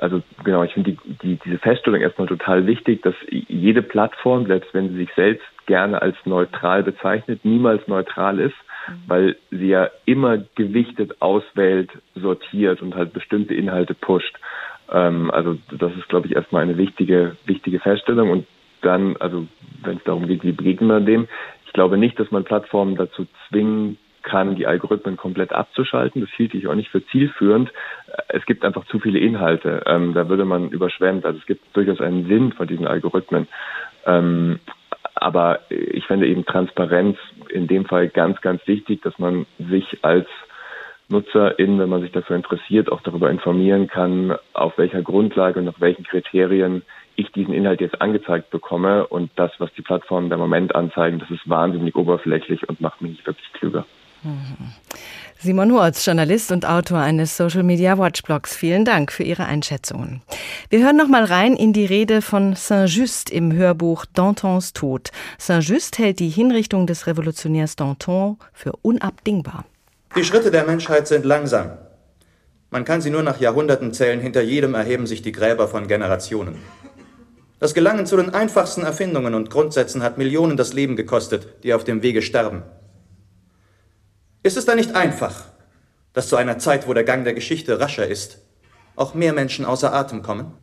also 0.00 0.22
genau, 0.44 0.62
ich 0.64 0.72
finde 0.72 0.92
die, 0.92 1.14
die, 1.22 1.38
diese 1.44 1.58
Feststellung 1.58 2.00
erstmal 2.00 2.26
total 2.26 2.66
wichtig, 2.66 3.02
dass 3.02 3.14
jede 3.28 3.82
Plattform, 3.82 4.46
selbst 4.46 4.72
wenn 4.72 4.88
sie 4.90 4.96
sich 4.96 5.10
selbst 5.14 5.46
gerne 5.66 6.00
als 6.00 6.16
neutral 6.24 6.82
bezeichnet, 6.82 7.44
niemals 7.44 7.86
neutral 7.86 8.40
ist, 8.40 8.56
mhm. 8.88 8.92
weil 9.06 9.36
sie 9.50 9.68
ja 9.68 9.90
immer 10.06 10.38
gewichtet 10.54 11.20
auswählt, 11.20 11.90
sortiert 12.14 12.82
und 12.82 12.94
halt 12.94 13.12
bestimmte 13.12 13.54
Inhalte 13.54 13.94
pusht. 13.94 14.36
Ähm, 14.90 15.30
also 15.30 15.58
das 15.70 15.94
ist, 15.96 16.08
glaube 16.08 16.26
ich, 16.26 16.34
erstmal 16.34 16.62
eine 16.62 16.78
wichtige, 16.78 17.36
wichtige 17.44 17.78
Feststellung. 17.78 18.30
Und 18.30 18.46
dann, 18.82 19.16
also 19.18 19.46
wenn 19.82 19.98
es 19.98 20.04
darum 20.04 20.26
geht, 20.26 20.44
wie 20.44 20.52
begegnet 20.52 20.88
man 20.88 21.06
dem, 21.06 21.28
ich 21.66 21.72
glaube 21.72 21.98
nicht, 21.98 22.18
dass 22.18 22.30
man 22.30 22.44
Plattformen 22.44 22.96
dazu 22.96 23.26
zwingen 23.48 23.96
kann, 24.22 24.56
die 24.56 24.66
Algorithmen 24.66 25.16
komplett 25.16 25.52
abzuschalten. 25.52 26.20
Das 26.20 26.30
hielt 26.30 26.54
ich 26.54 26.66
auch 26.66 26.74
nicht 26.74 26.90
für 26.90 27.04
zielführend. 27.06 27.72
Es 28.28 28.44
gibt 28.44 28.64
einfach 28.64 28.84
zu 28.86 28.98
viele 28.98 29.18
Inhalte. 29.18 29.82
Ähm, 29.86 30.14
da 30.14 30.28
würde 30.28 30.44
man 30.44 30.70
überschwemmt. 30.70 31.24
Also 31.24 31.38
es 31.38 31.46
gibt 31.46 31.74
durchaus 31.74 32.00
einen 32.00 32.26
Sinn 32.26 32.52
von 32.52 32.66
diesen 32.66 32.86
Algorithmen. 32.86 33.48
Ähm, 34.06 34.60
aber 35.14 35.60
ich 35.68 36.06
finde 36.06 36.26
eben 36.26 36.44
Transparenz 36.44 37.18
in 37.48 37.66
dem 37.66 37.84
Fall 37.84 38.08
ganz, 38.08 38.40
ganz 38.40 38.66
wichtig, 38.66 39.02
dass 39.02 39.18
man 39.18 39.46
sich 39.58 39.98
als 40.02 40.26
Nutzerin, 41.08 41.78
wenn 41.78 41.88
man 41.88 42.02
sich 42.02 42.12
dafür 42.12 42.36
interessiert, 42.36 42.90
auch 42.90 43.00
darüber 43.02 43.30
informieren 43.30 43.88
kann, 43.88 44.36
auf 44.52 44.78
welcher 44.78 45.02
Grundlage 45.02 45.58
und 45.58 45.64
nach 45.64 45.80
welchen 45.80 46.04
Kriterien 46.04 46.82
ich 47.16 47.30
diesen 47.32 47.54
Inhalt 47.54 47.80
jetzt 47.80 48.00
angezeigt 48.00 48.50
bekomme. 48.50 49.06
Und 49.06 49.30
das, 49.36 49.52
was 49.58 49.72
die 49.74 49.82
Plattformen 49.82 50.28
der 50.28 50.38
Moment 50.38 50.74
anzeigen, 50.74 51.18
das 51.18 51.30
ist 51.30 51.48
wahnsinnig 51.48 51.94
oberflächlich 51.96 52.68
und 52.68 52.80
macht 52.80 53.00
mich 53.00 53.12
nicht 53.12 53.26
wirklich 53.26 53.52
klüger. 53.52 53.84
Simon 55.38 55.72
Hurz, 55.72 56.04
Journalist 56.04 56.52
und 56.52 56.68
Autor 56.68 56.98
eines 56.98 57.38
Social 57.38 57.62
Media 57.62 57.96
Watch 57.98 58.22
Blogs. 58.22 58.54
Vielen 58.54 58.84
Dank 58.84 59.10
für 59.12 59.22
Ihre 59.22 59.46
Einschätzungen. 59.46 60.20
Wir 60.68 60.84
hören 60.84 60.96
noch 60.96 61.08
mal 61.08 61.24
rein 61.24 61.56
in 61.56 61.72
die 61.72 61.86
Rede 61.86 62.20
von 62.20 62.54
Saint-Just 62.54 63.30
im 63.30 63.52
Hörbuch 63.52 64.04
Dantons 64.12 64.74
Tod. 64.74 65.10
Saint-Just 65.38 65.98
hält 65.98 66.18
die 66.20 66.28
Hinrichtung 66.28 66.86
des 66.86 67.06
Revolutionärs 67.06 67.76
Danton 67.76 68.36
für 68.52 68.72
unabdingbar. 68.82 69.64
Die 70.14 70.24
Schritte 70.24 70.50
der 70.50 70.64
Menschheit 70.64 71.08
sind 71.08 71.24
langsam. 71.24 71.78
Man 72.70 72.84
kann 72.84 73.00
sie 73.00 73.10
nur 73.10 73.22
nach 73.22 73.40
Jahrhunderten 73.40 73.92
zählen. 73.92 74.20
Hinter 74.20 74.42
jedem 74.42 74.74
erheben 74.74 75.06
sich 75.06 75.22
die 75.22 75.32
Gräber 75.32 75.66
von 75.66 75.88
Generationen. 75.88 76.56
Das 77.60 77.74
Gelangen 77.74 78.06
zu 78.06 78.16
den 78.16 78.32
einfachsten 78.32 78.84
Erfindungen 78.84 79.34
und 79.34 79.50
Grundsätzen 79.50 80.02
hat 80.02 80.16
Millionen 80.16 80.56
das 80.56 80.72
Leben 80.72 80.96
gekostet, 80.96 81.62
die 81.62 81.74
auf 81.74 81.84
dem 81.84 82.02
Wege 82.02 82.22
sterben. 82.22 82.62
Ist 84.42 84.56
es 84.56 84.64
da 84.64 84.74
nicht 84.74 84.96
einfach, 84.96 85.44
dass 86.14 86.28
zu 86.28 86.36
einer 86.36 86.58
Zeit, 86.58 86.88
wo 86.88 86.94
der 86.94 87.04
Gang 87.04 87.22
der 87.24 87.34
Geschichte 87.34 87.78
rascher 87.78 88.06
ist, 88.06 88.38
auch 88.96 89.12
mehr 89.12 89.34
Menschen 89.34 89.66
außer 89.66 89.92
Atem 89.92 90.22
kommen? 90.22 90.54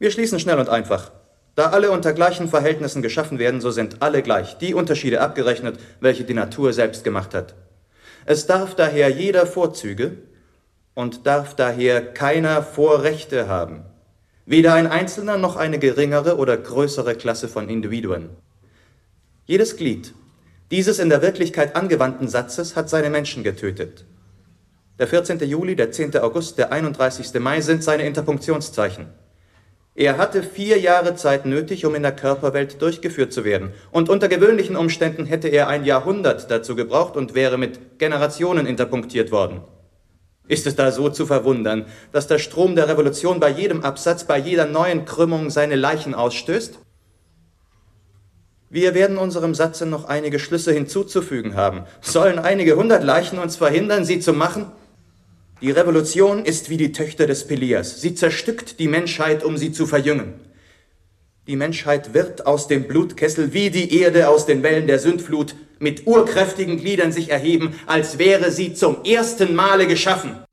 Wir 0.00 0.10
schließen 0.10 0.40
schnell 0.40 0.58
und 0.58 0.68
einfach. 0.68 1.12
Da 1.54 1.70
alle 1.70 1.92
unter 1.92 2.14
gleichen 2.14 2.48
Verhältnissen 2.48 3.00
geschaffen 3.00 3.38
werden, 3.38 3.60
so 3.60 3.70
sind 3.70 4.02
alle 4.02 4.22
gleich, 4.22 4.58
die 4.58 4.74
Unterschiede 4.74 5.20
abgerechnet, 5.20 5.78
welche 6.00 6.24
die 6.24 6.34
Natur 6.34 6.72
selbst 6.72 7.04
gemacht 7.04 7.32
hat. 7.32 7.54
Es 8.26 8.46
darf 8.46 8.74
daher 8.74 9.08
jeder 9.08 9.46
Vorzüge 9.46 10.18
und 10.94 11.28
darf 11.28 11.54
daher 11.54 12.12
keiner 12.12 12.64
Vorrechte 12.64 13.46
haben. 13.46 13.84
Weder 14.46 14.74
ein 14.74 14.86
Einzelner 14.86 15.38
noch 15.38 15.56
eine 15.56 15.78
geringere 15.78 16.36
oder 16.36 16.56
größere 16.56 17.14
Klasse 17.14 17.48
von 17.48 17.68
Individuen. 17.68 18.30
Jedes 19.46 19.76
Glied 19.76 20.14
dieses 20.70 21.00
in 21.00 21.08
der 21.08 21.20
Wirklichkeit 21.20 21.74
angewandten 21.74 22.28
Satzes 22.28 22.76
hat 22.76 22.88
seine 22.88 23.10
Menschen 23.10 23.42
getötet. 23.42 24.04
Der 25.00 25.08
14. 25.08 25.40
Juli, 25.40 25.74
der 25.74 25.90
10. 25.90 26.16
August, 26.18 26.58
der 26.58 26.70
31. 26.70 27.34
Mai 27.40 27.60
sind 27.60 27.82
seine 27.82 28.04
Interpunktionszeichen. 28.04 29.08
Er 29.96 30.16
hatte 30.16 30.44
vier 30.44 30.78
Jahre 30.78 31.16
Zeit 31.16 31.44
nötig, 31.44 31.84
um 31.84 31.96
in 31.96 32.04
der 32.04 32.14
Körperwelt 32.14 32.80
durchgeführt 32.80 33.32
zu 33.32 33.44
werden. 33.44 33.72
Und 33.90 34.08
unter 34.08 34.28
gewöhnlichen 34.28 34.76
Umständen 34.76 35.26
hätte 35.26 35.48
er 35.48 35.66
ein 35.66 35.84
Jahrhundert 35.84 36.48
dazu 36.52 36.76
gebraucht 36.76 37.16
und 37.16 37.34
wäre 37.34 37.58
mit 37.58 37.98
Generationen 37.98 38.66
interpunktiert 38.66 39.32
worden. 39.32 39.62
Ist 40.50 40.66
es 40.66 40.74
da 40.74 40.90
so 40.90 41.08
zu 41.08 41.26
verwundern, 41.26 41.86
dass 42.10 42.26
der 42.26 42.40
Strom 42.40 42.74
der 42.74 42.88
Revolution 42.88 43.38
bei 43.38 43.50
jedem 43.50 43.84
Absatz, 43.84 44.24
bei 44.24 44.36
jeder 44.36 44.66
neuen 44.66 45.04
Krümmung 45.04 45.48
seine 45.48 45.76
Leichen 45.76 46.12
ausstößt? 46.12 46.80
Wir 48.68 48.94
werden 48.94 49.16
unserem 49.16 49.54
Satze 49.54 49.86
noch 49.86 50.06
einige 50.06 50.40
Schlüsse 50.40 50.72
hinzuzufügen 50.72 51.54
haben. 51.54 51.84
Sollen 52.00 52.40
einige 52.40 52.74
hundert 52.74 53.04
Leichen 53.04 53.38
uns 53.38 53.54
verhindern, 53.54 54.04
sie 54.04 54.18
zu 54.18 54.32
machen? 54.32 54.66
Die 55.60 55.70
Revolution 55.70 56.44
ist 56.44 56.68
wie 56.68 56.76
die 56.76 56.90
Töchter 56.90 57.28
des 57.28 57.46
Pelias. 57.46 58.00
Sie 58.00 58.16
zerstückt 58.16 58.80
die 58.80 58.88
Menschheit, 58.88 59.44
um 59.44 59.56
sie 59.56 59.70
zu 59.70 59.86
verjüngen. 59.86 60.34
Die 61.50 61.56
Menschheit 61.56 62.14
wird 62.14 62.46
aus 62.46 62.68
dem 62.68 62.86
Blutkessel 62.86 63.52
wie 63.52 63.70
die 63.70 64.00
Erde 64.00 64.28
aus 64.28 64.46
den 64.46 64.62
Wellen 64.62 64.86
der 64.86 65.00
Sündflut 65.00 65.56
mit 65.80 66.06
urkräftigen 66.06 66.76
Gliedern 66.76 67.10
sich 67.10 67.28
erheben, 67.28 67.74
als 67.86 68.20
wäre 68.20 68.52
sie 68.52 68.72
zum 68.72 69.02
ersten 69.02 69.56
Male 69.56 69.88
geschaffen. 69.88 70.44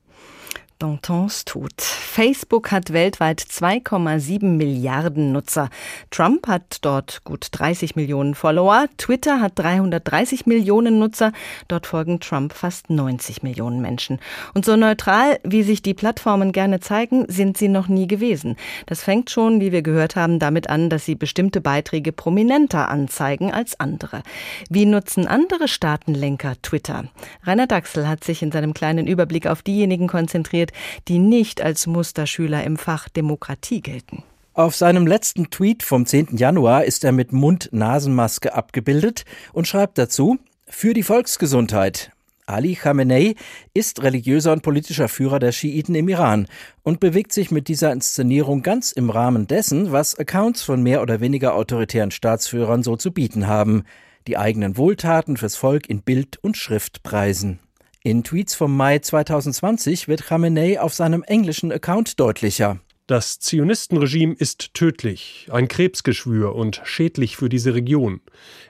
Dantons 0.80 1.44
Tod. 1.44 1.82
Facebook 1.82 2.72
hat 2.72 2.94
weltweit 2.94 3.42
2,7 3.42 4.46
Milliarden 4.46 5.32
Nutzer. 5.32 5.70
Trump 6.12 6.48
hat 6.48 6.78
dort 6.82 7.24
gut 7.24 7.48
30 7.52 7.96
Millionen 7.96 8.36
Follower. 8.36 8.86
Twitter 8.98 9.42
hat 9.42 9.54
330 9.56 10.46
Millionen 10.46 11.00
Nutzer. 11.00 11.32
Dort 11.68 11.88
folgen 11.88 12.20
Trump 12.20 12.54
fast 12.54 12.92
90 12.92 13.42
Millionen 13.42 13.82
Menschen. 13.82 14.20
Und 14.54 14.66
so 14.66 14.76
neutral, 14.76 15.40
wie 15.44 15.64
sich 15.64 15.82
die 15.82 15.96
Plattformen 15.96 16.52
gerne 16.52 16.80
zeigen, 16.80 17.26
sind 17.28 17.58
sie 17.58 17.70
noch 17.70 17.88
nie 17.88 18.08
gewesen. 18.08 18.56
Das 18.86 19.04
fängt 19.04 19.32
schon, 19.32 19.60
wie 19.60 19.72
wir 19.72 19.82
gehört 19.82 20.16
haben, 20.16 20.38
damit 20.38 20.70
an, 20.70 20.90
dass 20.90 21.06
sie 21.06 21.16
bestimmte 21.16 21.60
Beiträge 21.60 22.12
prominenter 22.12 22.90
anzeigen 22.90 23.52
als 23.52 23.80
andere. 23.80 24.22
Wie 24.70 24.86
nutzen 24.86 25.28
andere 25.28 25.68
Staatenlenker 25.68 26.54
Twitter? 26.62 27.06
Rainer 27.44 27.68
Daxel 27.68 28.08
hat 28.08 28.24
sich 28.24 28.42
in 28.44 28.52
seinem 28.52 28.74
kleinen 28.74 29.08
Überblick 29.08 29.48
auf 29.48 29.62
diejenigen 29.62 30.08
konzentriert, 30.08 30.67
kritisiert, 30.68 30.72
die 31.08 31.20
nicht 31.20 31.62
als 31.62 31.88
Musterschüler 31.88 32.64
im 32.64 32.78
Fach 32.78 33.10
Demokratie 33.10 33.82
gelten. 33.82 34.24
Auf 34.54 34.76
seinem 34.76 35.06
letzten 35.06 35.50
Tweet 35.52 35.84
vom 35.84 36.06
10. 36.06 36.38
Januar 36.38 36.86
ist 36.86 37.04
er 37.04 37.12
mit 37.12 37.32
Mund-Nasenmaske 37.32 38.56
abgebildet 38.56 39.24
und 39.54 39.68
schreibt 39.68 39.98
dazu, 39.98 40.40
für 40.68 40.94
die 40.94 41.04
Volksgesundheit. 41.04 42.12
Ali 42.48 42.76
Khamenei 42.76 43.36
ist 43.74 44.02
religiöser 44.04 44.54
und 44.54 44.64
politischer 44.64 45.10
Führer 45.10 45.40
der 45.40 45.52
Schiiten 45.52 45.96
im 45.96 46.08
Iran 46.08 46.48
und 46.82 47.00
bewegt 47.00 47.34
sich 47.34 47.52
mit 47.52 47.68
dieser 47.68 47.92
Inszenierung 47.92 48.64
ganz 48.64 48.94
im 48.94 49.10
Rahmen 49.10 49.48
dessen, 49.48 49.92
was 49.92 50.18
Accounts 50.18 50.64
von 50.64 50.82
mehr 50.82 51.02
oder 51.02 51.20
weniger 51.20 51.56
autoritären 51.56 52.12
Staatsführern 52.12 52.84
so 52.84 52.96
zu 52.96 53.12
bieten 53.12 53.48
haben, 53.48 53.84
die 54.28 54.38
eigenen 54.38 54.78
Wohltaten 54.78 55.38
fürs 55.38 55.58
Volk 55.58 55.90
in 55.90 56.02
Bild 56.02 56.38
und 56.42 56.58
Schrift 56.58 57.04
preisen. 57.04 57.60
In 58.08 58.24
Tweets 58.24 58.56
vom 58.56 58.74
Mai 58.78 59.00
2020 59.00 60.08
wird 60.08 60.26
Khamenei 60.26 60.80
auf 60.80 60.94
seinem 60.94 61.24
englischen 61.24 61.74
Account 61.74 62.22
deutlicher. 62.22 62.80
Das 63.06 63.40
Zionistenregime 63.40 64.34
ist 64.34 64.74
tödlich, 64.74 65.50
ein 65.52 65.68
Krebsgeschwür 65.68 66.56
und 66.56 66.80
schädlich 66.86 67.36
für 67.36 67.50
diese 67.50 67.74
Region. 67.74 68.22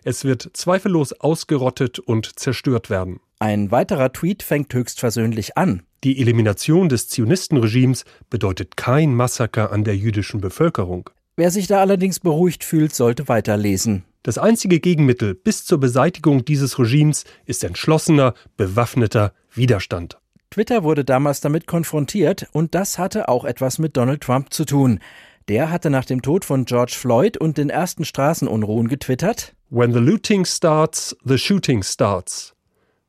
Es 0.03 0.25
wird 0.25 0.49
zweifellos 0.53 1.13
ausgerottet 1.13 1.99
und 1.99 2.39
zerstört 2.39 2.89
werden. 2.89 3.19
Ein 3.37 3.69
weiterer 3.69 4.11
Tweet 4.11 4.41
fängt 4.41 4.73
höchstversöhnlich 4.73 5.55
an. 5.55 5.83
Die 6.03 6.19
Elimination 6.19 6.89
des 6.89 7.07
Zionistenregimes 7.07 8.05
bedeutet 8.31 8.75
kein 8.75 9.13
Massaker 9.13 9.71
an 9.71 9.83
der 9.83 9.95
jüdischen 9.95 10.41
Bevölkerung. 10.41 11.11
Wer 11.35 11.51
sich 11.51 11.67
da 11.67 11.79
allerdings 11.79 12.19
beruhigt 12.19 12.63
fühlt, 12.63 12.95
sollte 12.95 13.27
weiterlesen. 13.27 14.03
Das 14.27 14.37
einzige 14.37 14.81
Gegenmittel 14.81 15.35
bis 15.35 15.63
zur 15.63 15.79
Beseitigung 15.79 16.43
dieses 16.43 16.77
Regimes 16.77 17.23
ist 17.45 17.63
entschlossener, 17.63 18.33
bewaffneter 18.57 19.31
Widerstand. 19.53 20.17
Twitter 20.49 20.83
wurde 20.83 21.05
damals 21.05 21.39
damit 21.39 21.65
konfrontiert 21.65 22.45
und 22.51 22.75
das 22.75 22.99
hatte 22.99 23.29
auch 23.29 23.45
etwas 23.45 23.79
mit 23.79 23.95
Donald 23.95 24.19
Trump 24.19 24.51
zu 24.51 24.65
tun. 24.65 24.99
Der 25.47 25.71
hatte 25.71 25.89
nach 25.89 26.03
dem 26.03 26.21
Tod 26.21 26.43
von 26.43 26.65
George 26.65 26.93
Floyd 26.97 27.37
und 27.37 27.57
den 27.57 27.69
ersten 27.69 28.03
Straßenunruhen 28.03 28.89
getwittert: 28.89 29.55
When 29.69 29.93
the 29.93 29.99
looting 29.99 30.43
starts, 30.43 31.15
the 31.23 31.37
shooting 31.37 31.81
starts. 31.81 32.53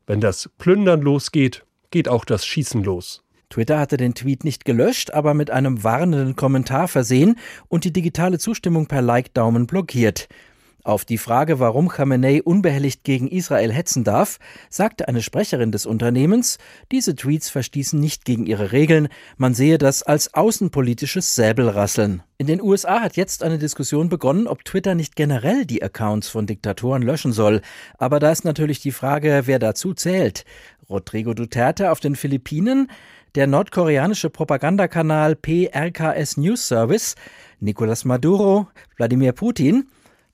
Wenn 0.07 0.21
das 0.21 0.49
Plündern 0.59 1.03
losgeht, 1.03 1.64
geht 1.91 2.09
auch 2.09 2.25
das 2.25 2.47
Schießen 2.47 2.85
los. 2.85 3.25
Twitter 3.51 3.81
hatte 3.81 3.97
den 3.97 4.14
Tweet 4.14 4.45
nicht 4.45 4.64
gelöscht, 4.64 5.11
aber 5.11 5.35
mit 5.35 5.51
einem 5.51 5.83
warnenden 5.83 6.37
Kommentar 6.37 6.87
versehen 6.87 7.41
und 7.66 7.83
die 7.83 7.93
digitale 7.93 8.39
Zustimmung 8.39 8.87
per 8.87 9.03
Like-Daumen 9.03 9.66
blockiert. 9.66 10.29
Auf 10.89 11.05
die 11.05 11.18
Frage, 11.18 11.61
warum 11.61 11.89
Khamenei 11.89 12.43
unbehelligt 12.43 13.05
gegen 13.05 13.28
Israel 13.28 13.70
hetzen 13.70 14.05
darf, 14.05 14.39
sagte 14.70 15.07
eine 15.07 15.20
Sprecherin 15.20 15.70
des 15.70 15.84
Unternehmens, 15.84 16.57
diese 16.91 17.14
Tweets 17.14 17.51
verstießen 17.51 18.01
nicht 18.01 18.24
gegen 18.24 18.47
ihre 18.47 18.72
Regeln, 18.72 19.09
man 19.36 19.53
sehe 19.53 19.76
das 19.76 20.03
als 20.03 20.32
außenpolitisches 20.32 21.34
Säbelrasseln. 21.34 22.22
In 22.39 22.47
den 22.47 22.62
USA 22.62 23.03
hat 23.03 23.18
jetzt 23.18 23.43
eine 23.43 23.59
Diskussion 23.59 24.09
begonnen, 24.09 24.47
ob 24.47 24.64
Twitter 24.64 24.95
nicht 24.95 25.14
generell 25.14 25.66
die 25.66 25.82
Accounts 25.82 26.30
von 26.30 26.47
Diktatoren 26.47 27.03
löschen 27.03 27.34
soll. 27.34 27.61
Aber 27.99 28.18
da 28.18 28.32
ist 28.32 28.47
natürlich 28.47 28.80
die 28.80 28.91
Frage, 28.91 29.43
wer 29.45 29.59
dazu 29.59 29.93
zählt. 29.93 30.47
Rodrigo 30.89 31.34
Duterte 31.34 31.93
auf 31.93 32.01
den 32.01 32.16
Philippinen, 32.16 32.91
der 33.34 33.47
nordkoreanische 33.47 34.30
Propagandakanal 34.30 35.36
PRKS 35.36 36.39
News 36.39 36.66
Service, 36.66 37.14
Nicolas 37.61 38.07
Maduro, 38.07 38.68
Wladimir 38.97 39.32
Putin 39.32 39.86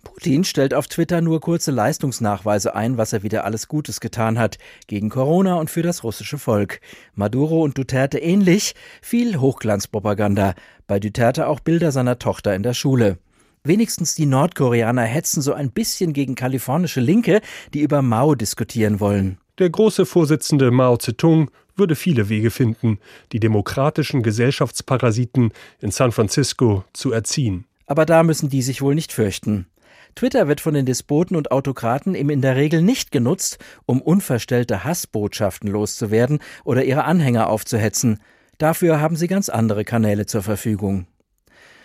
Putin 0.04 0.44
stellt 0.44 0.74
auf 0.74 0.86
Twitter 0.86 1.20
nur 1.20 1.40
kurze 1.40 1.70
Leistungsnachweise 1.70 2.74
ein, 2.74 2.96
was 2.98 3.12
er 3.12 3.22
wieder 3.22 3.44
alles 3.44 3.66
Gutes 3.66 4.00
getan 4.00 4.38
hat, 4.38 4.58
gegen 4.86 5.08
Corona 5.08 5.56
und 5.56 5.70
für 5.70 5.82
das 5.82 6.04
russische 6.04 6.38
Volk. 6.38 6.80
Maduro 7.14 7.62
und 7.62 7.76
Duterte 7.76 8.18
ähnlich, 8.18 8.74
viel 9.02 9.40
Hochglanzpropaganda, 9.40 10.54
bei 10.86 11.00
Duterte 11.00 11.48
auch 11.48 11.60
Bilder 11.60 11.90
seiner 11.90 12.18
Tochter 12.18 12.54
in 12.54 12.62
der 12.62 12.74
Schule. 12.74 13.18
Wenigstens 13.64 14.14
die 14.14 14.26
Nordkoreaner 14.26 15.04
hetzen 15.04 15.40
so 15.40 15.54
ein 15.54 15.70
bisschen 15.70 16.12
gegen 16.12 16.34
kalifornische 16.34 17.00
Linke, 17.00 17.40
die 17.72 17.80
über 17.80 18.02
Mao 18.02 18.34
diskutieren 18.34 19.00
wollen. 19.00 19.38
Der 19.58 19.70
große 19.70 20.04
Vorsitzende 20.04 20.70
Mao 20.70 20.98
Zedong 20.98 21.50
würde 21.76 21.96
viele 21.96 22.28
Wege 22.28 22.50
finden, 22.50 22.98
die 23.32 23.40
demokratischen 23.40 24.22
Gesellschaftsparasiten 24.22 25.52
in 25.80 25.90
San 25.90 26.12
Francisco 26.12 26.84
zu 26.92 27.12
erziehen. 27.12 27.64
Aber 27.86 28.06
da 28.06 28.22
müssen 28.22 28.48
die 28.48 28.62
sich 28.62 28.82
wohl 28.82 28.94
nicht 28.94 29.12
fürchten. 29.12 29.66
Twitter 30.14 30.48
wird 30.48 30.60
von 30.60 30.74
den 30.74 30.86
Despoten 30.86 31.36
und 31.36 31.50
Autokraten 31.50 32.14
eben 32.14 32.30
in 32.30 32.42
der 32.42 32.56
Regel 32.56 32.82
nicht 32.82 33.10
genutzt, 33.10 33.58
um 33.86 34.00
unverstellte 34.00 34.84
Hassbotschaften 34.84 35.68
loszuwerden 35.68 36.38
oder 36.64 36.84
ihre 36.84 37.04
Anhänger 37.04 37.48
aufzuhetzen. 37.48 38.20
Dafür 38.58 39.00
haben 39.00 39.16
sie 39.16 39.26
ganz 39.26 39.48
andere 39.48 39.84
Kanäle 39.84 40.26
zur 40.26 40.42
Verfügung. 40.42 41.06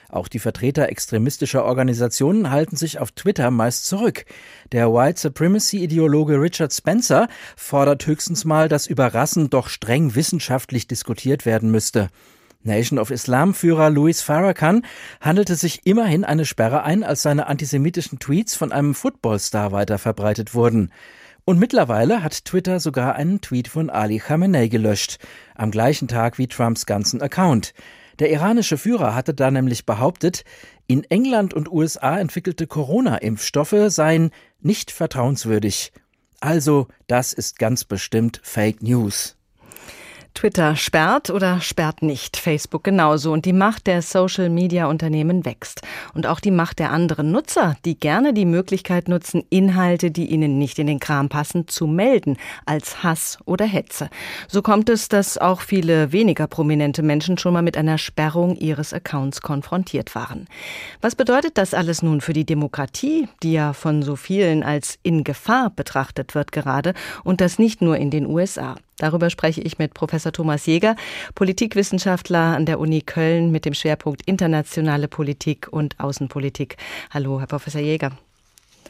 Auch 0.09 0.27
die 0.27 0.39
Vertreter 0.39 0.89
extremistischer 0.89 1.63
Organisationen 1.63 2.49
halten 2.49 2.75
sich 2.75 2.99
auf 2.99 3.11
Twitter 3.11 3.51
meist 3.51 3.85
zurück. 3.85 4.25
Der 4.71 4.91
White 4.91 5.19
Supremacy-Ideologe 5.19 6.41
Richard 6.41 6.73
Spencer 6.73 7.27
fordert 7.55 8.07
höchstens 8.07 8.43
mal, 8.43 8.69
dass 8.69 8.87
über 8.87 9.13
Rassen 9.13 9.51
doch 9.51 9.69
streng 9.69 10.15
wissenschaftlich 10.15 10.87
diskutiert 10.87 11.45
werden 11.45 11.69
müsste. 11.69 12.09
Nation 12.63 12.99
of 12.99 13.09
Islam-Führer 13.09 13.89
Louis 13.89 14.21
Farrakhan 14.21 14.85
handelte 15.21 15.55
sich 15.55 15.85
immerhin 15.85 16.25
eine 16.25 16.43
Sperre 16.43 16.83
ein, 16.83 17.05
als 17.05 17.21
seine 17.21 17.47
antisemitischen 17.47 18.19
Tweets 18.19 18.55
von 18.55 18.73
einem 18.73 18.93
Footballstar 18.93 19.71
weiterverbreitet 19.71 20.53
wurden. 20.53 20.91
Und 21.45 21.57
mittlerweile 21.57 22.21
hat 22.21 22.43
Twitter 22.43 22.81
sogar 22.81 23.15
einen 23.15 23.39
Tweet 23.39 23.69
von 23.69 23.89
Ali 23.89 24.19
Khamenei 24.19 24.67
gelöscht, 24.67 25.19
am 25.55 25.71
gleichen 25.71 26.09
Tag 26.09 26.37
wie 26.37 26.47
Trumps 26.47 26.85
ganzen 26.85 27.21
Account. 27.21 27.73
Der 28.19 28.29
iranische 28.29 28.77
Führer 28.77 29.15
hatte 29.15 29.33
da 29.33 29.49
nämlich 29.49 29.85
behauptet, 29.85 30.43
in 30.85 31.05
England 31.05 31.53
und 31.53 31.71
USA 31.71 32.19
entwickelte 32.19 32.67
Corona-Impfstoffe 32.67 33.85
seien 33.87 34.31
nicht 34.59 34.91
vertrauenswürdig. 34.91 35.93
Also, 36.41 36.89
das 37.07 37.31
ist 37.31 37.57
ganz 37.57 37.85
bestimmt 37.85 38.41
Fake 38.43 38.83
News. 38.83 39.38
Twitter 40.33 40.75
sperrt 40.75 41.29
oder 41.29 41.59
sperrt 41.59 42.01
nicht, 42.01 42.37
Facebook 42.37 42.83
genauso. 42.83 43.33
Und 43.33 43.45
die 43.45 43.53
Macht 43.53 43.87
der 43.87 44.01
Social-Media-Unternehmen 44.01 45.45
wächst. 45.45 45.81
Und 46.13 46.27
auch 46.27 46.39
die 46.39 46.51
Macht 46.51 46.79
der 46.79 46.91
anderen 46.91 47.31
Nutzer, 47.31 47.75
die 47.83 47.99
gerne 47.99 48.33
die 48.33 48.45
Möglichkeit 48.45 49.09
nutzen, 49.09 49.43
Inhalte, 49.49 50.11
die 50.11 50.27
ihnen 50.27 50.57
nicht 50.57 50.79
in 50.79 50.87
den 50.87 50.99
Kram 50.99 51.29
passen, 51.29 51.67
zu 51.67 51.87
melden, 51.87 52.37
als 52.65 53.03
Hass 53.03 53.37
oder 53.45 53.65
Hetze. 53.65 54.09
So 54.47 54.61
kommt 54.61 54.89
es, 54.89 55.09
dass 55.09 55.37
auch 55.37 55.61
viele 55.61 56.11
weniger 56.11 56.47
prominente 56.47 57.03
Menschen 57.03 57.37
schon 57.37 57.53
mal 57.53 57.61
mit 57.61 57.75
einer 57.75 57.97
Sperrung 57.97 58.55
ihres 58.55 58.93
Accounts 58.93 59.41
konfrontiert 59.41 60.15
waren. 60.15 60.47
Was 61.01 61.15
bedeutet 61.15 61.57
das 61.57 61.73
alles 61.73 62.01
nun 62.01 62.21
für 62.21 62.33
die 62.33 62.45
Demokratie, 62.45 63.27
die 63.43 63.53
ja 63.53 63.73
von 63.73 64.03
so 64.03 64.15
vielen 64.15 64.63
als 64.63 64.99
in 65.03 65.23
Gefahr 65.23 65.69
betrachtet 65.69 66.35
wird 66.35 66.51
gerade, 66.51 66.93
und 67.23 67.41
das 67.41 67.59
nicht 67.59 67.81
nur 67.81 67.97
in 67.97 68.11
den 68.11 68.25
USA? 68.25 68.75
Darüber 68.99 69.31
spreche 69.31 69.61
ich 69.61 69.79
mit 69.79 69.95
Professor 69.95 70.31
Thomas 70.31 70.67
Jäger, 70.67 70.95
Politikwissenschaftler 71.33 72.55
an 72.55 72.67
der 72.67 72.79
Uni 72.79 73.01
Köln 73.01 73.49
mit 73.51 73.65
dem 73.65 73.73
Schwerpunkt 73.73 74.21
internationale 74.27 75.07
Politik 75.07 75.67
und 75.71 75.99
Außenpolitik. 75.99 76.77
Hallo, 77.11 77.39
Herr 77.39 77.47
Professor 77.47 77.81
Jäger. 77.81 78.11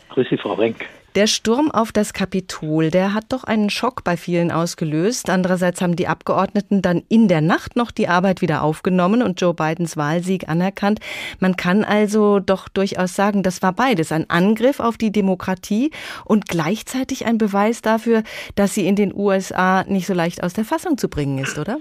Grüß 0.10 0.28
Sie, 0.30 0.38
Frau 0.38 0.56
Renk. 0.56 0.86
Der 1.16 1.26
Sturm 1.26 1.72
auf 1.72 1.92
das 1.92 2.14
Kapitol, 2.14 2.92
der 2.92 3.16
hat 3.16 3.26
doch 3.30 3.44
einen 3.44 3.72
Schock 3.72 4.04
bei 4.04 4.16
vielen 4.16 4.52
ausgelöst. 4.52 5.32
Andererseits 5.32 5.82
haben 5.82 5.96
die 5.96 6.08
Abgeordneten 6.08 6.84
dann 6.84 7.02
in 7.10 7.28
der 7.28 7.42
Nacht 7.42 7.76
noch 7.76 7.90
die 7.90 8.08
Arbeit 8.08 8.42
wieder 8.42 8.62
aufgenommen 8.62 9.24
und 9.24 9.42
Joe 9.42 9.56
Bidens 9.56 9.98
Wahlsieg 9.98 10.48
anerkannt. 10.48 11.00
Man 11.40 11.56
kann 11.56 11.84
also 11.84 12.40
doch 12.40 12.70
durchaus 12.70 13.16
sagen, 13.16 13.42
das 13.42 13.64
war 13.64 13.74
beides. 13.74 14.12
Ein 14.12 14.30
Angriff 14.30 14.80
auf 14.80 14.98
die 14.98 15.12
Demokratie 15.12 15.90
und 16.26 16.48
gleichzeitig 16.48 17.26
ein 17.26 17.40
Beweis 17.40 17.82
dafür, 17.82 18.22
dass 18.54 18.76
sie 18.76 18.88
in 18.88 18.96
den 18.96 19.14
USA 19.14 19.84
nicht 19.86 20.06
so 20.06 20.14
leicht 20.14 20.44
aus 20.44 20.54
der 20.54 20.66
Fassung 20.66 21.00
zu 21.00 21.10
bringen 21.10 21.40
ist, 21.40 21.58
oder? 21.58 21.80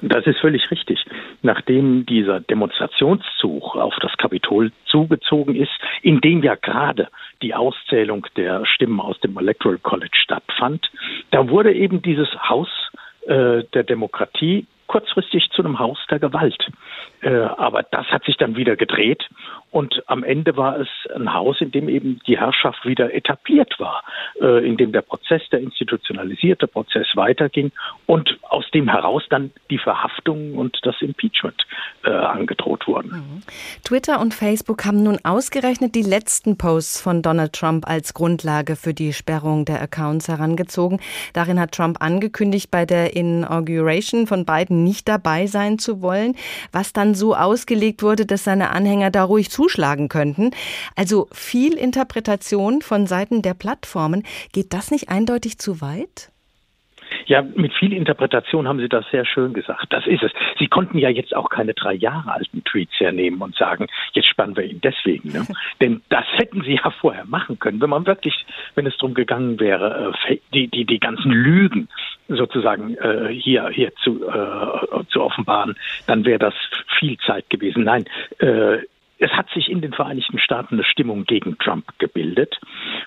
Das 0.00 0.26
ist 0.26 0.38
völlig 0.38 0.70
richtig. 0.70 1.04
Nachdem 1.42 2.06
dieser 2.06 2.40
Demonstrationszug 2.40 3.76
auf 3.76 3.94
das 4.00 4.16
Kapitol 4.16 4.72
zugezogen 4.86 5.54
ist, 5.54 5.72
in 6.02 6.20
dem 6.20 6.42
ja 6.42 6.54
gerade 6.54 7.08
die 7.42 7.54
Auszählung 7.54 8.26
der 8.36 8.64
Stimmen 8.66 9.00
aus 9.00 9.18
dem 9.20 9.36
Electoral 9.36 9.78
College 9.78 10.14
stattfand, 10.14 10.90
da 11.30 11.48
wurde 11.48 11.72
eben 11.72 12.02
dieses 12.02 12.28
Haus 12.48 12.68
äh, 13.26 13.64
der 13.72 13.84
Demokratie 13.84 14.66
kurzfristig 14.92 15.48
zu 15.52 15.62
einem 15.62 15.78
Haus 15.78 15.98
der 16.10 16.18
Gewalt. 16.18 16.68
Äh, 17.22 17.30
aber 17.30 17.82
das 17.82 18.06
hat 18.08 18.24
sich 18.24 18.36
dann 18.36 18.56
wieder 18.56 18.76
gedreht 18.76 19.26
und 19.72 20.02
am 20.06 20.22
Ende 20.22 20.54
war 20.58 20.78
es 20.78 20.88
ein 21.14 21.32
Haus, 21.32 21.62
in 21.62 21.70
dem 21.70 21.88
eben 21.88 22.20
die 22.26 22.38
Herrschaft 22.38 22.84
wieder 22.84 23.14
etabliert 23.14 23.74
war, 23.78 24.04
äh, 24.38 24.66
in 24.66 24.76
dem 24.76 24.92
der 24.92 25.00
Prozess, 25.00 25.40
der 25.50 25.60
institutionalisierte 25.60 26.66
Prozess 26.66 27.06
weiterging 27.14 27.72
und 28.04 28.38
aus 28.42 28.70
dem 28.74 28.90
heraus 28.90 29.22
dann 29.30 29.50
die 29.70 29.78
Verhaftung 29.78 30.58
und 30.58 30.78
das 30.82 30.96
Impeachment 31.00 31.66
äh, 32.04 32.10
angedroht 32.10 32.86
wurden. 32.86 33.12
Mhm. 33.12 33.42
Twitter 33.82 34.20
und 34.20 34.34
Facebook 34.34 34.84
haben 34.84 35.02
nun 35.02 35.18
ausgerechnet 35.24 35.94
die 35.94 36.02
letzten 36.02 36.58
Posts 36.58 37.00
von 37.00 37.22
Donald 37.22 37.54
Trump 37.54 37.88
als 37.88 38.12
Grundlage 38.12 38.76
für 38.76 38.92
die 38.92 39.14
Sperrung 39.14 39.64
der 39.64 39.80
Accounts 39.80 40.28
herangezogen. 40.28 41.00
Darin 41.32 41.58
hat 41.58 41.72
Trump 41.72 42.02
angekündigt, 42.02 42.70
bei 42.70 42.84
der 42.84 43.16
Inauguration 43.16 44.26
von 44.26 44.44
Biden 44.44 44.81
nicht 44.84 45.08
dabei 45.08 45.46
sein 45.46 45.78
zu 45.78 46.02
wollen, 46.02 46.36
was 46.72 46.92
dann 46.92 47.14
so 47.14 47.34
ausgelegt 47.34 48.02
wurde, 48.02 48.26
dass 48.26 48.44
seine 48.44 48.70
Anhänger 48.70 49.10
da 49.10 49.24
ruhig 49.24 49.50
zu 49.50 49.62
zuschlagen 49.62 50.08
könnten. 50.08 50.50
Also 50.96 51.28
viel 51.32 51.74
Interpretation 51.74 52.82
von 52.82 53.06
Seiten 53.06 53.42
der 53.42 53.54
Plattformen. 53.54 54.24
Geht 54.52 54.72
das 54.72 54.90
nicht 54.90 55.08
eindeutig 55.08 55.58
zu 55.58 55.80
weit? 55.80 56.32
Ja, 57.26 57.42
mit 57.42 57.72
viel 57.74 57.92
Interpretation 57.92 58.68
haben 58.68 58.78
Sie 58.78 58.88
das 58.88 59.04
sehr 59.10 59.24
schön 59.24 59.52
gesagt. 59.52 59.86
Das 59.90 60.06
ist 60.06 60.22
es. 60.22 60.32
Sie 60.58 60.66
konnten 60.66 60.98
ja 60.98 61.08
jetzt 61.08 61.34
auch 61.34 61.48
keine 61.48 61.74
drei 61.74 61.94
Jahre 61.94 62.32
alten 62.32 62.64
Tweets 62.64 62.98
hernehmen 62.98 63.40
und 63.40 63.56
sagen, 63.56 63.86
jetzt 64.12 64.28
spannen 64.28 64.56
wir 64.56 64.64
ihn 64.64 64.80
deswegen. 64.80 65.32
Ne? 65.32 65.46
Denn 65.80 66.02
das 66.08 66.24
hätten 66.36 66.62
Sie 66.62 66.74
ja 66.74 66.90
vorher 66.90 67.24
machen 67.24 67.58
können, 67.58 67.80
wenn 67.80 67.90
man 67.90 68.06
wirklich, 68.06 68.44
wenn 68.74 68.86
es 68.86 68.96
darum 68.96 69.14
gegangen 69.14 69.60
wäre, 69.60 70.12
äh, 70.28 70.38
die, 70.52 70.68
die, 70.68 70.84
die 70.84 71.00
ganzen 71.00 71.30
Lügen 71.30 71.88
sozusagen 72.28 72.96
äh, 72.96 73.28
hier, 73.32 73.68
hier 73.68 73.94
zu, 73.96 74.26
äh, 74.26 75.04
zu 75.08 75.22
offenbaren, 75.22 75.76
dann 76.06 76.24
wäre 76.24 76.38
das 76.38 76.54
viel 76.98 77.18
Zeit 77.18 77.48
gewesen. 77.50 77.84
Nein, 77.84 78.04
äh, 78.38 78.78
es 79.22 79.30
hat 79.30 79.48
sich 79.50 79.68
in 79.68 79.80
den 79.80 79.92
Vereinigten 79.92 80.38
Staaten 80.38 80.74
eine 80.74 80.84
Stimmung 80.84 81.24
gegen 81.24 81.56
Trump 81.58 81.86
gebildet. 81.98 82.58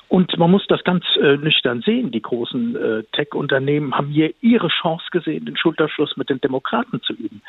Und 0.07 0.38
man 0.38 0.49
muss 0.49 0.66
das 0.68 0.84
ganz 0.86 1.03
äh, 1.22 1.36
nüchtern 1.36 1.82
sehen. 1.82 2.11
Die 2.11 2.22
großen 2.22 2.76
äh, 2.76 3.03
Tech-Unternehmen 3.11 3.93
haben 3.93 4.07
hier 4.07 4.34
ihre 4.39 4.70
Chance 4.70 5.05
gesehen, 5.11 5.45
den 5.45 5.57
Schulterschluss 5.57 6.16
mit 6.16 6.30
den 6.30 6.39
Demokraten 6.39 7.01
zu 7.01 7.13
üben. 7.13 7.41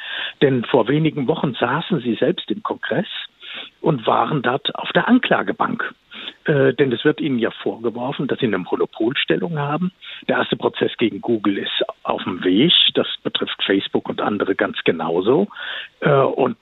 Denn 0.42 0.64
vor 0.64 0.88
wenigen 0.88 1.28
Wochen 1.28 1.54
saßen 1.54 2.00
sie 2.00 2.16
selbst 2.16 2.50
im 2.50 2.64
Kongress 2.64 3.06
und 3.80 4.04
waren 4.06 4.42
dort 4.42 4.74
auf 4.74 4.90
der 4.92 5.06
Anklagebank. 5.06 5.94
Äh, 6.44 6.74
denn 6.74 6.90
es 6.90 7.04
wird 7.04 7.20
ihnen 7.20 7.38
ja 7.38 7.52
vorgeworfen, 7.52 8.26
dass 8.26 8.40
sie 8.40 8.46
eine 8.46 8.58
Monopolstellung 8.58 9.58
haben. 9.60 9.92
Der 10.28 10.38
erste 10.38 10.56
Prozess 10.56 10.90
gegen 10.98 11.20
Google 11.20 11.58
ist 11.58 11.84
auf 12.02 12.24
dem 12.24 12.42
Weg. 12.42 12.72
Das 12.94 13.06
betrifft 13.22 13.62
Facebook 13.64 14.08
und 14.08 14.20
andere 14.20 14.56
ganz 14.56 14.78
genauso. 14.82 15.46
Äh, 16.00 16.10
und 16.10 16.56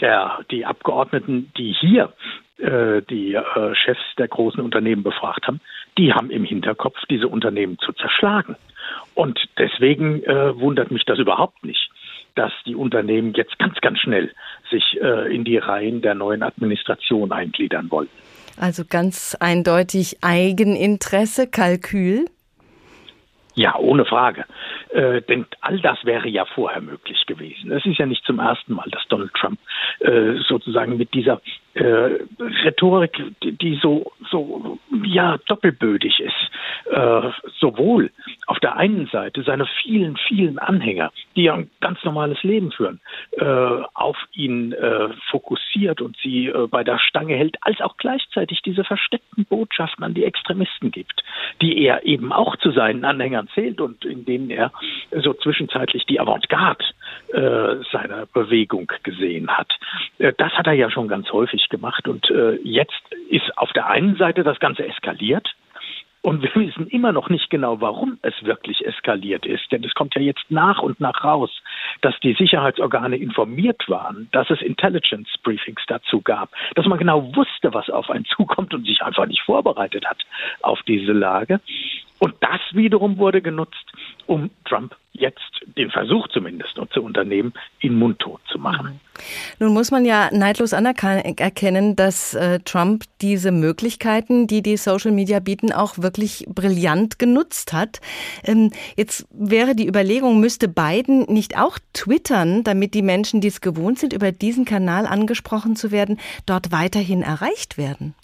der, 0.00 0.40
die 0.50 0.64
Abgeordneten, 0.64 1.52
die 1.56 1.72
hier 1.72 2.12
äh, 2.58 3.02
die 3.02 3.34
äh, 3.34 3.74
Chefs 3.74 4.00
der 4.18 4.28
großen 4.28 4.62
Unternehmen 4.62 5.02
befragt 5.02 5.46
haben, 5.46 5.60
die 5.98 6.12
haben 6.12 6.30
im 6.30 6.44
Hinterkopf, 6.44 6.96
diese 7.10 7.28
Unternehmen 7.28 7.78
zu 7.78 7.92
zerschlagen. 7.92 8.56
Und 9.14 9.38
deswegen 9.58 10.22
äh, 10.24 10.58
wundert 10.58 10.90
mich 10.90 11.04
das 11.04 11.18
überhaupt 11.18 11.64
nicht, 11.64 11.90
dass 12.34 12.52
die 12.64 12.74
Unternehmen 12.74 13.34
jetzt 13.34 13.58
ganz, 13.58 13.80
ganz 13.80 13.98
schnell 13.98 14.32
sich 14.70 14.98
äh, 15.00 15.34
in 15.34 15.44
die 15.44 15.58
Reihen 15.58 16.02
der 16.02 16.14
neuen 16.14 16.42
Administration 16.42 17.32
eingliedern 17.32 17.90
wollen. 17.90 18.08
Also 18.58 18.84
ganz 18.88 19.36
eindeutig 19.38 20.18
Eigeninteresse, 20.22 21.48
Kalkül. 21.48 22.26
Ja, 23.56 23.74
ohne 23.78 24.04
Frage. 24.04 24.44
Äh, 24.90 25.22
denn 25.22 25.46
all 25.62 25.80
das 25.80 26.04
wäre 26.04 26.28
ja 26.28 26.44
vorher 26.44 26.82
möglich 26.82 27.24
gewesen. 27.26 27.72
Es 27.72 27.86
ist 27.86 27.98
ja 27.98 28.04
nicht 28.04 28.24
zum 28.26 28.38
ersten 28.38 28.74
Mal, 28.74 28.88
dass 28.90 29.08
Donald 29.08 29.32
Trump 29.32 29.58
äh, 30.00 30.34
sozusagen 30.46 30.98
mit 30.98 31.14
dieser 31.14 31.40
äh, 31.76 32.18
Rhetorik, 32.64 33.22
die, 33.42 33.78
so, 33.82 34.12
so 34.30 34.78
ja 35.04 35.38
doppelbödig 35.46 36.20
ist, 36.20 36.50
äh, 36.90 37.30
sowohl 37.58 38.10
auf 38.46 38.58
der 38.60 38.76
einen 38.76 39.06
Seite 39.08 39.42
seine 39.42 39.66
vielen, 39.82 40.16
vielen 40.16 40.58
Anhänger, 40.58 41.12
die 41.36 41.44
ja 41.44 41.54
ein 41.54 41.70
ganz 41.80 42.02
normales 42.02 42.42
Leben 42.42 42.72
führen, 42.72 43.00
äh, 43.32 43.44
auf 43.44 44.16
ihn 44.32 44.72
äh, 44.72 45.08
fokussiert 45.30 46.00
und 46.00 46.16
sie 46.22 46.46
äh, 46.46 46.66
bei 46.66 46.82
der 46.82 46.98
Stange 46.98 47.34
hält, 47.34 47.56
als 47.60 47.80
auch 47.80 47.96
gleichzeitig 47.98 48.62
diese 48.62 48.84
versteckten 48.84 49.44
Botschaften 49.44 50.02
an 50.02 50.14
die 50.14 50.24
Extremisten 50.24 50.90
gibt, 50.90 51.22
die 51.60 51.82
er 51.82 52.06
eben 52.06 52.32
auch 52.32 52.56
zu 52.56 52.70
seinen 52.70 53.04
Anhängern 53.04 53.48
zählt 53.54 53.80
und 53.80 54.04
in 54.04 54.24
denen 54.24 54.50
er 54.50 54.72
so 55.12 55.34
zwischenzeitlich 55.34 56.06
die 56.06 56.20
Avantgarde 56.20 56.84
äh, 57.32 57.84
seiner 57.92 58.26
Bewegung 58.32 58.90
gesehen 59.02 59.48
hat. 59.48 59.72
Das 60.18 60.52
hat 60.52 60.66
er 60.66 60.72
ja 60.72 60.90
schon 60.90 61.08
ganz 61.08 61.30
häufig 61.32 61.65
gemacht 61.70 62.08
und 62.08 62.30
äh, 62.30 62.56
jetzt 62.62 63.02
ist 63.28 63.56
auf 63.56 63.72
der 63.72 63.88
einen 63.88 64.16
Seite 64.16 64.44
das 64.44 64.58
Ganze 64.58 64.86
eskaliert 64.86 65.54
und 66.26 66.42
wir 66.42 66.52
wissen 66.56 66.88
immer 66.88 67.12
noch 67.12 67.28
nicht 67.28 67.50
genau, 67.50 67.80
warum 67.80 68.18
es 68.22 68.34
wirklich 68.42 68.84
eskaliert 68.84 69.46
ist. 69.46 69.70
Denn 69.70 69.84
es 69.84 69.94
kommt 69.94 70.16
ja 70.16 70.20
jetzt 70.20 70.44
nach 70.48 70.82
und 70.82 70.98
nach 70.98 71.22
raus, 71.22 71.62
dass 72.00 72.18
die 72.18 72.34
Sicherheitsorgane 72.34 73.16
informiert 73.16 73.88
waren, 73.88 74.28
dass 74.32 74.50
es 74.50 74.60
Intelligence 74.60 75.28
Briefings 75.44 75.82
dazu 75.86 76.20
gab, 76.20 76.50
dass 76.74 76.86
man 76.86 76.98
genau 76.98 77.32
wusste, 77.36 77.72
was 77.72 77.88
auf 77.90 78.10
einen 78.10 78.24
zukommt 78.36 78.74
und 78.74 78.84
sich 78.86 79.02
einfach 79.02 79.26
nicht 79.26 79.42
vorbereitet 79.42 80.04
hat 80.04 80.18
auf 80.62 80.82
diese 80.82 81.12
Lage. 81.12 81.60
Und 82.18 82.34
das 82.40 82.60
wiederum 82.72 83.18
wurde 83.18 83.42
genutzt, 83.42 83.92
um 84.26 84.50
Trump 84.64 84.96
jetzt 85.12 85.40
den 85.76 85.90
Versuch 85.90 86.28
zumindest 86.28 86.78
zu 86.92 87.02
unternehmen, 87.02 87.52
ihn 87.80 87.94
mundtot 87.94 88.40
zu 88.50 88.58
machen. 88.58 89.00
Nun 89.58 89.72
muss 89.72 89.90
man 89.90 90.04
ja 90.04 90.28
neidlos 90.32 90.72
anerkennen, 90.74 91.96
dass 91.96 92.34
äh, 92.34 92.60
Trump 92.60 93.04
diese 93.22 93.50
Möglichkeiten, 93.50 94.46
die 94.46 94.62
die 94.62 94.76
Social 94.76 95.12
Media 95.12 95.40
bieten, 95.40 95.72
auch 95.72 95.98
wirklich 95.98 96.44
brillant 96.48 97.18
genutzt 97.18 97.72
hat. 97.72 98.00
Ähm, 98.44 98.72
jetzt 98.96 99.26
wäre 99.30 99.74
die 99.74 99.88
Überlegung, 99.88 100.40
müsste 100.40 100.68
Biden 100.68 101.24
nicht 101.28 101.58
auch 101.58 101.78
twittern, 101.92 102.62
damit 102.62 102.94
die 102.94 103.02
Menschen, 103.02 103.40
die 103.40 103.48
es 103.48 103.60
gewohnt 103.60 103.98
sind, 103.98 104.12
über 104.12 104.32
diesen 104.32 104.64
Kanal 104.64 105.06
angesprochen 105.06 105.76
zu 105.76 105.90
werden, 105.90 106.18
dort 106.44 106.72
weiterhin 106.72 107.22
erreicht 107.22 107.78
werden? 107.78 108.14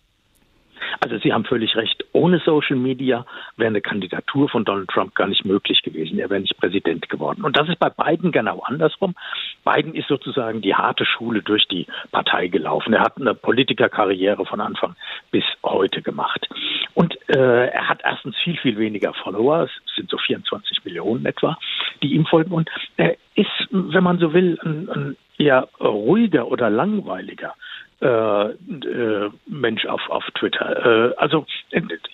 Also 1.00 1.18
Sie 1.18 1.32
haben 1.32 1.44
völlig 1.44 1.76
recht. 1.76 2.04
Ohne 2.12 2.38
Social 2.40 2.76
Media 2.76 3.26
wäre 3.56 3.68
eine 3.68 3.80
Kandidatur 3.80 4.48
von 4.48 4.64
Donald 4.64 4.88
Trump 4.88 5.14
gar 5.14 5.26
nicht 5.26 5.44
möglich 5.44 5.82
gewesen. 5.82 6.18
Er 6.18 6.30
wäre 6.30 6.40
nicht 6.40 6.56
Präsident 6.58 7.08
geworden. 7.08 7.44
Und 7.44 7.56
das 7.56 7.68
ist 7.68 7.78
bei 7.78 7.90
Biden 7.90 8.32
genau 8.32 8.60
andersrum. 8.60 9.14
Biden 9.64 9.94
ist 9.94 10.08
sozusagen 10.08 10.60
die 10.60 10.74
harte 10.74 11.04
Schule 11.04 11.42
durch 11.42 11.66
die 11.68 11.86
Partei 12.10 12.48
gelaufen. 12.48 12.92
Er 12.92 13.00
hat 13.00 13.16
eine 13.16 13.34
Politikerkarriere 13.34 14.44
von 14.44 14.60
Anfang 14.60 14.96
bis 15.30 15.44
heute 15.62 16.02
gemacht. 16.02 16.48
Und 16.94 17.16
äh, 17.28 17.66
er 17.68 17.88
hat 17.88 18.00
erstens 18.04 18.36
viel, 18.42 18.56
viel 18.56 18.78
weniger 18.78 19.14
Follower. 19.14 19.64
Es 19.64 19.94
sind 19.96 20.10
so 20.10 20.18
24 20.18 20.84
Millionen 20.84 21.26
etwa, 21.26 21.58
die 22.02 22.14
ihm 22.14 22.26
folgen. 22.26 22.52
Und 22.52 22.70
er 22.96 23.16
ist, 23.34 23.68
wenn 23.70 24.04
man 24.04 24.18
so 24.18 24.32
will, 24.32 24.58
ein, 24.62 24.88
ein 24.88 25.16
eher 25.38 25.68
ruhiger 25.80 26.48
oder 26.48 26.70
langweiliger 26.70 27.54
Mensch 29.46 29.86
auf, 29.86 30.00
auf 30.08 30.24
Twitter. 30.34 31.10
Äh, 31.10 31.14
also 31.16 31.46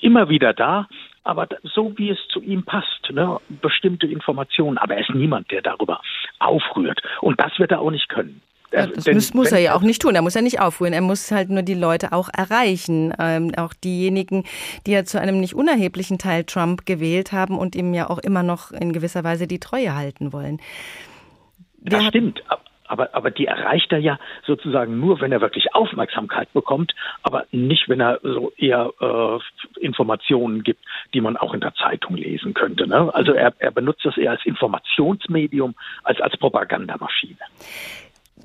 immer 0.01 0.29
wieder 0.29 0.53
da, 0.53 0.89
aber 1.25 1.49
so 1.63 1.97
wie 1.97 2.11
es 2.11 2.19
zu 2.29 2.41
ihm 2.41 2.65
passt, 2.65 3.11
ne? 3.11 3.39
bestimmte 3.49 4.07
Informationen. 4.07 4.79
Aber 4.79 4.95
er 4.95 5.01
ist 5.01 5.15
niemand, 5.15 5.51
der 5.51 5.63
darüber 5.63 6.01
aufrührt. 6.39 7.01
Und 7.21 7.41
das 7.41 7.59
wird 7.59 7.71
er 7.71 7.81
auch 7.81 7.91
nicht 7.91 8.09
können. 8.09 8.43
Ja, 8.73 8.87
das 8.87 9.05
Denn, 9.05 9.15
muss, 9.15 9.33
muss 9.33 9.53
er 9.53 9.61
ja 9.61 9.75
auch 9.75 9.81
nicht 9.81 10.03
tun. 10.03 10.15
Er 10.15 10.21
muss 10.21 10.35
ja 10.35 10.43
nicht 10.43 10.61
aufrühren. 10.61 10.93
Er 10.93 11.01
muss 11.01 11.31
halt 11.31 11.49
nur 11.49 11.63
die 11.63 11.75
Leute 11.75 12.13
auch 12.13 12.29
erreichen. 12.29 13.15
Ähm, 13.19 13.53
auch 13.57 13.73
diejenigen, 13.73 14.45
die 14.87 14.93
ja 14.93 15.05
zu 15.05 15.19
einem 15.19 15.41
nicht 15.41 15.55
unerheblichen 15.55 16.19
Teil 16.19 16.45
Trump 16.45 16.85
gewählt 16.85 17.33
haben 17.33 17.59
und 17.59 17.75
ihm 17.75 17.95
ja 17.95 18.11
auch 18.11 18.19
immer 18.19 18.43
noch 18.43 18.71
in 18.71 18.93
gewisser 18.93 19.25
Weise 19.25 19.47
die 19.47 19.59
Treue 19.59 19.95
halten 19.95 20.35
wollen. 20.35 20.61
Der 21.79 21.99
das 21.99 22.09
stimmt 22.09 22.43
aber, 22.89 23.15
aber 23.15 23.31
die 23.31 23.47
erreicht 23.47 23.93
er 23.93 23.99
ja 23.99 24.19
sozusagen 24.47 24.99
nur, 24.99 25.21
wenn 25.21 25.33
er 25.33 25.41
wirklich 25.41 25.75
Aufmerksamkeit 25.75 26.53
bekommt, 26.53 26.95
aber 27.23 27.47
nicht, 27.53 27.89
wenn 27.89 28.01
er 28.01 28.21
so 28.23 28.53
eher 28.57 28.91
äh, 29.01 29.81
Informationen 29.81 30.63
gibt, 30.63 30.85
die 31.15 31.21
man 31.21 31.37
auch 31.37 31.55
in 31.55 31.61
der 31.61 31.75
Zeitung 31.75 32.17
lesen 32.17 32.55
könnte. 32.55 32.87
Ne? 32.87 33.13
Also 33.15 33.33
er, 33.33 33.53
er 33.59 33.71
benutzt 33.71 34.05
das 34.05 34.17
eher 34.17 34.33
als 34.33 34.45
Informationsmedium 34.45 35.75
als 36.03 36.21
als 36.21 36.37
Propagandamaschine. 36.37 37.39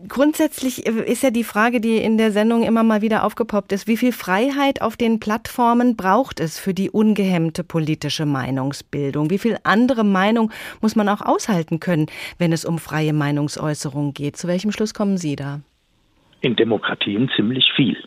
Grundsätzlich 0.08 0.86
äh, 0.86 1.12
ist 1.12 1.24
ja 1.24 1.30
die 1.30 1.44
Frage, 1.44 1.80
die 1.80 1.98
in 1.98 2.18
der 2.18 2.32
Sendung 2.32 2.64
immer 2.64 2.84
mal 2.84 3.02
wieder 3.02 3.24
aufgepoppt 3.24 3.72
ist, 3.72 3.88
wie 3.88 3.98
viel 3.98 4.12
Freiheit 4.12 4.82
auf 4.82 4.98
den 4.98 5.20
Plattformen 5.20 5.96
braucht 5.96 6.40
es 6.40 6.60
für 6.60 6.74
die 6.74 6.90
ungehemmte 6.90 7.64
politische 7.64 8.26
Meinungsbildung? 8.26 9.30
Wie 9.30 9.38
viel 9.38 9.58
andere 9.64 10.04
Meinung 10.04 10.52
muss 10.82 10.96
man 10.96 11.10
auch 11.10 11.22
aushalten 11.22 11.80
können, 11.80 12.08
wenn 12.38 12.52
es 12.52 12.66
um 12.66 12.80
freie 12.80 13.14
Meinungsäußerung 13.14 14.14
geht? 14.14 14.38
Zu 14.38 14.48
welchem 14.48 14.72
Schluss 14.72 14.94
kommen 14.94 15.18
Sie 15.18 15.36
da? 15.36 15.62
In 16.42 16.56
Demokratien 16.56 17.30
ziemlich 17.36 17.72
viel. 17.76 17.98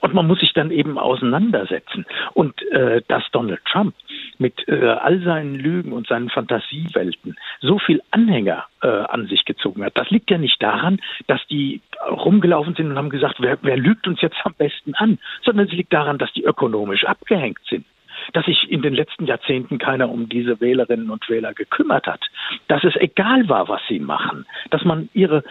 Und 0.00 0.14
man 0.14 0.26
muss 0.26 0.40
sich 0.40 0.52
dann 0.52 0.70
eben 0.70 0.98
auseinandersetzen. 0.98 2.06
Und 2.34 2.60
äh, 2.72 3.02
dass 3.08 3.22
Donald 3.32 3.60
Trump 3.70 3.94
mit 4.40 4.66
äh, 4.68 4.86
all 4.86 5.20
seinen 5.20 5.54
Lügen 5.54 5.92
und 5.92 6.06
seinen 6.08 6.30
Fantasiewelten 6.30 7.36
so 7.60 7.78
viel 7.78 8.02
Anhänger 8.10 8.64
äh, 8.82 8.88
an 8.88 9.26
sich 9.26 9.44
gezogen 9.44 9.84
hat. 9.84 9.96
Das 9.96 10.10
liegt 10.10 10.30
ja 10.30 10.38
nicht 10.38 10.62
daran, 10.62 11.00
dass 11.26 11.40
die 11.48 11.82
rumgelaufen 12.08 12.74
sind 12.74 12.90
und 12.90 12.96
haben 12.96 13.10
gesagt, 13.10 13.36
wer, 13.40 13.58
wer 13.62 13.76
lügt 13.76 14.08
uns 14.08 14.20
jetzt 14.22 14.38
am 14.44 14.54
besten 14.54 14.94
an, 14.94 15.18
sondern 15.44 15.66
es 15.66 15.72
liegt 15.72 15.92
daran, 15.92 16.18
dass 16.18 16.32
die 16.32 16.44
ökonomisch 16.44 17.04
abgehängt 17.04 17.60
sind. 17.68 17.84
Dass 18.32 18.44
sich 18.44 18.70
in 18.70 18.82
den 18.82 18.94
letzten 18.94 19.26
Jahrzehnten 19.26 19.78
keiner 19.78 20.10
um 20.10 20.28
diese 20.28 20.60
Wählerinnen 20.60 21.10
und 21.10 21.28
Wähler 21.28 21.54
gekümmert 21.54 22.06
hat, 22.06 22.20
dass 22.68 22.84
es 22.84 22.96
egal 22.96 23.48
war, 23.48 23.68
was 23.68 23.80
sie 23.88 23.98
machen, 23.98 24.46
dass 24.70 24.84
man 24.84 25.08
ihre 25.14 25.42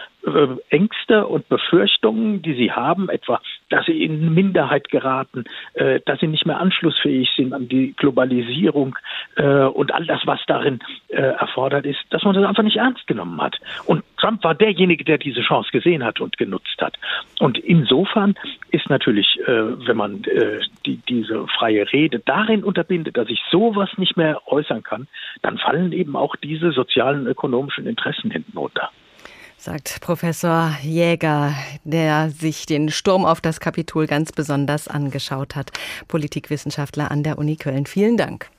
Ängste 0.68 1.26
und 1.26 1.48
Befürchtungen, 1.48 2.42
die 2.42 2.54
sie 2.54 2.72
haben, 2.72 3.08
etwa, 3.08 3.40
dass 3.70 3.86
sie 3.86 4.04
in 4.04 4.34
Minderheit 4.34 4.88
geraten, 4.88 5.44
äh, 5.74 6.00
dass 6.04 6.20
sie 6.20 6.26
nicht 6.26 6.46
mehr 6.46 6.60
anschlussfähig 6.60 7.30
sind 7.36 7.52
an 7.52 7.68
die 7.68 7.94
Globalisierung 7.96 8.96
äh, 9.36 9.64
und 9.64 9.92
all 9.92 10.04
das, 10.06 10.20
was 10.26 10.40
darin 10.46 10.80
äh, 11.08 11.16
erfordert 11.16 11.86
ist, 11.86 12.00
dass 12.10 12.22
man 12.24 12.34
das 12.34 12.44
einfach 12.44 12.62
nicht 12.62 12.76
ernst 12.76 13.06
genommen 13.06 13.40
hat. 13.40 13.56
Und 13.86 14.04
Trump 14.18 14.44
war 14.44 14.54
derjenige, 14.54 15.04
der 15.04 15.18
diese 15.18 15.40
Chance 15.40 15.70
gesehen 15.72 16.04
hat 16.04 16.20
und 16.20 16.36
genutzt 16.36 16.80
hat. 16.80 16.98
Und 17.38 17.58
insofern 17.58 18.34
ist 18.70 18.90
natürlich, 18.90 19.38
äh, 19.46 19.86
wenn 19.86 19.96
man 19.96 20.24
äh, 20.24 20.60
die, 20.84 20.96
diese 21.08 21.46
freie 21.46 21.90
Rede 21.92 22.20
darin 22.20 22.64
unterbindet, 22.64 23.16
dass 23.16 23.28
ich 23.28 23.40
sowas 23.50 23.88
nicht 23.96 24.16
mehr 24.16 24.40
äußern 24.46 24.82
kann, 24.82 25.08
dann 25.42 25.58
fallen 25.58 25.92
eben 25.92 26.16
auch 26.16 26.36
diese 26.36 26.72
sozialen 26.72 27.26
ökonomischen 27.26 27.86
Interessen 27.86 28.30
hinten 28.30 28.58
runter 28.58 28.90
sagt 29.60 30.00
Professor 30.00 30.74
Jäger, 30.82 31.54
der 31.84 32.30
sich 32.30 32.64
den 32.66 32.90
Sturm 32.90 33.24
auf 33.24 33.40
das 33.40 33.60
Kapitol 33.60 34.06
ganz 34.06 34.32
besonders 34.32 34.88
angeschaut 34.88 35.54
hat. 35.54 35.70
Politikwissenschaftler 36.08 37.10
an 37.10 37.22
der 37.22 37.38
Uni 37.38 37.56
Köln. 37.56 37.86
Vielen 37.86 38.16
Dank. 38.16 38.50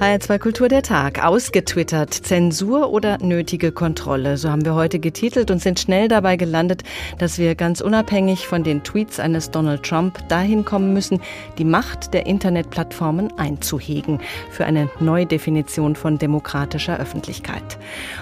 HR2 0.00 0.38
Kultur 0.38 0.68
der 0.68 0.82
Tag. 0.82 1.24
Ausgetwittert. 1.24 2.14
Zensur 2.14 2.92
oder 2.92 3.18
nötige 3.18 3.72
Kontrolle? 3.72 4.36
So 4.36 4.48
haben 4.48 4.64
wir 4.64 4.76
heute 4.76 5.00
getitelt 5.00 5.50
und 5.50 5.60
sind 5.60 5.80
schnell 5.80 6.06
dabei 6.06 6.36
gelandet, 6.36 6.84
dass 7.18 7.36
wir 7.36 7.56
ganz 7.56 7.80
unabhängig 7.80 8.46
von 8.46 8.62
den 8.62 8.84
Tweets 8.84 9.18
eines 9.18 9.50
Donald 9.50 9.82
Trump 9.82 10.28
dahin 10.28 10.64
kommen 10.64 10.92
müssen, 10.92 11.20
die 11.58 11.64
Macht 11.64 12.14
der 12.14 12.26
Internetplattformen 12.26 13.36
einzuhegen 13.38 14.20
für 14.52 14.66
eine 14.66 14.88
Neudefinition 15.00 15.96
von 15.96 16.16
demokratischer 16.16 16.96
Öffentlichkeit. 17.00 17.76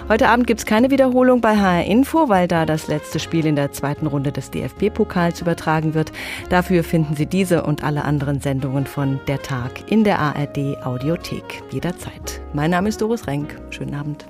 Heute 0.09 0.29
Abend 0.29 0.47
gibt 0.47 0.61
es 0.61 0.65
keine 0.65 0.89
Wiederholung 0.89 1.41
bei 1.41 1.57
HR 1.57 1.85
Info, 1.85 2.27
weil 2.27 2.47
da 2.47 2.65
das 2.65 2.87
letzte 2.87 3.19
Spiel 3.19 3.45
in 3.45 3.55
der 3.55 3.71
zweiten 3.71 4.07
Runde 4.07 4.31
des 4.31 4.49
DFB-Pokals 4.49 5.41
übertragen 5.41 5.93
wird. 5.93 6.11
Dafür 6.49 6.83
finden 6.83 7.15
Sie 7.15 7.27
diese 7.27 7.61
und 7.61 7.83
alle 7.83 8.03
anderen 8.03 8.41
Sendungen 8.41 8.87
von 8.87 9.19
Der 9.27 9.43
Tag 9.43 9.91
in 9.91 10.03
der 10.03 10.17
ARD 10.17 10.83
Audiothek 10.83 11.66
jederzeit. 11.71 12.41
Mein 12.53 12.71
Name 12.71 12.89
ist 12.89 13.01
Doris 13.01 13.27
Renk. 13.27 13.59
Schönen 13.69 13.95
Abend. 13.95 14.25